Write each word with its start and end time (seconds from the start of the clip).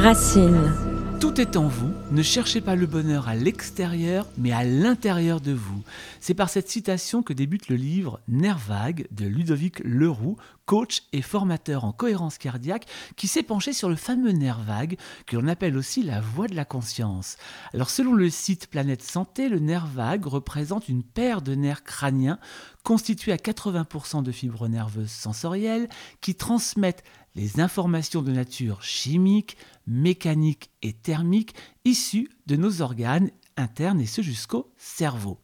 Racine. 0.00 0.72
Tout 1.20 1.38
est 1.38 1.58
en 1.58 1.68
vous, 1.68 1.92
ne 2.10 2.22
cherchez 2.22 2.62
pas 2.62 2.74
le 2.74 2.86
bonheur 2.86 3.28
à 3.28 3.34
l'extérieur, 3.34 4.26
mais 4.38 4.50
à 4.50 4.64
l'intérieur 4.64 5.42
de 5.42 5.52
vous. 5.52 5.82
C'est 6.20 6.32
par 6.32 6.48
cette 6.48 6.70
citation 6.70 7.22
que 7.22 7.34
débute 7.34 7.68
le 7.68 7.76
livre 7.76 8.18
Nerf 8.26 8.56
vague 8.66 9.06
de 9.10 9.26
Ludovic 9.26 9.80
Leroux, 9.84 10.38
coach 10.64 11.02
et 11.12 11.20
formateur 11.20 11.84
en 11.84 11.92
cohérence 11.92 12.38
cardiaque, 12.38 12.86
qui 13.16 13.26
s'est 13.26 13.42
penché 13.42 13.74
sur 13.74 13.90
le 13.90 13.96
fameux 13.96 14.32
nerf 14.32 14.60
vague, 14.60 14.96
que 15.26 15.36
l'on 15.36 15.48
appelle 15.48 15.76
aussi 15.76 16.02
la 16.02 16.22
voie 16.22 16.46
de 16.46 16.56
la 16.56 16.64
conscience. 16.64 17.36
Alors 17.74 17.90
selon 17.90 18.14
le 18.14 18.30
site 18.30 18.68
Planète 18.68 19.02
Santé, 19.02 19.50
le 19.50 19.58
nerf 19.58 19.86
vague 19.86 20.24
représente 20.24 20.88
une 20.88 21.02
paire 21.02 21.42
de 21.42 21.54
nerfs 21.54 21.84
crâniens 21.84 22.38
constitués 22.84 23.32
à 23.32 23.36
80% 23.36 24.22
de 24.22 24.32
fibres 24.32 24.68
nerveuses 24.68 25.10
sensorielles 25.10 25.88
qui 26.22 26.34
transmettent 26.34 27.04
les 27.34 27.60
informations 27.60 28.22
de 28.22 28.32
nature 28.32 28.82
chimique, 28.82 29.56
mécanique 29.86 30.70
et 30.82 30.92
thermique 30.92 31.54
issues 31.84 32.30
de 32.46 32.56
nos 32.56 32.82
organes 32.82 33.30
internes 33.56 34.00
et 34.00 34.06
ce 34.06 34.22
jusqu'au 34.22 34.72
cerveau. 34.76 35.38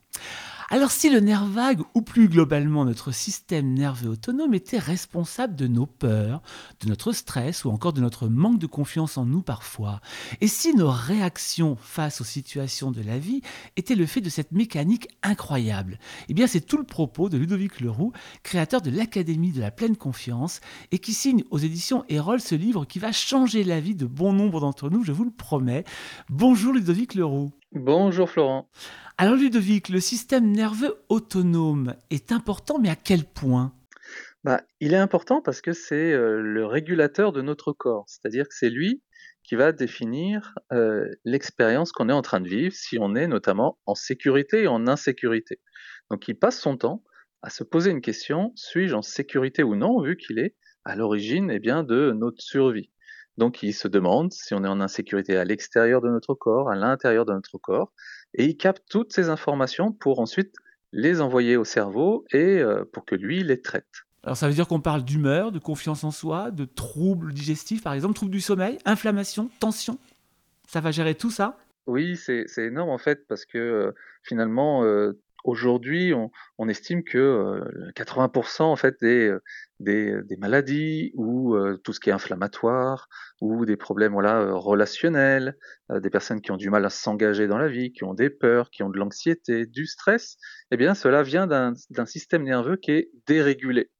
Alors 0.68 0.90
si 0.90 1.10
le 1.10 1.20
nerf 1.20 1.46
vague, 1.46 1.82
ou 1.94 2.02
plus 2.02 2.28
globalement 2.28 2.84
notre 2.84 3.12
système 3.12 3.72
nerveux 3.72 4.10
autonome, 4.10 4.52
était 4.52 4.80
responsable 4.80 5.54
de 5.54 5.68
nos 5.68 5.86
peurs, 5.86 6.42
de 6.80 6.88
notre 6.88 7.12
stress 7.12 7.64
ou 7.64 7.70
encore 7.70 7.92
de 7.92 8.00
notre 8.00 8.26
manque 8.26 8.58
de 8.58 8.66
confiance 8.66 9.16
en 9.16 9.26
nous 9.26 9.42
parfois, 9.42 10.00
et 10.40 10.48
si 10.48 10.74
nos 10.74 10.90
réactions 10.90 11.76
face 11.80 12.20
aux 12.20 12.24
situations 12.24 12.90
de 12.90 13.00
la 13.00 13.16
vie 13.16 13.42
étaient 13.76 13.94
le 13.94 14.06
fait 14.06 14.20
de 14.20 14.28
cette 14.28 14.50
mécanique 14.50 15.06
incroyable, 15.22 16.00
eh 16.28 16.34
bien 16.34 16.48
c'est 16.48 16.66
tout 16.66 16.78
le 16.78 16.84
propos 16.84 17.28
de 17.28 17.38
Ludovic 17.38 17.80
Leroux, 17.80 18.12
créateur 18.42 18.82
de 18.82 18.90
l'Académie 18.90 19.52
de 19.52 19.60
la 19.60 19.70
pleine 19.70 19.96
confiance, 19.96 20.60
et 20.90 20.98
qui 20.98 21.14
signe 21.14 21.44
aux 21.50 21.58
éditions 21.58 22.04
Erol 22.08 22.40
ce 22.40 22.56
livre 22.56 22.86
qui 22.86 22.98
va 22.98 23.12
changer 23.12 23.62
la 23.62 23.78
vie 23.78 23.94
de 23.94 24.06
bon 24.06 24.32
nombre 24.32 24.58
d'entre 24.58 24.90
nous, 24.90 25.04
je 25.04 25.12
vous 25.12 25.24
le 25.24 25.30
promets. 25.30 25.84
Bonjour 26.28 26.72
Ludovic 26.72 27.14
Leroux. 27.14 27.52
Bonjour 27.78 28.30
Florent. 28.30 28.70
Alors 29.18 29.36
Ludovic, 29.36 29.90
le 29.90 30.00
système 30.00 30.50
nerveux 30.50 30.96
autonome 31.10 31.94
est 32.08 32.32
important, 32.32 32.78
mais 32.78 32.88
à 32.88 32.96
quel 32.96 33.24
point? 33.24 33.74
Bah, 34.44 34.62
Il 34.80 34.94
est 34.94 34.98
important 34.98 35.42
parce 35.42 35.60
que 35.60 35.74
c'est 35.74 36.12
euh, 36.14 36.40
le 36.40 36.64
régulateur 36.64 37.32
de 37.32 37.42
notre 37.42 37.72
corps, 37.72 38.06
c'est-à-dire 38.06 38.48
que 38.48 38.54
c'est 38.54 38.70
lui 38.70 39.02
qui 39.44 39.56
va 39.56 39.72
définir 39.72 40.54
euh, 40.72 41.06
l'expérience 41.26 41.92
qu'on 41.92 42.08
est 42.08 42.14
en 42.14 42.22
train 42.22 42.40
de 42.40 42.48
vivre, 42.48 42.74
si 42.74 42.96
on 42.98 43.14
est 43.14 43.26
notamment 43.26 43.78
en 43.84 43.94
sécurité 43.94 44.62
et 44.62 44.68
en 44.68 44.86
insécurité. 44.86 45.60
Donc 46.10 46.28
il 46.28 46.38
passe 46.38 46.58
son 46.58 46.78
temps 46.78 47.04
à 47.42 47.50
se 47.50 47.62
poser 47.62 47.90
une 47.90 48.00
question, 48.00 48.52
suis-je 48.54 48.94
en 48.94 49.02
sécurité 49.02 49.62
ou 49.62 49.76
non, 49.76 50.00
vu 50.00 50.16
qu'il 50.16 50.38
est 50.38 50.56
à 50.86 50.96
l'origine 50.96 51.50
eh 51.50 51.58
bien, 51.58 51.82
de 51.82 52.12
notre 52.12 52.40
survie. 52.40 52.90
Donc 53.38 53.62
il 53.62 53.72
se 53.74 53.88
demande 53.88 54.32
si 54.32 54.54
on 54.54 54.64
est 54.64 54.68
en 54.68 54.80
insécurité 54.80 55.36
à 55.36 55.44
l'extérieur 55.44 56.00
de 56.00 56.08
notre 56.08 56.34
corps, 56.34 56.70
à 56.70 56.74
l'intérieur 56.74 57.26
de 57.26 57.32
notre 57.32 57.58
corps, 57.58 57.92
et 58.34 58.44
il 58.44 58.56
capte 58.56 58.84
toutes 58.88 59.12
ces 59.12 59.28
informations 59.28 59.92
pour 59.92 60.20
ensuite 60.20 60.54
les 60.92 61.20
envoyer 61.20 61.56
au 61.56 61.64
cerveau 61.64 62.24
et 62.32 62.58
euh, 62.60 62.84
pour 62.92 63.04
que 63.04 63.14
lui 63.14 63.42
les 63.42 63.60
traite. 63.60 64.04
Alors 64.22 64.36
ça 64.36 64.48
veut 64.48 64.54
dire 64.54 64.66
qu'on 64.66 64.80
parle 64.80 65.04
d'humeur, 65.04 65.52
de 65.52 65.58
confiance 65.58 66.02
en 66.02 66.10
soi, 66.10 66.50
de 66.50 66.64
troubles 66.64 67.32
digestifs 67.32 67.82
par 67.82 67.92
exemple, 67.92 68.14
troubles 68.14 68.32
du 68.32 68.40
sommeil, 68.40 68.78
inflammation, 68.84 69.50
tension? 69.60 69.98
Ça 70.66 70.80
va 70.80 70.90
gérer 70.90 71.14
tout 71.14 71.30
ça? 71.30 71.58
Oui, 71.86 72.16
c'est 72.16 72.46
énorme 72.58 72.90
en 72.90 72.98
fait 72.98 73.26
parce 73.28 73.44
que 73.44 73.58
euh, 73.58 73.92
finalement 74.22 74.82
euh, 74.84 75.12
aujourd'hui 75.44 76.12
on, 76.58 76.68
estime 76.68 77.04
que 77.04 77.62
80% 77.94 78.62
en 78.62 78.76
fait 78.76 78.96
des, 79.00 79.32
des, 79.80 80.36
maladies 80.38 81.12
ou 81.14 81.54
euh, 81.54 81.76
tout 81.82 81.92
ce 81.92 82.00
qui 82.00 82.10
est 82.10 82.12
inflammatoire 82.12 83.08
ou 83.40 83.66
des 83.66 83.76
problèmes 83.76 84.12
voilà, 84.12 84.40
euh, 84.40 84.54
relationnels, 84.54 85.56
euh, 85.90 86.00
des 86.00 86.10
personnes 86.10 86.40
qui 86.40 86.50
ont 86.50 86.56
du 86.56 86.70
mal 86.70 86.84
à 86.84 86.90
s'engager 86.90 87.46
dans 87.46 87.58
la 87.58 87.68
vie, 87.68 87.92
qui 87.92 88.04
ont 88.04 88.14
des 88.14 88.30
peurs, 88.30 88.70
qui 88.70 88.82
ont 88.82 88.90
de 88.90 88.98
l'anxiété, 88.98 89.66
du 89.66 89.86
stress, 89.86 90.38
eh 90.70 90.76
bien 90.76 90.94
cela 90.94 91.22
vient 91.22 91.46
d'un 91.46 91.74
système 92.06 92.44
nerveux 92.44 92.76
qui 92.76 92.92
est 92.92 93.10
dérégulé. 93.26 93.90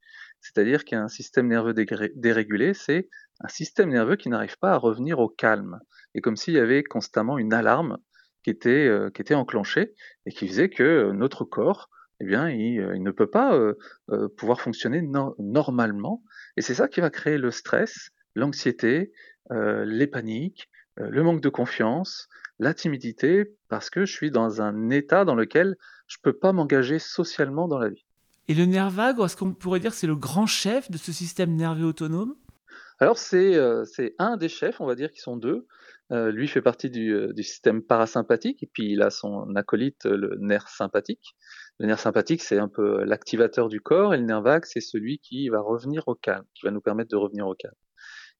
C'est-à-dire 0.41 0.85
qu'un 0.85 1.07
système 1.07 1.47
nerveux 1.47 1.73
dérégulé, 1.73 2.73
c'est 2.73 3.09
un 3.41 3.47
système 3.47 3.89
nerveux 3.89 4.15
qui 4.15 4.29
n'arrive 4.29 4.57
pas 4.59 4.71
à 4.71 4.77
revenir 4.77 5.19
au 5.19 5.29
calme. 5.29 5.79
Et 6.13 6.21
comme 6.21 6.37
s'il 6.37 6.53
y 6.53 6.59
avait 6.59 6.83
constamment 6.83 7.37
une 7.37 7.53
alarme 7.53 7.97
qui 8.43 8.51
était, 8.51 8.89
qui 9.13 9.21
était 9.21 9.33
enclenchée 9.33 9.93
et 10.25 10.31
qui 10.31 10.47
faisait 10.47 10.69
que 10.69 11.11
notre 11.11 11.43
corps 11.43 11.89
eh 12.19 12.25
bien, 12.25 12.49
il, 12.49 12.79
euh, 12.79 12.97
ne 12.97 13.11
peut 13.11 13.29
pas 13.29 13.55
euh, 13.55 13.73
euh, 14.09 14.27
pouvoir 14.27 14.61
fonctionner 14.61 15.01
normalement. 15.39 16.23
Et 16.55 16.61
c'est 16.61 16.73
ça 16.73 16.87
qui 16.87 16.99
va 16.99 17.09
créer 17.09 17.37
le 17.37 17.51
stress, 17.51 18.09
l'anxiété, 18.35 19.11
les 19.49 20.07
paniques, 20.07 20.69
le 20.97 21.23
manque 21.23 21.39
de 21.39 21.47
confiance, 21.47 22.27
la 22.59 22.73
timidité, 22.73 23.55
parce 23.69 23.89
que 23.89 24.03
je 24.03 24.11
suis 24.11 24.29
dans 24.29 24.61
un 24.61 24.89
état 24.89 25.23
dans 25.23 25.35
lequel 25.35 25.77
je 26.07 26.17
ne 26.17 26.21
peux 26.23 26.37
pas 26.37 26.51
m'engager 26.51 26.99
socialement 26.99 27.69
dans 27.69 27.77
la 27.77 27.87
vie. 27.87 28.03
Et 28.49 28.53
le 28.53 28.65
nerf 28.65 28.89
vague, 28.89 29.19
est-ce 29.21 29.37
qu'on 29.37 29.53
pourrait 29.53 29.79
dire 29.79 29.91
que 29.91 29.97
c'est 29.97 30.07
le 30.07 30.17
grand 30.17 30.47
chef 30.47 30.91
de 30.91 30.97
ce 30.97 31.13
système 31.13 31.55
nerveux 31.55 31.85
autonome? 31.85 32.35
Alors 32.99 33.17
c'est 33.17 33.55
un 34.19 34.35
des 34.35 34.49
chefs, 34.49 34.81
on 34.81 34.85
va 34.85 34.95
dire 34.95 35.11
qu'ils 35.11 35.21
sont 35.21 35.37
deux. 35.37 35.65
lui 36.11 36.49
fait 36.49 36.61
partie 36.61 36.89
du, 36.89 37.15
du, 37.33 37.43
système 37.43 37.81
parasympathique 37.81 38.61
et 38.63 38.67
puis 38.67 38.91
il 38.91 39.01
a 39.01 39.11
son 39.11 39.55
acolyte, 39.55 40.03
le 40.03 40.35
nerf 40.41 40.67
sympathique. 40.67 41.37
Le 41.79 41.85
nerf 41.85 41.99
sympathique, 41.99 42.41
c'est 42.41 42.57
un 42.57 42.67
peu 42.67 43.03
l'activateur 43.03 43.69
du 43.69 43.81
corps, 43.81 44.13
et 44.13 44.17
le 44.17 44.23
nerf 44.23 44.41
vague, 44.41 44.65
c'est 44.65 44.81
celui 44.81 45.19
qui 45.19 45.49
va 45.49 45.59
revenir 45.59 46.07
au 46.07 46.15
calme, 46.15 46.45
qui 46.55 46.65
va 46.65 46.71
nous 46.71 46.81
permettre 46.81 47.11
de 47.11 47.15
revenir 47.17 47.47
au 47.47 47.53
calme. 47.53 47.75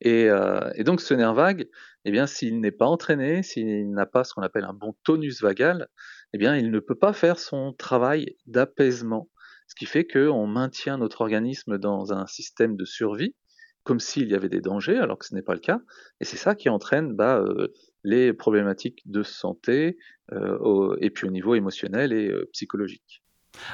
Et, 0.01 0.29
euh, 0.29 0.71
donc 0.83 1.01
ce 1.01 1.13
nerf 1.13 1.33
vague, 1.33 1.69
eh 2.05 2.11
bien, 2.11 2.27
s'il 2.27 2.59
n'est 2.59 2.71
pas 2.71 2.85
entraîné, 2.85 3.43
s'il 3.43 3.91
n'a 3.91 4.05
pas 4.05 4.23
ce 4.23 4.33
qu'on 4.33 4.41
appelle 4.41 4.63
un 4.63 4.73
bon 4.73 4.95
tonus 5.03 5.41
vagal, 5.41 5.87
eh 6.33 6.37
bien, 6.37 6.55
il 6.55 6.71
ne 6.71 6.79
peut 6.79 6.95
pas 6.95 7.13
faire 7.13 7.39
son 7.39 7.73
travail 7.73 8.35
d'apaisement, 8.47 9.29
ce 9.67 9.75
qui 9.75 9.85
fait 9.85 10.07
qu'on 10.07 10.47
maintient 10.47 10.97
notre 10.97 11.21
organisme 11.21 11.77
dans 11.77 12.13
un 12.13 12.25
système 12.27 12.75
de 12.75 12.85
survie, 12.85 13.35
comme 13.83 13.99
s'il 13.99 14.29
y 14.29 14.35
avait 14.35 14.49
des 14.49 14.61
dangers, 14.61 14.97
alors 14.97 15.17
que 15.17 15.25
ce 15.25 15.35
n'est 15.35 15.41
pas 15.41 15.53
le 15.53 15.59
cas. 15.59 15.79
Et 16.19 16.25
c'est 16.25 16.37
ça 16.37 16.55
qui 16.55 16.69
entraîne 16.69 17.13
bah, 17.13 17.39
euh, 17.39 17.67
les 18.03 18.33
problématiques 18.33 19.01
de 19.05 19.23
santé, 19.23 19.97
euh, 20.31 20.95
et 21.01 21.09
puis 21.09 21.27
au 21.27 21.31
niveau 21.31 21.55
émotionnel 21.55 22.13
et 22.13 22.33
psychologique. 22.51 23.23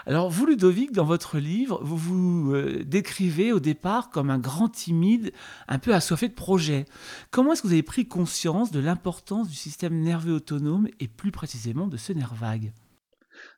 Alors 0.06 0.30
vous, 0.30 0.46
Ludovic, 0.46 0.92
dans 0.92 1.06
votre 1.06 1.38
livre, 1.38 1.80
vous 1.84 1.98
vous 1.98 2.56
euh, 2.56 2.84
décrivez 2.84 3.52
au 3.52 3.60
départ 3.60 4.10
comme 4.10 4.30
un 4.30 4.40
grand 4.40 4.70
timide, 4.70 5.32
un 5.68 5.80
peu 5.80 5.94
assoiffé 5.94 6.28
de 6.28 6.34
projets. 6.34 6.86
Comment 7.32 7.54
est-ce 7.54 7.62
que 7.62 7.68
vous 7.68 7.74
avez 7.74 7.84
pris 7.84 8.08
conscience 8.08 8.72
de 8.72 8.80
l'importance 8.80 9.50
du 9.50 9.56
système 9.56 10.00
nerveux 10.00 10.34
autonome 10.34 10.88
et 11.00 11.08
plus 11.08 11.32
précisément 11.32 11.88
de 11.88 11.98
ce 11.98 12.14
nerf 12.14 12.34
vague? 12.34 12.72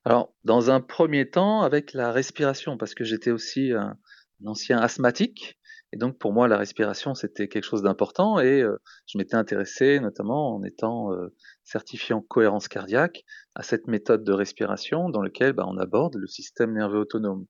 Alors, 0.03 0.33
dans 0.43 0.71
un 0.71 0.81
premier 0.81 1.29
temps, 1.29 1.61
avec 1.61 1.93
la 1.93 2.11
respiration, 2.11 2.77
parce 2.77 2.93
que 2.93 3.03
j'étais 3.03 3.31
aussi 3.31 3.71
un 3.71 3.97
ancien 4.45 4.79
asthmatique, 4.79 5.57
et 5.95 5.97
donc 5.97 6.17
pour 6.17 6.33
moi, 6.33 6.49
la 6.49 6.57
respiration, 6.57 7.15
c'était 7.15 7.47
quelque 7.47 7.63
chose 7.63 7.81
d'important 7.81 8.39
et 8.39 8.61
euh, 8.61 8.77
je 9.07 9.17
m'étais 9.17 9.35
intéressé 9.35 10.01
notamment 10.01 10.53
en 10.55 10.63
étant 10.63 11.13
euh, 11.13 11.33
certifié 11.65 12.15
en 12.15 12.21
cohérence 12.21 12.67
cardiaque 12.67 13.23
à 13.55 13.63
cette 13.63 13.87
méthode 13.87 14.23
de 14.23 14.31
respiration 14.31 15.09
dans 15.09 15.21
laquelle 15.21 15.53
bah, 15.53 15.65
on 15.67 15.77
aborde 15.77 16.15
le 16.15 16.27
système 16.27 16.73
nerveux 16.73 16.99
autonome. 16.99 17.45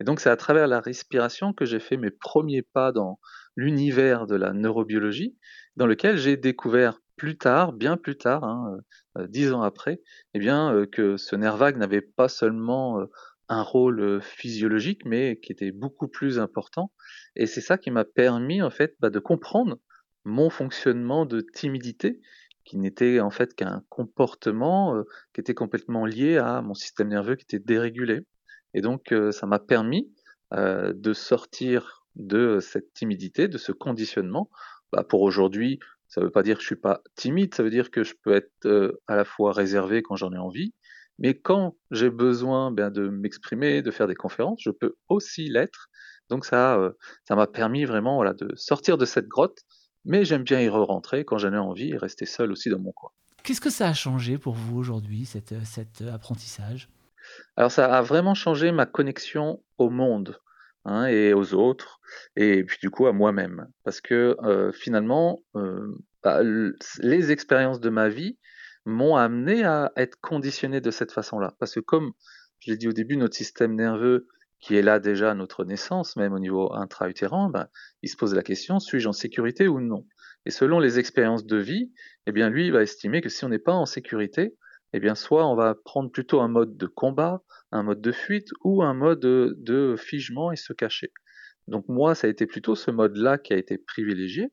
Et 0.00 0.04
donc 0.04 0.20
c'est 0.20 0.30
à 0.30 0.36
travers 0.36 0.66
la 0.66 0.80
respiration 0.80 1.52
que 1.52 1.64
j'ai 1.64 1.80
fait 1.80 1.96
mes 1.96 2.10
premiers 2.10 2.62
pas 2.62 2.92
dans 2.92 3.18
l'univers 3.56 4.26
de 4.26 4.36
la 4.36 4.52
neurobiologie, 4.52 5.36
dans 5.76 5.86
lequel 5.86 6.16
j'ai 6.16 6.36
découvert 6.36 7.00
plus 7.16 7.36
tard, 7.36 7.72
bien 7.72 7.96
plus 7.96 8.16
tard, 8.16 8.44
hein, 8.44 8.78
euh, 9.18 9.26
dix 9.26 9.52
ans 9.52 9.62
après, 9.62 10.00
eh 10.34 10.38
bien 10.38 10.86
que 10.90 11.16
ce 11.16 11.36
nerf 11.36 11.56
vague 11.56 11.76
n'avait 11.76 12.00
pas 12.00 12.28
seulement 12.28 13.04
un 13.48 13.62
rôle 13.62 14.20
physiologique, 14.22 15.04
mais 15.04 15.38
qui 15.40 15.52
était 15.52 15.72
beaucoup 15.72 16.08
plus 16.08 16.38
important. 16.38 16.92
Et 17.34 17.46
c'est 17.46 17.60
ça 17.60 17.78
qui 17.78 17.90
m'a 17.90 18.04
permis 18.04 18.62
en 18.62 18.70
fait 18.70 18.94
bah, 19.00 19.10
de 19.10 19.18
comprendre 19.18 19.78
mon 20.24 20.50
fonctionnement 20.50 21.24
de 21.24 21.40
timidité, 21.40 22.20
qui 22.68 22.76
n'était 22.76 23.18
en 23.20 23.30
fait 23.30 23.54
qu'un 23.54 23.82
comportement 23.88 25.02
qui 25.32 25.40
était 25.40 25.54
complètement 25.54 26.04
lié 26.04 26.36
à 26.36 26.60
mon 26.60 26.74
système 26.74 27.08
nerveux 27.08 27.34
qui 27.34 27.44
était 27.44 27.58
dérégulé. 27.58 28.26
Et 28.74 28.82
donc 28.82 29.14
ça 29.30 29.46
m'a 29.46 29.58
permis 29.58 30.12
de 30.52 31.12
sortir 31.14 32.04
de 32.16 32.58
cette 32.60 32.92
timidité, 32.92 33.48
de 33.48 33.56
ce 33.56 33.72
conditionnement. 33.72 34.50
Bah, 34.92 35.02
pour 35.02 35.22
aujourd'hui, 35.22 35.80
ça 36.08 36.20
ne 36.20 36.26
veut 36.26 36.30
pas 36.30 36.42
dire 36.42 36.56
que 36.56 36.62
je 36.62 36.66
suis 36.66 36.76
pas 36.76 37.00
timide, 37.14 37.54
ça 37.54 37.62
veut 37.62 37.70
dire 37.70 37.90
que 37.90 38.04
je 38.04 38.12
peux 38.22 38.34
être 38.34 38.98
à 39.06 39.16
la 39.16 39.24
fois 39.24 39.52
réservé 39.52 40.02
quand 40.02 40.16
j'en 40.16 40.32
ai 40.34 40.38
envie, 40.38 40.74
mais 41.18 41.34
quand 41.34 41.74
j'ai 41.90 42.10
besoin 42.10 42.70
ben, 42.70 42.90
de 42.90 43.08
m'exprimer, 43.08 43.80
de 43.80 43.90
faire 43.90 44.06
des 44.06 44.14
conférences, 44.14 44.60
je 44.62 44.70
peux 44.70 44.94
aussi 45.08 45.48
l'être. 45.48 45.88
Donc 46.28 46.44
ça, 46.44 46.78
euh, 46.78 46.92
ça 47.26 47.34
m'a 47.34 47.46
permis 47.46 47.84
vraiment 47.84 48.22
de 48.24 48.54
sortir 48.56 48.98
de 48.98 49.04
cette 49.04 49.26
grotte, 49.26 49.58
mais 50.08 50.24
j'aime 50.24 50.42
bien 50.42 50.60
y 50.60 50.68
re-rentrer 50.68 51.24
quand 51.24 51.38
j'en 51.38 51.52
ai 51.52 51.58
envie 51.58 51.90
et 51.90 51.96
rester 51.96 52.26
seul 52.26 52.50
aussi 52.50 52.68
dans 52.70 52.80
mon 52.80 52.90
coin. 52.92 53.10
Qu'est-ce 53.44 53.60
que 53.60 53.70
ça 53.70 53.86
a 53.86 53.94
changé 53.94 54.36
pour 54.36 54.54
vous 54.54 54.76
aujourd'hui, 54.78 55.24
cet, 55.24 55.54
cet 55.64 56.02
apprentissage? 56.02 56.88
Alors 57.56 57.70
ça 57.70 57.86
a 57.86 58.02
vraiment 58.02 58.34
changé 58.34 58.72
ma 58.72 58.86
connexion 58.86 59.62
au 59.78 59.90
monde. 59.90 60.40
hein, 60.88 61.06
et 61.06 61.32
aux 61.34 61.54
autres, 61.54 62.00
et 62.36 62.64
puis 62.64 62.78
du 62.80 62.90
coup 62.90 63.06
à 63.06 63.12
moi-même. 63.12 63.68
Parce 63.84 64.00
que 64.00 64.36
euh, 64.42 64.72
finalement, 64.72 65.42
euh, 65.54 65.94
bah, 66.22 66.40
les 66.42 67.30
expériences 67.30 67.80
de 67.80 67.90
ma 67.90 68.08
vie 68.08 68.38
m'ont 68.84 69.16
amené 69.16 69.64
à 69.64 69.92
être 69.96 70.18
conditionné 70.20 70.80
de 70.80 70.90
cette 70.90 71.12
façon-là. 71.12 71.54
Parce 71.58 71.74
que 71.74 71.80
comme 71.80 72.12
je 72.60 72.70
l'ai 72.72 72.78
dit 72.78 72.88
au 72.88 72.92
début, 72.92 73.16
notre 73.16 73.36
système 73.36 73.74
nerveux 73.74 74.26
qui 74.60 74.76
est 74.76 74.82
là 74.82 74.98
déjà 74.98 75.30
à 75.30 75.34
notre 75.34 75.64
naissance, 75.64 76.16
même 76.16 76.32
au 76.32 76.38
niveau 76.38 76.72
intra-utérin, 76.74 77.50
bah, 77.50 77.70
il 78.02 78.08
se 78.08 78.16
pose 78.16 78.34
la 78.34 78.42
question, 78.42 78.80
suis-je 78.80 79.08
en 79.08 79.12
sécurité 79.12 79.68
ou 79.68 79.80
non? 79.80 80.06
Et 80.46 80.50
selon 80.50 80.80
les 80.80 80.98
expériences 80.98 81.46
de 81.46 81.56
vie, 81.56 81.92
eh 82.26 82.32
bien 82.32 82.48
lui, 82.50 82.66
il 82.66 82.72
va 82.72 82.82
estimer 82.82 83.20
que 83.20 83.28
si 83.28 83.44
on 83.44 83.48
n'est 83.48 83.58
pas 83.58 83.72
en 83.72 83.86
sécurité, 83.86 84.56
eh 84.92 85.00
bien 85.00 85.14
soit 85.14 85.46
on 85.46 85.54
va 85.54 85.74
prendre 85.74 86.10
plutôt 86.10 86.40
un 86.40 86.48
mode 86.48 86.76
de 86.76 86.86
combat, 86.86 87.42
un 87.72 87.82
mode 87.82 88.00
de 88.00 88.12
fuite 88.12 88.48
ou 88.64 88.82
un 88.82 88.94
mode 88.94 89.20
de, 89.20 89.94
figement 89.98 90.50
et 90.52 90.56
se 90.56 90.72
cacher. 90.72 91.12
Donc 91.66 91.84
moi, 91.88 92.14
ça 92.14 92.26
a 92.26 92.30
été 92.30 92.46
plutôt 92.46 92.74
ce 92.74 92.90
mode-là 92.90 93.36
qui 93.36 93.52
a 93.52 93.58
été 93.58 93.76
privilégié. 93.76 94.48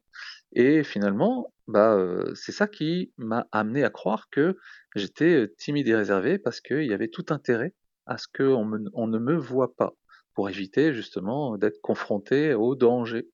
Et 0.52 0.84
finalement, 0.84 1.54
bah, 1.68 1.96
euh, 1.96 2.34
c'est 2.36 2.52
ça 2.52 2.68
qui 2.68 3.14
m'a 3.18 3.48
amené 3.52 3.84
à 3.84 3.90
croire 3.90 4.28
que 4.30 4.58
j'étais 4.96 5.34
euh, 5.34 5.56
timide 5.58 5.88
et 5.88 5.96
réservé 5.96 6.38
parce 6.38 6.60
qu'il 6.62 6.86
y 6.86 6.94
avait 6.94 7.08
tout 7.08 7.26
intérêt 7.30 7.74
à 8.06 8.18
ce 8.18 8.28
qu'on 8.28 8.90
on 8.94 9.08
ne 9.08 9.20
me 9.20 9.36
voit 9.36 9.76
pas 9.76 9.94
pour 10.34 10.50
éviter 10.50 10.94
justement 10.94 11.58
d'être 11.58 11.82
confronté 11.82 12.54
au 12.54 12.76
danger. 12.76 13.30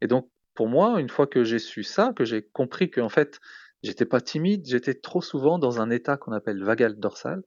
Et 0.00 0.06
donc, 0.06 0.28
pour 0.54 0.68
moi, 0.68 1.00
une 1.00 1.10
fois 1.10 1.26
que 1.26 1.44
j'ai 1.44 1.58
su 1.58 1.84
ça, 1.84 2.12
que 2.16 2.24
j'ai 2.24 2.42
compris 2.42 2.90
qu'en 2.90 3.10
fait, 3.10 3.38
j'étais 3.82 4.06
pas 4.06 4.20
timide, 4.20 4.66
j'étais 4.66 4.94
trop 4.94 5.20
souvent 5.20 5.58
dans 5.58 5.80
un 5.80 5.90
état 5.90 6.16
qu'on 6.16 6.32
appelle 6.32 6.64
vagal 6.64 6.98
dorsal, 6.98 7.42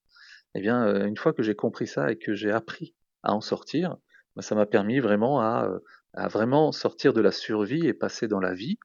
eh 0.56 0.62
bien, 0.62 0.86
euh, 0.86 1.06
une 1.06 1.18
fois 1.18 1.34
que 1.34 1.44
j'ai 1.44 1.56
compris 1.56 1.88
ça 1.88 2.12
et 2.12 2.18
que 2.18 2.34
j'ai 2.34 2.52
appris 2.52 2.94
à 3.24 3.34
en 3.34 3.42
sortir, 3.42 3.98
bah, 4.36 4.42
ça 4.42 4.56
m'a 4.56 4.66
permis 4.66 5.00
vraiment 5.00 5.42
à, 5.42 5.70
à, 6.14 6.28
vraiment 6.28 6.72
sortir 6.72 7.14
de 7.14 7.22
la 7.22 7.32
survie 7.32 7.88
et 7.88 7.94
passer 7.94 8.28
dans 8.28 8.40
la 8.40 8.54
vie 8.54 8.78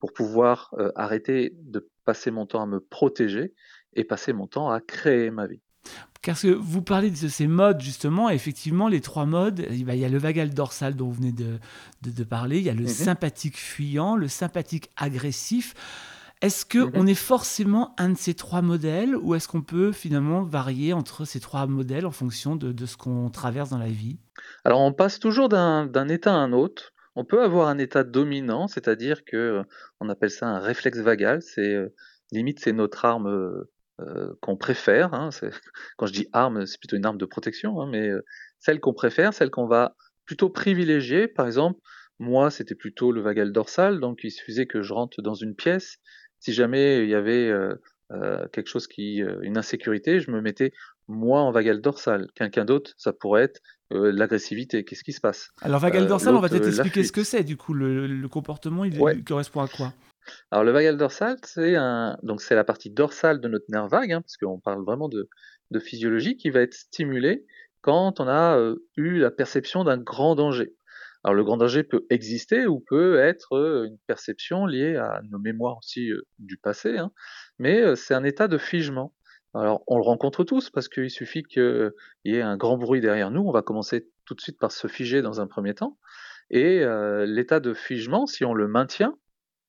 pour 0.00 0.12
pouvoir 0.12 0.74
euh, 0.78 0.92
arrêter 0.94 1.52
de 1.54 1.88
passer 2.04 2.30
mon 2.30 2.46
temps 2.46 2.62
à 2.62 2.66
me 2.66 2.80
protéger 2.80 3.54
et 3.94 4.04
passer 4.04 4.32
mon 4.32 4.46
temps 4.46 4.70
à 4.70 4.80
créer 4.80 5.30
ma 5.30 5.46
vie. 5.46 5.60
Parce 6.22 6.42
que 6.42 6.48
vous 6.48 6.82
parlez 6.82 7.10
de 7.10 7.16
ces 7.28 7.46
modes, 7.46 7.80
justement, 7.80 8.28
effectivement, 8.28 8.88
les 8.88 9.00
trois 9.00 9.24
modes, 9.24 9.64
il 9.70 9.88
y 9.94 10.04
a 10.04 10.08
le 10.08 10.18
vagal 10.18 10.50
dorsal 10.50 10.94
dont 10.94 11.06
vous 11.06 11.14
venez 11.14 11.32
de, 11.32 11.58
de, 12.02 12.24
parler, 12.24 12.58
il 12.58 12.64
y 12.64 12.70
a 12.70 12.74
le 12.74 12.82
mhm. 12.82 12.88
sympathique 12.88 13.56
fuyant, 13.56 14.16
le 14.16 14.28
sympathique 14.28 14.90
agressif. 14.96 15.74
Est-ce 16.42 16.66
qu'on 16.66 17.02
mhm. 17.02 17.08
est 17.08 17.14
forcément 17.14 17.94
un 17.98 18.10
de 18.10 18.18
ces 18.18 18.34
trois 18.34 18.62
modèles 18.62 19.16
ou 19.16 19.34
est-ce 19.34 19.48
qu'on 19.48 19.62
peut 19.62 19.90
finalement 19.90 20.42
varier 20.42 20.92
entre 20.92 21.24
ces 21.24 21.40
trois 21.40 21.66
modèles 21.66 22.04
en 22.04 22.10
fonction 22.10 22.56
de, 22.56 22.72
de 22.72 22.86
ce 22.86 22.96
qu'on 22.96 23.30
traverse 23.30 23.70
dans 23.70 23.78
la 23.78 23.88
vie? 23.88 24.18
Alors 24.64 24.80
on 24.80 24.92
passe 24.92 25.18
toujours 25.18 25.48
d'un 25.48 26.08
état 26.08 26.32
à 26.32 26.36
un 26.36 26.52
autre. 26.52 26.92
On 27.16 27.24
peut 27.24 27.42
avoir 27.42 27.68
un 27.68 27.78
état 27.78 28.04
dominant, 28.04 28.68
c'est-à-dire 28.68 29.24
que 29.24 29.36
euh, 29.36 29.62
on 29.98 30.08
appelle 30.08 30.30
ça 30.30 30.46
un 30.46 30.60
réflexe 30.60 30.98
vagal. 30.98 31.42
C'est 31.42 31.74
euh, 31.74 31.88
limite 32.30 32.60
c'est 32.60 32.72
notre 32.72 33.04
arme 33.04 33.64
euh, 34.00 34.32
qu'on 34.40 34.56
préfère. 34.56 35.14
Hein. 35.14 35.30
quand 35.96 36.06
je 36.06 36.12
dis 36.12 36.28
arme, 36.32 36.66
c'est 36.66 36.78
plutôt 36.78 36.96
une 36.96 37.06
arme 37.06 37.18
de 37.18 37.26
protection, 37.26 37.80
hein, 37.80 37.88
mais 37.90 38.10
celle 38.58 38.80
qu'on 38.80 38.94
préfère, 38.94 39.34
celle 39.34 39.50
qu'on 39.50 39.66
va 39.66 39.94
plutôt 40.24 40.50
privilégier. 40.50 41.28
Par 41.28 41.46
exemple, 41.46 41.80
moi, 42.18 42.50
c'était 42.50 42.74
plutôt 42.74 43.12
le 43.12 43.20
vagal 43.20 43.52
dorsal, 43.52 44.00
donc 44.00 44.20
il 44.24 44.30
suffisait 44.30 44.66
que 44.66 44.82
je 44.82 44.92
rentre 44.92 45.22
dans 45.22 45.34
une 45.34 45.54
pièce. 45.54 45.98
Si 46.40 46.52
jamais 46.52 47.04
il 47.04 47.08
y 47.08 47.14
avait 47.14 47.52
quelque 48.52 48.68
chose 48.68 48.86
qui, 48.86 49.22
une 49.42 49.58
insécurité, 49.58 50.20
je 50.20 50.30
me 50.30 50.40
mettais 50.40 50.72
moi 51.08 51.40
en 51.40 51.50
vagal 51.50 51.80
dorsal. 51.80 52.28
Quelqu'un 52.34 52.64
d'autre, 52.64 52.92
ça 52.96 53.12
pourrait 53.12 53.44
être 53.44 53.60
euh, 53.92 54.12
l'agressivité. 54.12 54.84
Qu'est-ce 54.84 55.02
qui 55.02 55.12
se 55.12 55.20
passe? 55.20 55.50
Alors, 55.62 55.80
vagal 55.80 56.04
euh, 56.04 56.06
dorsal, 56.06 56.34
on 56.34 56.40
va 56.40 56.48
peut-être 56.48 56.66
euh, 56.66 56.68
expliquer 56.68 57.04
ce 57.04 57.12
que 57.12 57.24
c'est. 57.24 57.42
Du 57.42 57.56
coup, 57.56 57.72
le, 57.72 58.26
comportement, 58.28 58.84
il, 58.84 59.24
correspond 59.24 59.62
à 59.62 59.68
quoi? 59.68 59.92
Alors, 60.50 60.64
le 60.64 60.72
vagal 60.72 60.96
dorsal, 60.96 61.36
c'est 61.44 61.74
donc 62.22 62.40
c'est 62.40 62.54
la 62.54 62.64
partie 62.64 62.90
dorsale 62.90 63.40
de 63.40 63.48
notre 63.48 63.66
nerf 63.68 63.88
vague, 63.88 64.12
hein, 64.12 64.20
parce 64.20 64.36
qu'on 64.36 64.60
parle 64.60 64.84
vraiment 64.84 65.08
de, 65.08 65.28
physiologie, 65.80 66.36
qui 66.36 66.50
va 66.50 66.60
être 66.60 66.74
stimulée 66.74 67.46
quand 67.80 68.20
on 68.20 68.28
a 68.28 68.74
eu 68.96 69.18
la 69.18 69.30
perception 69.30 69.84
d'un 69.84 69.98
grand 69.98 70.34
danger. 70.34 70.74
Alors, 71.24 71.34
le 71.34 71.44
grand 71.44 71.56
danger 71.56 71.82
peut 71.82 72.06
exister 72.10 72.66
ou 72.66 72.80
peut 72.80 73.18
être 73.18 73.84
une 73.86 73.98
perception 74.06 74.66
liée 74.66 74.96
à 74.96 75.20
nos 75.30 75.38
mémoires 75.38 75.78
aussi 75.78 76.10
du 76.38 76.56
passé, 76.56 76.96
hein, 76.96 77.12
mais 77.58 77.96
c'est 77.96 78.14
un 78.14 78.24
état 78.24 78.48
de 78.48 78.58
figement. 78.58 79.14
Alors, 79.54 79.82
on 79.86 79.96
le 79.96 80.04
rencontre 80.04 80.44
tous 80.44 80.70
parce 80.70 80.88
qu'il 80.88 81.10
suffit 81.10 81.42
qu'il 81.42 81.92
y 82.24 82.34
ait 82.34 82.42
un 82.42 82.56
grand 82.56 82.76
bruit 82.76 83.00
derrière 83.00 83.30
nous. 83.30 83.42
On 83.42 83.50
va 83.50 83.62
commencer 83.62 84.08
tout 84.24 84.34
de 84.34 84.40
suite 84.40 84.58
par 84.58 84.72
se 84.72 84.86
figer 84.88 85.22
dans 85.22 85.40
un 85.40 85.46
premier 85.46 85.74
temps. 85.74 85.98
Et 86.50 86.80
euh, 86.82 87.26
l'état 87.26 87.60
de 87.60 87.74
figement, 87.74 88.26
si 88.26 88.44
on 88.44 88.54
le 88.54 88.68
maintient, 88.68 89.16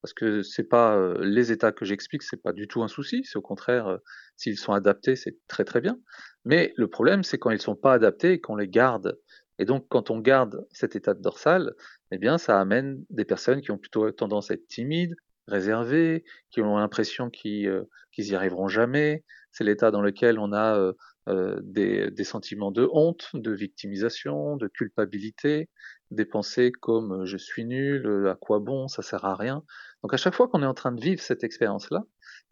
parce 0.02 0.14
que 0.14 0.42
c'est 0.42 0.64
pas 0.64 0.96
euh, 0.96 1.18
les 1.22 1.52
états 1.52 1.72
que 1.72 1.86
j'explique, 1.86 2.24
c'est 2.24 2.42
pas 2.42 2.54
du 2.54 2.68
tout 2.68 2.84
un 2.84 2.88
souci. 2.88 3.24
C'est 3.26 3.38
au 3.38 3.42
contraire, 3.42 3.88
euh, 3.88 3.98
s'ils 4.38 4.58
sont 4.58 4.74
adaptés, 4.74 5.16
c'est 5.16 5.38
très 5.48 5.66
très 5.66 5.82
bien. 5.82 6.00
Mais 6.46 6.74
le 6.78 6.88
problème, 6.88 7.24
c'est 7.24 7.38
quand 7.38 7.52
ils 7.52 7.62
sont 7.62 7.76
pas 7.76 7.94
adaptés 7.94 8.34
et 8.34 8.42
qu'on 8.42 8.56
les 8.56 8.68
garde. 8.68 9.20
Et 9.58 9.66
donc, 9.66 9.86
quand 9.90 10.10
on 10.10 10.20
garde 10.20 10.66
cet 10.72 10.96
état 10.96 11.14
de 11.14 11.22
dorsal, 11.22 11.74
eh 12.12 12.18
bien, 12.18 12.38
ça 12.38 12.60
amène 12.60 13.04
des 13.10 13.26
personnes 13.26 13.62
qui 13.62 13.72
ont 13.72 13.78
plutôt 13.78 14.10
tendance 14.12 14.52
à 14.52 14.54
être 14.54 14.68
timides, 14.68 15.16
réservées, 15.48 16.24
qui 16.50 16.62
ont 16.62 16.78
l'impression 16.78 17.30
qu'ils 17.30 17.86
y 18.18 18.36
arriveront 18.36 18.70
jamais, 18.70 19.26
c'est 19.52 19.64
l'état 19.64 19.92
dans 19.92 20.02
lequel 20.02 20.40
on 20.40 20.54
a 20.54 20.94
euh, 21.30 21.62
euh, 21.78 22.10
des, 22.10 22.24
sentiments 22.24 22.72
de 22.72 22.88
honte, 22.92 23.30
de 23.34 23.52
victimisation, 23.52 24.58
de 24.58 24.68
culpabilité, 24.68 25.70
des 26.12 26.26
pensées 26.26 26.72
comme 26.72 27.22
euh, 27.22 27.26
je 27.26 27.38
suis 27.38 27.66
nul, 27.66 28.28
à 28.28 28.36
quoi 28.36 28.60
bon, 28.60 28.88
ça 28.88 29.02
sert 29.02 29.26
à 29.26 29.36
rien. 29.36 29.64
Donc 30.04 30.14
à 30.14 30.18
chaque 30.18 30.34
fois 30.34 30.48
qu'on 30.48 30.64
est 30.64 30.68
en 30.68 30.74
train 30.74 30.92
de 30.92 31.02
vivre 31.02 31.22
cette 31.22 31.44
expérience-là, 31.44 32.04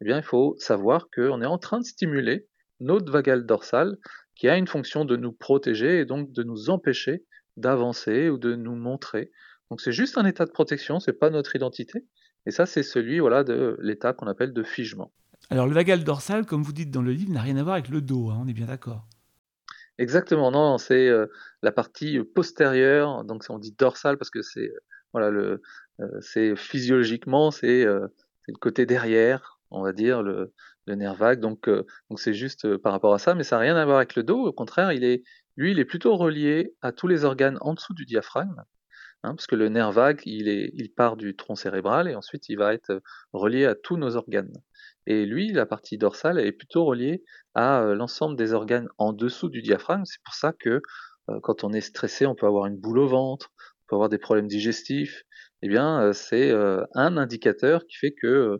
eh 0.01 0.05
bien 0.05 0.17
il 0.17 0.23
faut 0.23 0.55
savoir 0.59 1.09
qu'on 1.13 1.41
est 1.41 1.47
en 1.47 1.57
train 1.57 1.79
de 1.79 1.85
stimuler 1.85 2.47
notre 2.79 3.11
vagal 3.11 3.45
dorsal 3.45 3.97
qui 4.35 4.47
a 4.47 4.57
une 4.57 4.67
fonction 4.67 5.05
de 5.05 5.15
nous 5.15 5.31
protéger 5.31 5.99
et 5.99 6.05
donc 6.05 6.31
de 6.31 6.43
nous 6.43 6.69
empêcher 6.69 7.25
d'avancer 7.55 8.29
ou 8.29 8.37
de 8.37 8.55
nous 8.55 8.75
montrer. 8.75 9.31
Donc 9.71 9.81
c'est 9.81 9.91
juste 9.91 10.17
un 10.17 10.25
état 10.25 10.45
de 10.45 10.51
protection, 10.51 10.99
c'est 10.99 11.13
pas 11.13 11.29
notre 11.29 11.55
identité. 11.55 12.05
Et 12.45 12.51
ça, 12.51 12.65
c'est 12.65 12.83
celui 12.83 13.19
voilà, 13.19 13.43
de 13.43 13.77
l'état 13.81 14.13
qu'on 14.13 14.27
appelle 14.27 14.53
de 14.53 14.63
figement. 14.63 15.11
Alors 15.49 15.67
le 15.67 15.73
vagal 15.73 16.03
dorsal, 16.03 16.45
comme 16.45 16.63
vous 16.63 16.73
dites 16.73 16.91
dans 16.91 17.01
le 17.01 17.11
livre, 17.11 17.31
n'a 17.31 17.41
rien 17.41 17.57
à 17.57 17.63
voir 17.63 17.75
avec 17.75 17.89
le 17.89 18.01
dos, 18.01 18.29
hein, 18.29 18.39
on 18.41 18.47
est 18.47 18.53
bien 18.53 18.65
d'accord. 18.65 19.07
Exactement, 19.97 20.51
non, 20.51 20.77
c'est 20.77 21.07
euh, 21.07 21.27
la 21.63 21.71
partie 21.71 22.19
postérieure, 22.19 23.23
donc 23.23 23.45
on 23.49 23.57
dit 23.57 23.71
dorsal 23.71 24.17
parce 24.17 24.29
que 24.29 24.41
c'est 24.41 24.71
euh, 25.15 25.57
euh, 26.01 26.55
physiologiquement 26.55 27.49
c'est 27.49 27.85
le 27.85 28.09
côté 28.59 28.85
derrière, 28.85 29.59
on 29.71 29.81
va 29.81 29.93
dire 29.93 30.21
le, 30.21 30.53
nerf 30.87 31.15
vague, 31.15 31.39
donc 31.39 31.69
donc 31.69 32.19
c'est 32.19 32.33
juste 32.33 32.77
par 32.77 32.91
rapport 32.91 33.13
à 33.13 33.19
ça, 33.19 33.33
mais 33.33 33.43
ça 33.43 33.55
n'a 33.55 33.61
rien 33.61 33.75
à 33.75 33.85
voir 33.85 33.97
avec 33.97 34.15
le 34.15 34.23
dos. 34.23 34.45
Au 34.45 34.53
contraire, 34.53 34.93
il 34.93 35.03
est 35.03 35.23
lui, 35.57 35.71
il 35.71 35.79
est 35.79 35.85
plutôt 35.85 36.15
relié 36.15 36.75
à 36.81 36.91
tous 36.91 37.07
les 37.07 37.25
organes 37.25 37.57
en 37.61 37.73
dessous 37.73 37.93
du 37.93 38.05
diaphragme. 38.05 38.63
Hein, 39.23 39.35
parce 39.35 39.47
que 39.47 39.55
le 39.55 39.69
nerf 39.69 39.91
vague, 39.91 40.21
il, 40.25 40.47
est, 40.47 40.71
il 40.75 40.93
part 40.93 41.17
du 41.17 41.35
tronc 41.35 41.55
cérébral 41.55 42.07
et 42.07 42.15
ensuite 42.15 42.49
il 42.49 42.57
va 42.57 42.73
être 42.73 43.01
relié 43.33 43.65
à 43.65 43.75
tous 43.75 43.97
nos 43.97 44.15
organes. 44.15 44.53
Et 45.07 45.25
lui, 45.25 45.51
la 45.51 45.65
partie 45.65 45.97
dorsale 45.97 46.39
est 46.39 46.51
plutôt 46.51 46.85
reliée 46.85 47.23
à 47.55 47.81
euh, 47.81 47.95
l'ensemble 47.95 48.35
des 48.35 48.53
organes 48.53 48.89
en 48.97 49.13
dessous 49.13 49.49
du 49.49 49.61
diaphragme. 49.61 50.03
C'est 50.05 50.21
pour 50.23 50.35
ça 50.35 50.53
que 50.53 50.81
euh, 51.29 51.39
quand 51.41 51.63
on 51.63 51.73
est 51.73 51.81
stressé, 51.81 52.25
on 52.25 52.35
peut 52.35 52.45
avoir 52.45 52.67
une 52.67 52.77
boule 52.77 52.99
au 52.99 53.07
ventre, 53.07 53.51
on 53.57 53.85
peut 53.89 53.95
avoir 53.95 54.09
des 54.09 54.17
problèmes 54.17 54.47
digestifs. 54.47 55.23
Eh 55.63 55.69
bien, 55.69 56.01
euh, 56.03 56.13
c'est 56.13 56.51
un 56.93 57.17
indicateur 57.17 57.85
qui 57.87 57.97
fait 57.97 58.13
que 58.13 58.59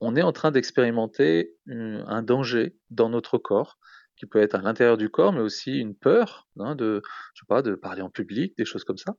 on 0.00 0.16
est 0.16 0.22
en 0.22 0.32
train 0.32 0.50
d'expérimenter 0.50 1.54
un 1.68 2.22
danger 2.22 2.76
dans 2.90 3.08
notre 3.08 3.38
corps, 3.38 3.78
qui 4.16 4.26
peut 4.26 4.40
être 4.40 4.54
à 4.54 4.60
l'intérieur 4.60 4.96
du 4.98 5.08
corps, 5.08 5.32
mais 5.32 5.40
aussi 5.40 5.78
une 5.78 5.96
peur 5.96 6.48
hein, 6.58 6.74
de, 6.74 7.00
je 7.34 7.40
sais 7.40 7.46
pas, 7.48 7.62
de 7.62 7.74
parler 7.74 8.02
en 8.02 8.10
public, 8.10 8.54
des 8.58 8.64
choses 8.64 8.84
comme 8.84 8.98
ça. 8.98 9.14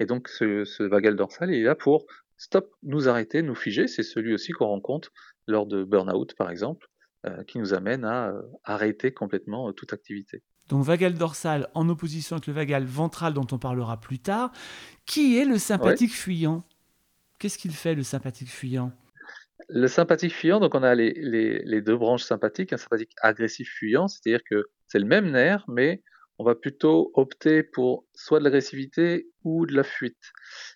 Et 0.00 0.06
donc, 0.06 0.28
ce, 0.28 0.64
ce 0.64 0.82
vagal 0.82 1.16
dorsal, 1.16 1.50
il 1.50 1.60
est 1.60 1.64
là 1.64 1.74
pour 1.74 2.06
stop, 2.36 2.70
nous 2.82 3.08
arrêter, 3.08 3.42
nous 3.42 3.54
figer. 3.54 3.88
C'est 3.88 4.02
celui 4.02 4.34
aussi 4.34 4.52
qu'on 4.52 4.66
rencontre 4.66 5.12
lors 5.46 5.66
de 5.66 5.84
burn-out, 5.84 6.34
par 6.34 6.50
exemple, 6.50 6.88
euh, 7.26 7.42
qui 7.44 7.58
nous 7.58 7.74
amène 7.74 8.04
à 8.04 8.28
euh, 8.28 8.42
arrêter 8.64 9.12
complètement 9.12 9.68
euh, 9.68 9.72
toute 9.72 9.92
activité. 9.92 10.42
Donc 10.68 10.84
vagal 10.84 11.14
dorsal 11.14 11.68
en 11.74 11.88
opposition 11.88 12.36
avec 12.36 12.48
le 12.48 12.52
vagal 12.52 12.84
ventral 12.84 13.34
dont 13.34 13.46
on 13.52 13.58
parlera 13.58 14.00
plus 14.00 14.18
tard. 14.18 14.50
Qui 15.06 15.38
est 15.38 15.44
le 15.44 15.58
sympathique 15.58 16.12
fuyant? 16.12 16.64
Qu'est-ce 17.38 17.58
qu'il 17.58 17.72
fait 17.72 17.94
le 17.94 18.02
sympathique 18.02 18.50
fuyant? 18.50 18.92
Le 19.68 19.86
sympathique 19.86 20.32
fuyant, 20.32 20.60
donc 20.60 20.74
on 20.74 20.82
a 20.82 20.94
les, 20.94 21.12
les, 21.12 21.80
deux 21.80 21.96
branches 21.96 22.22
sympathiques, 22.22 22.72
un 22.72 22.76
sympathique 22.76 23.12
agressif 23.20 23.68
fuyant, 23.68 24.06
c'est-à-dire 24.06 24.42
que 24.48 24.64
c'est 24.86 24.98
le 24.98 25.06
même 25.06 25.30
nerf, 25.30 25.64
mais 25.68 26.02
on 26.38 26.44
va 26.44 26.54
plutôt 26.54 27.10
opter 27.14 27.62
pour 27.62 28.04
soit 28.14 28.38
de 28.38 28.44
l'agressivité 28.44 29.28
ou 29.44 29.66
de 29.66 29.74
la 29.74 29.84
fuite. 29.84 30.32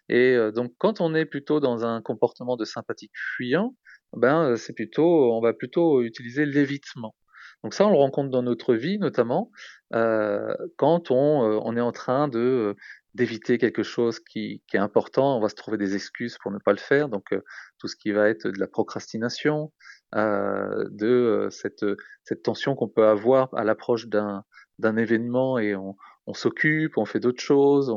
Et 0.08 0.36
donc 0.54 0.72
quand 0.78 1.00
on 1.00 1.14
est 1.14 1.26
plutôt 1.26 1.60
dans 1.60 1.84
un 1.84 2.00
comportement 2.00 2.56
de 2.56 2.64
sympathique 2.64 3.12
fuyant, 3.36 3.74
ben 4.12 4.56
c'est 4.56 4.72
plutôt, 4.72 5.32
on 5.32 5.40
va 5.40 5.52
plutôt 5.52 6.02
utiliser 6.02 6.46
l'évitement. 6.46 7.14
Donc 7.62 7.74
ça, 7.74 7.86
on 7.86 7.90
le 7.90 7.96
rencontre 7.96 8.30
dans 8.30 8.42
notre 8.42 8.74
vie, 8.74 8.98
notamment 8.98 9.50
euh, 9.94 10.54
quand 10.76 11.10
on, 11.10 11.16
on, 11.16 11.76
est 11.76 11.80
en 11.80 11.92
train 11.92 12.28
de 12.28 12.74
d'éviter 13.14 13.58
quelque 13.58 13.82
chose 13.82 14.20
qui, 14.20 14.62
qui, 14.68 14.76
est 14.76 14.80
important, 14.80 15.36
on 15.36 15.40
va 15.40 15.48
se 15.48 15.56
trouver 15.56 15.76
des 15.76 15.94
excuses 15.96 16.38
pour 16.38 16.52
ne 16.52 16.58
pas 16.58 16.72
le 16.72 16.78
faire. 16.78 17.08
Donc 17.08 17.34
tout 17.78 17.88
ce 17.88 17.96
qui 17.96 18.12
va 18.12 18.28
être 18.28 18.48
de 18.48 18.58
la 18.58 18.68
procrastination, 18.68 19.72
euh, 20.16 20.88
de 20.90 21.06
euh, 21.06 21.50
cette, 21.50 21.84
cette 22.24 22.42
tension 22.42 22.74
qu'on 22.74 22.88
peut 22.88 23.06
avoir 23.06 23.48
à 23.54 23.62
l'approche 23.62 24.08
d'un 24.08 24.44
d'un 24.80 24.96
événement 24.96 25.58
et 25.58 25.74
on, 25.76 25.96
s'occupe, 26.32 26.96
on 26.96 27.04
fait 27.04 27.20
d'autres 27.20 27.42
choses, 27.42 27.92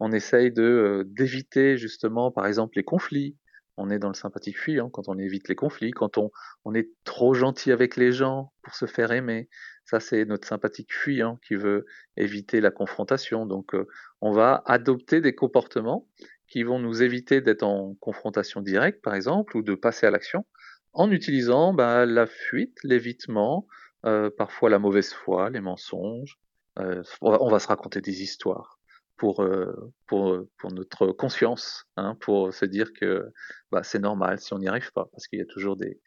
on, 0.00 0.12
essaye 0.12 0.50
de 0.50 0.62
euh, 0.62 1.04
d'éviter 1.06 1.76
justement 1.76 2.32
par 2.32 2.46
exemple 2.46 2.76
les 2.76 2.82
conflits. 2.82 3.36
On 3.76 3.90
est 3.90 3.98
dans 3.98 4.08
le 4.08 4.14
sympathique 4.14 4.58
fuyant 4.58 4.88
quand 4.88 5.08
on 5.08 5.18
évite 5.18 5.48
les 5.48 5.54
conflits, 5.54 5.90
quand 5.90 6.18
on, 6.18 6.30
on 6.64 6.74
est 6.74 6.88
trop 7.04 7.34
gentil 7.34 7.72
avec 7.72 7.96
les 7.96 8.10
gens 8.10 8.52
pour 8.62 8.74
se 8.74 8.86
faire 8.86 9.12
aimer. 9.12 9.48
Ça, 9.84 10.00
c'est 10.00 10.24
notre 10.24 10.48
sympathique 10.48 10.92
fuyant 10.92 11.38
qui 11.46 11.54
veut 11.54 11.84
éviter 12.16 12.60
la 12.60 12.70
confrontation. 12.70 13.46
Donc, 13.46 13.76
on 14.20 14.32
va 14.32 14.62
adopter 14.66 15.20
des 15.20 15.34
comportements 15.34 16.08
qui 16.48 16.62
vont 16.62 16.78
nous 16.78 17.02
éviter 17.02 17.40
d'être 17.40 17.62
en 17.62 17.94
confrontation 18.00 18.60
directe, 18.60 19.02
par 19.02 19.14
exemple, 19.14 19.56
ou 19.56 19.62
de 19.62 19.74
passer 19.74 20.06
à 20.06 20.10
l'action, 20.10 20.44
en 20.92 21.10
utilisant 21.10 21.74
bah, 21.74 22.06
la 22.06 22.26
fuite, 22.26 22.78
l'évitement, 22.82 23.66
euh, 24.04 24.30
parfois 24.36 24.70
la 24.70 24.78
mauvaise 24.78 25.12
foi, 25.12 25.50
les 25.50 25.60
mensonges. 25.60 26.38
Euh, 26.78 27.02
on, 27.22 27.48
va, 27.48 27.58
se 27.58 27.68
raconter 27.68 28.02
des 28.02 28.22
histoires 28.22 28.78
pour, 29.16 29.42
euh, 29.42 29.92
pour, 30.06 30.46
notre 30.70 31.06
conscience, 31.08 31.86
hein, 31.96 32.14
pour 32.20 32.52
se 32.52 32.66
dire 32.66 32.92
que 32.92 33.32
bah, 33.72 33.82
c'est 33.82 33.98
normal 33.98 34.38
si 34.38 34.52
on 34.52 34.58
n'y 34.58 34.68
arrive 34.68 34.92
pas, 34.92 35.08
parce 35.10 35.26
qu'il 35.26 35.38
y 35.38 35.42
a 35.42 35.46
toujours 35.46 35.76
des, 35.76 36.00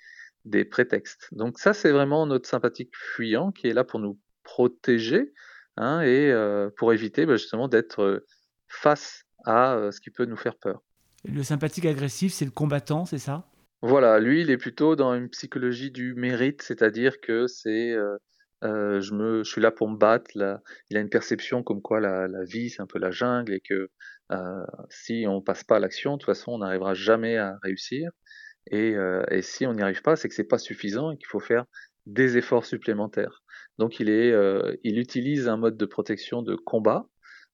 des 0.46 0.66
prétextes. 0.66 1.28
Donc 1.32 1.58
ça, 1.58 1.74
c'est 1.74 1.92
vraiment 1.92 2.28
notre 2.28 2.48
sympathique 2.48 2.92
fuyant 2.96 3.52
qui 3.52 3.68
est 3.68 3.74
là 3.74 3.84
pour 3.84 4.00
nous 4.00 4.20
protéger 4.44 5.34
hein, 5.76 6.02
et 6.02 6.32
pour 6.78 6.94
éviter 6.94 7.26
bah, 7.26 7.36
justement 7.36 7.68
d'être 7.68 8.24
face 8.68 9.24
à 9.46 9.90
ce 9.92 10.00
qui 10.00 10.12
peut 10.12 10.26
nous 10.26 10.38
faire 10.38 10.56
peur. 10.56 10.84
Le 11.26 11.42
sympathique 11.42 11.86
agressif, 11.86 12.32
c'est 12.32 12.46
le 12.46 12.52
combattant, 12.52 13.06
c'est 13.06 13.18
ça? 13.18 13.49
Voilà, 13.82 14.20
lui, 14.20 14.42
il 14.42 14.52
est 14.52 14.58
plutôt 14.58 14.96
dans 14.96 15.14
une 15.14 15.30
psychologie 15.30 15.92
du 15.92 16.14
mérite, 16.14 16.62
c'est-à-dire 16.62 17.22
que 17.22 17.48
c'est 17.48 17.92
euh, 17.92 18.18
euh, 18.64 19.00
je, 19.02 19.14
me, 19.14 19.44
je 19.44 19.50
suis 19.50 19.62
là 19.62 19.72
pour 19.72 19.90
me 19.90 19.98
battre. 19.98 20.32
Là. 20.36 20.62
Il 20.90 20.98
a 20.98 21.00
une 21.00 21.10
perception 21.10 21.64
comme 21.64 21.82
quoi 21.82 22.02
la, 22.02 22.28
la 22.28 22.44
vie, 22.44 22.70
c'est 22.70 22.82
un 22.82 22.88
peu 22.88 23.00
la 23.00 23.12
jungle 23.12 23.54
et 23.54 23.62
que 23.62 23.90
euh, 24.32 24.66
si 24.90 25.26
on 25.28 25.42
passe 25.42 25.64
pas 25.64 25.78
à 25.78 25.80
l'action, 25.80 26.14
de 26.14 26.18
toute 26.18 26.26
façon, 26.26 26.52
on 26.54 26.58
n'arrivera 26.60 26.94
jamais 26.94 27.38
à 27.38 27.58
réussir. 27.64 28.12
Et, 28.72 28.96
euh, 28.96 29.24
et 29.32 29.42
si 29.42 29.66
on 29.66 29.74
n'y 29.74 29.82
arrive 29.82 30.02
pas, 30.02 30.16
c'est 30.16 30.28
que 30.30 30.36
c'est 30.36 30.44
pas 30.44 30.58
suffisant 30.58 31.12
et 31.12 31.18
qu'il 31.18 31.28
faut 31.28 31.40
faire 31.40 31.66
des 32.06 32.38
efforts 32.38 32.66
supplémentaires. 32.66 33.44
Donc 33.78 34.00
il 34.00 34.10
est, 34.10 34.32
euh, 34.32 34.76
il 34.84 35.00
utilise 35.00 35.48
un 35.48 35.58
mode 35.58 35.78
de 35.78 35.86
protection 35.86 36.42
de 36.42 36.56
combat 36.56 37.08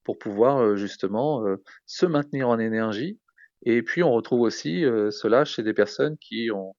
pour 0.04 0.18
pouvoir 0.18 0.58
euh, 0.60 0.76
justement 0.76 1.44
se 1.86 2.06
maintenir 2.06 2.50
en 2.50 2.60
énergie. 2.60 3.20
Et 3.66 3.82
puis 3.82 4.04
on 4.04 4.12
retrouve 4.12 4.42
aussi 4.42 4.86
euh, 4.86 5.12
cela 5.12 5.46
chez 5.46 5.64
des 5.64 5.74
personnes 5.74 6.18
qui 6.18 6.50
ont, 6.52 6.76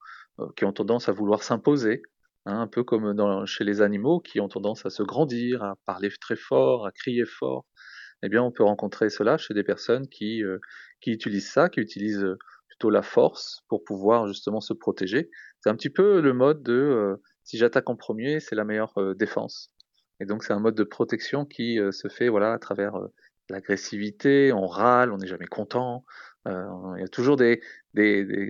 qui 0.57 0.65
ont 0.65 0.73
tendance 0.73 1.09
à 1.09 1.13
vouloir 1.13 1.43
s'imposer, 1.43 2.03
hein, 2.47 2.61
un 2.61 2.67
peu 2.67 2.85
comme 2.85 3.47
chez 3.47 3.65
les 3.65 3.83
animaux 3.83 4.21
qui 4.21 4.41
ont 4.41 4.49
tendance 4.49 4.87
à 4.87 4.91
se 4.91 5.03
grandir, 5.03 5.63
à 5.63 5.75
parler 5.87 6.11
très 6.21 6.37
fort, 6.37 6.87
à 6.87 6.93
crier 6.93 7.25
fort. 7.25 7.67
Eh 8.23 8.29
bien, 8.29 8.43
on 8.43 8.51
peut 8.51 8.65
rencontrer 8.65 9.11
cela 9.11 9.37
chez 9.37 9.55
des 9.55 9.65
personnes 9.65 10.09
qui, 10.09 10.43
qui 11.01 11.11
utilisent 11.11 11.51
ça, 11.51 11.69
qui 11.69 11.81
utilisent 11.81 12.27
plutôt 12.69 12.91
la 12.91 13.03
force 13.03 13.63
pour 13.69 13.85
pouvoir 13.85 14.27
justement 14.27 14.61
se 14.61 14.73
protéger. 14.73 15.31
C'est 15.61 15.71
un 15.71 15.75
petit 15.75 15.91
peu 15.91 16.21
le 16.21 16.33
mode 16.33 16.63
de 16.63 17.19
si 17.45 17.59
j'attaque 17.59 17.91
en 17.91 17.97
premier, 17.97 18.41
c'est 18.41 18.55
la 18.55 18.65
meilleure 18.65 18.95
défense. 19.17 19.71
Et 20.21 20.25
donc 20.25 20.45
c'est 20.45 20.53
un 20.53 20.61
mode 20.61 20.75
de 20.75 20.85
protection 20.85 21.45
qui 21.45 21.79
euh, 21.79 21.93
se 21.93 22.09
fait 22.09 22.29
voilà 22.29 22.53
à 22.53 22.59
travers 22.59 22.97
euh, 22.97 23.09
l'agressivité, 23.49 24.53
on 24.53 24.67
râle, 24.67 25.13
on 25.13 25.19
n'est 25.19 25.27
jamais 25.27 25.47
content. 25.47 26.05
Euh, 26.47 26.67
il 26.97 27.01
y 27.01 27.05
a 27.05 27.09
toujours 27.09 27.37
des, 27.37 27.61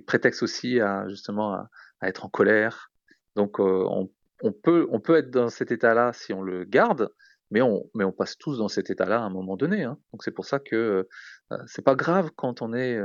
prétextes 0.07 0.43
aussi 0.43 0.81
à 0.81 1.09
justement 1.09 1.55
à, 1.55 1.69
être 2.03 2.25
en 2.25 2.29
colère. 2.29 2.91
Donc 3.35 3.59
on, 3.59 4.11
on, 4.43 4.53
peut 4.53 4.87
on 4.91 5.01
peut 5.01 5.17
être 5.17 5.31
dans 5.31 5.49
cet 5.49 5.71
état-là 5.71 6.13
si 6.13 6.33
on 6.33 6.43
le 6.43 6.65
garde, 6.65 7.11
mais 7.51 7.63
on 7.63 7.89
mais 7.95 8.05
on 8.05 8.13
passe 8.13 8.37
tous 8.37 8.59
dans 8.59 8.69
cet 8.69 8.91
état-là 8.91 9.19
à 9.19 9.25
un 9.25 9.31
moment 9.31 9.57
donné. 9.57 9.85
Hein. 9.85 9.99
Donc 10.13 10.23
c'est 10.23 10.31
pour 10.31 10.45
ça 10.45 10.59
que 10.59 11.09
euh, 11.53 11.59
c'est 11.67 11.85
pas 11.85 11.95
grave 11.95 12.31
quand 12.37 12.63
on 12.63 12.75
est 12.75 12.99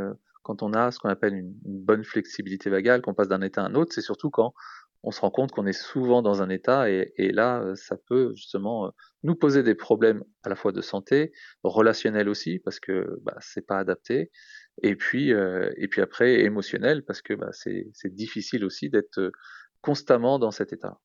quand 0.44 0.64
on 0.64 0.74
a 0.74 0.92
ce 0.92 1.00
qu'on 1.00 1.10
appelle 1.10 1.36
une, 1.36 1.54
bonne 1.66 2.04
flexibilité 2.04 2.70
vagale, 2.70 3.02
qu'on 3.02 3.14
passe 3.14 3.28
d'un 3.28 3.42
état 3.42 3.62
à 3.64 3.66
un 3.66 3.76
autre. 3.76 3.94
C'est 3.94 4.02
surtout 4.02 4.30
quand 4.30 4.54
on 5.04 5.12
se 5.12 5.22
rend 5.22 5.32
compte 5.32 5.52
qu'on 5.52 5.66
est 5.66 5.74
souvent 5.74 6.22
dans 6.22 6.42
un 6.42 6.50
état 6.50 6.90
et, 6.90 7.32
là, 7.32 7.62
euh, 7.62 7.76
ça 7.76 7.98
peut 7.98 8.34
justement 8.36 8.88
euh, 8.88 8.90
nous 9.24 9.36
poser 9.36 9.64
des 9.64 9.74
problèmes 9.74 10.24
à 10.44 10.50
la 10.50 10.56
fois 10.56 10.72
de 10.72 10.82
santé, 10.82 11.32
relationnels 11.64 12.30
aussi 12.30 12.60
parce 12.60 12.80
que 12.80 13.20
bah, 13.24 13.36
c'est 13.40 13.66
pas 13.66 13.80
adapté, 13.80 14.32
et 14.82 14.96
puis 14.96 15.34
euh, 15.34 15.70
et 15.78 15.88
puis 15.88 16.01
après 16.01 16.42
émotionnel 16.42 17.04
parce 17.04 17.22
que 17.22 17.34
bah, 17.34 17.51
c'est 17.51 17.92
difficile 18.13 18.66
aussi 18.66 18.90
d'être 18.90 19.32
constamment 19.82 20.40
dans 20.40 20.51
cet 20.51 20.74
état. 20.74 21.00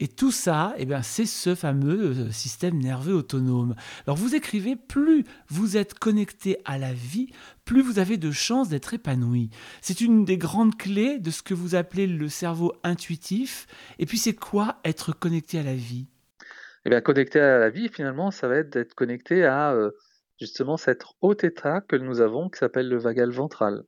Et 0.00 0.08
tout 0.08 0.32
ça, 0.32 0.74
eh 0.76 0.84
bien, 0.84 1.02
c'est 1.02 1.26
ce 1.26 1.54
fameux 1.54 2.10
euh, 2.10 2.30
système 2.30 2.78
nerveux 2.78 3.14
autonome. 3.14 3.74
Alors 4.06 4.16
vous 4.16 4.34
écrivez, 4.34 4.76
plus 4.76 5.24
vous 5.48 5.76
êtes 5.76 5.98
connecté 5.98 6.58
à 6.64 6.78
la 6.78 6.92
vie, 6.92 7.28
plus 7.64 7.82
vous 7.82 7.98
avez 7.98 8.16
de 8.16 8.30
chances 8.30 8.68
d'être 8.68 8.94
épanoui. 8.94 9.50
C'est 9.80 10.00
une 10.00 10.24
des 10.24 10.38
grandes 10.38 10.76
clés 10.76 11.18
de 11.18 11.30
ce 11.30 11.42
que 11.42 11.54
vous 11.54 11.74
appelez 11.74 12.06
le 12.06 12.28
cerveau 12.28 12.74
intuitif. 12.82 13.66
Et 13.98 14.06
puis 14.06 14.18
c'est 14.18 14.34
quoi 14.34 14.80
être 14.84 15.12
connecté 15.12 15.58
à 15.58 15.62
la 15.62 15.74
vie? 15.74 16.06
Eh 16.84 16.90
bien, 16.90 17.00
connecté 17.00 17.38
à 17.38 17.58
la 17.58 17.70
vie, 17.70 17.88
finalement, 17.88 18.30
ça 18.30 18.48
va 18.48 18.56
être 18.56 18.70
d'être 18.70 18.94
connecté 18.94 19.44
à 19.44 19.72
euh, 19.72 19.92
justement 20.42 20.76
cet 20.76 21.04
haut 21.20 21.36
état 21.40 21.80
que 21.80 21.94
nous 21.94 22.20
avons 22.20 22.48
qui 22.48 22.58
s'appelle 22.58 22.88
le 22.88 22.98
vagal 22.98 23.30
ventral. 23.30 23.84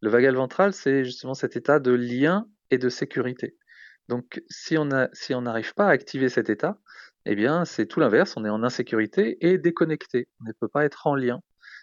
Le 0.00 0.08
vagal 0.08 0.34
ventral, 0.34 0.72
c'est 0.72 1.04
justement 1.04 1.34
cet 1.34 1.56
état 1.56 1.78
de 1.78 1.92
lien 1.92 2.46
et 2.70 2.78
de 2.78 2.88
sécurité. 2.88 3.54
Donc, 4.08 4.42
si 4.48 4.78
on 4.78 4.86
n'arrive 4.86 5.74
pas 5.74 5.88
à 5.88 5.90
activer 5.90 6.30
cet 6.30 6.48
état, 6.48 6.78
eh 7.26 7.34
bien, 7.34 7.66
c'est 7.66 7.84
tout 7.84 8.00
l'inverse. 8.00 8.34
On 8.38 8.46
est 8.46 8.48
en 8.48 8.62
insécurité 8.62 9.36
et 9.46 9.58
déconnecté. 9.58 10.26
On 10.40 10.48
ne 10.48 10.52
peut 10.58 10.68
pas 10.68 10.86
être 10.86 11.06
en 11.06 11.14
lien. 11.14 11.42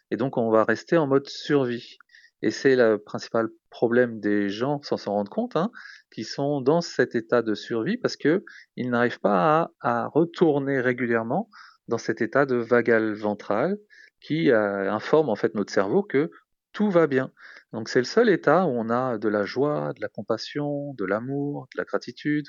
Et 0.10 0.18
donc, 0.18 0.38
on 0.38 0.50
va 0.50 0.64
rester 0.64 0.98
en 0.98 1.06
mode 1.06 1.28
survie. 1.28 2.00
Et 2.42 2.50
c'est 2.50 2.76
le 2.76 2.98
principal 2.98 3.50
problème 3.70 4.20
des 4.20 4.50
gens, 4.50 4.82
sans 4.82 4.98
s'en 4.98 5.14
rendre 5.14 5.30
compte, 5.30 5.56
hein, 5.56 5.72
qui 6.12 6.24
sont 6.24 6.60
dans 6.62 6.82
cet 6.82 7.14
état 7.14 7.44
de 7.44 7.54
survie 7.54 7.98
parce 7.98 8.18
que 8.18 8.44
ils 8.76 8.90
n'arrivent 8.90 9.20
pas 9.20 9.72
à, 9.80 10.08
retourner 10.08 10.82
régulièrement 10.82 11.50
dans 11.88 12.00
cet 12.00 12.22
état 12.22 12.48
de 12.48 12.56
vagal 12.56 13.14
ventral 13.14 13.78
qui 14.22 14.52
euh, 14.52 14.92
informe 14.92 15.30
en 15.30 15.36
fait 15.36 15.56
notre 15.56 15.72
cerveau 15.74 16.04
que 16.04 16.32
tout 16.74 16.90
va 16.90 17.08
bien. 17.08 17.32
Donc 17.74 17.90
c'est 17.90 18.00
le 18.00 18.06
seul 18.06 18.30
état 18.30 18.66
où 18.66 18.70
on 18.70 18.90
a 18.90 19.18
de 19.18 19.28
la 19.28 19.46
joie, 19.46 19.94
de 19.96 20.02
la 20.02 20.10
compassion, 20.10 20.94
de 20.94 21.06
l'amour, 21.06 21.68
de 21.74 21.80
la 21.80 21.86
gratitude. 21.86 22.46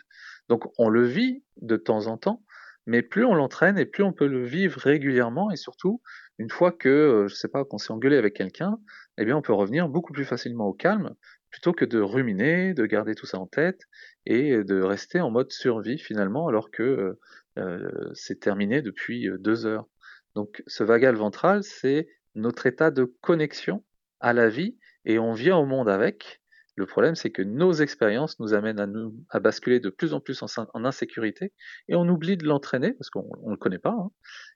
Donc 0.49 0.71
on 0.79 0.89
le 0.89 1.03
vit 1.05 1.45
de 1.63 1.77
temps 1.77 2.07
en 2.09 2.19
temps, 2.19 2.45
mais 2.87 3.03
plus 3.03 3.25
on 3.25 3.35
l'entraîne 3.35 3.79
et 3.79 3.87
plus 3.87 4.03
on 4.03 4.13
peut 4.13 4.27
le 4.27 4.45
vivre 4.45 4.79
régulièrement 4.81 5.51
et 5.51 5.57
surtout 5.57 6.03
une 6.39 6.51
fois 6.51 6.73
que 6.73 6.89
euh, 6.89 7.29
je 7.29 7.35
sais 7.35 7.49
pas 7.49 7.65
qu'on 7.65 7.79
s'est 7.79 7.93
engueulé 7.93 8.17
avec 8.17 8.35
quelqu'un, 8.35 8.79
eh 9.17 9.25
bien 9.25 9.37
on 9.37 9.43
peut 9.43 9.53
revenir 9.53 9.89
beaucoup 9.89 10.13
plus 10.13 10.25
facilement 10.25 10.67
au 10.67 10.75
calme 10.75 11.15
plutôt 11.51 11.73
que 11.73 11.87
de 11.87 11.99
ruminer, 11.99 12.75
de 12.75 12.85
garder 12.85 13.15
tout 13.15 13.27
ça 13.27 13.39
en 13.39 13.47
tête 13.47 13.81
et 14.27 14.63
de 14.63 14.83
rester 14.83 15.21
en 15.21 15.31
mode 15.31 15.51
survie 15.53 15.99
finalement 15.99 16.49
alors 16.49 16.71
que 16.71 17.19
euh, 17.59 18.11
c'est 18.15 18.41
terminé 18.41 18.83
depuis 18.83 19.29
deux 19.39 19.65
heures. 19.65 19.87
Donc 20.35 20.63
ce 20.67 20.85
vagal 20.85 21.15
ventral, 21.17 21.63
c'est 21.63 22.09
notre 22.35 22.67
état 22.67 22.91
de 22.91 23.05
connexion 23.21 23.85
à 24.21 24.33
la 24.33 24.49
vie 24.49 24.79
et 25.05 25.19
on 25.19 25.33
vient 25.33 25.57
au 25.57 25.67
monde 25.67 25.89
avec. 25.89 26.41
Le 26.77 26.87
problème, 26.87 27.17
c'est 27.17 27.31
que 27.31 27.43
nos 27.43 27.73
expériences 27.73 28.39
nous 28.39 28.55
amènent 28.55 28.79
à, 28.79 28.87
nous, 28.87 29.13
basculer 29.43 29.81
de 29.81 29.91
plus 29.91 30.15
en 30.15 30.21
plus 30.21 30.43
en, 30.43 30.47
en 30.75 30.85
insécurité 30.85 31.53
et 31.89 31.97
on 31.97 32.09
oublie 32.09 32.37
de 32.37 32.47
l'entraîner 32.47 32.93
parce 32.93 33.11
qu'on 33.11 33.29
ne 33.45 33.51
le 33.51 33.57
connaît 33.57 33.81
pas. 33.81 33.97
Hein. 33.99 34.11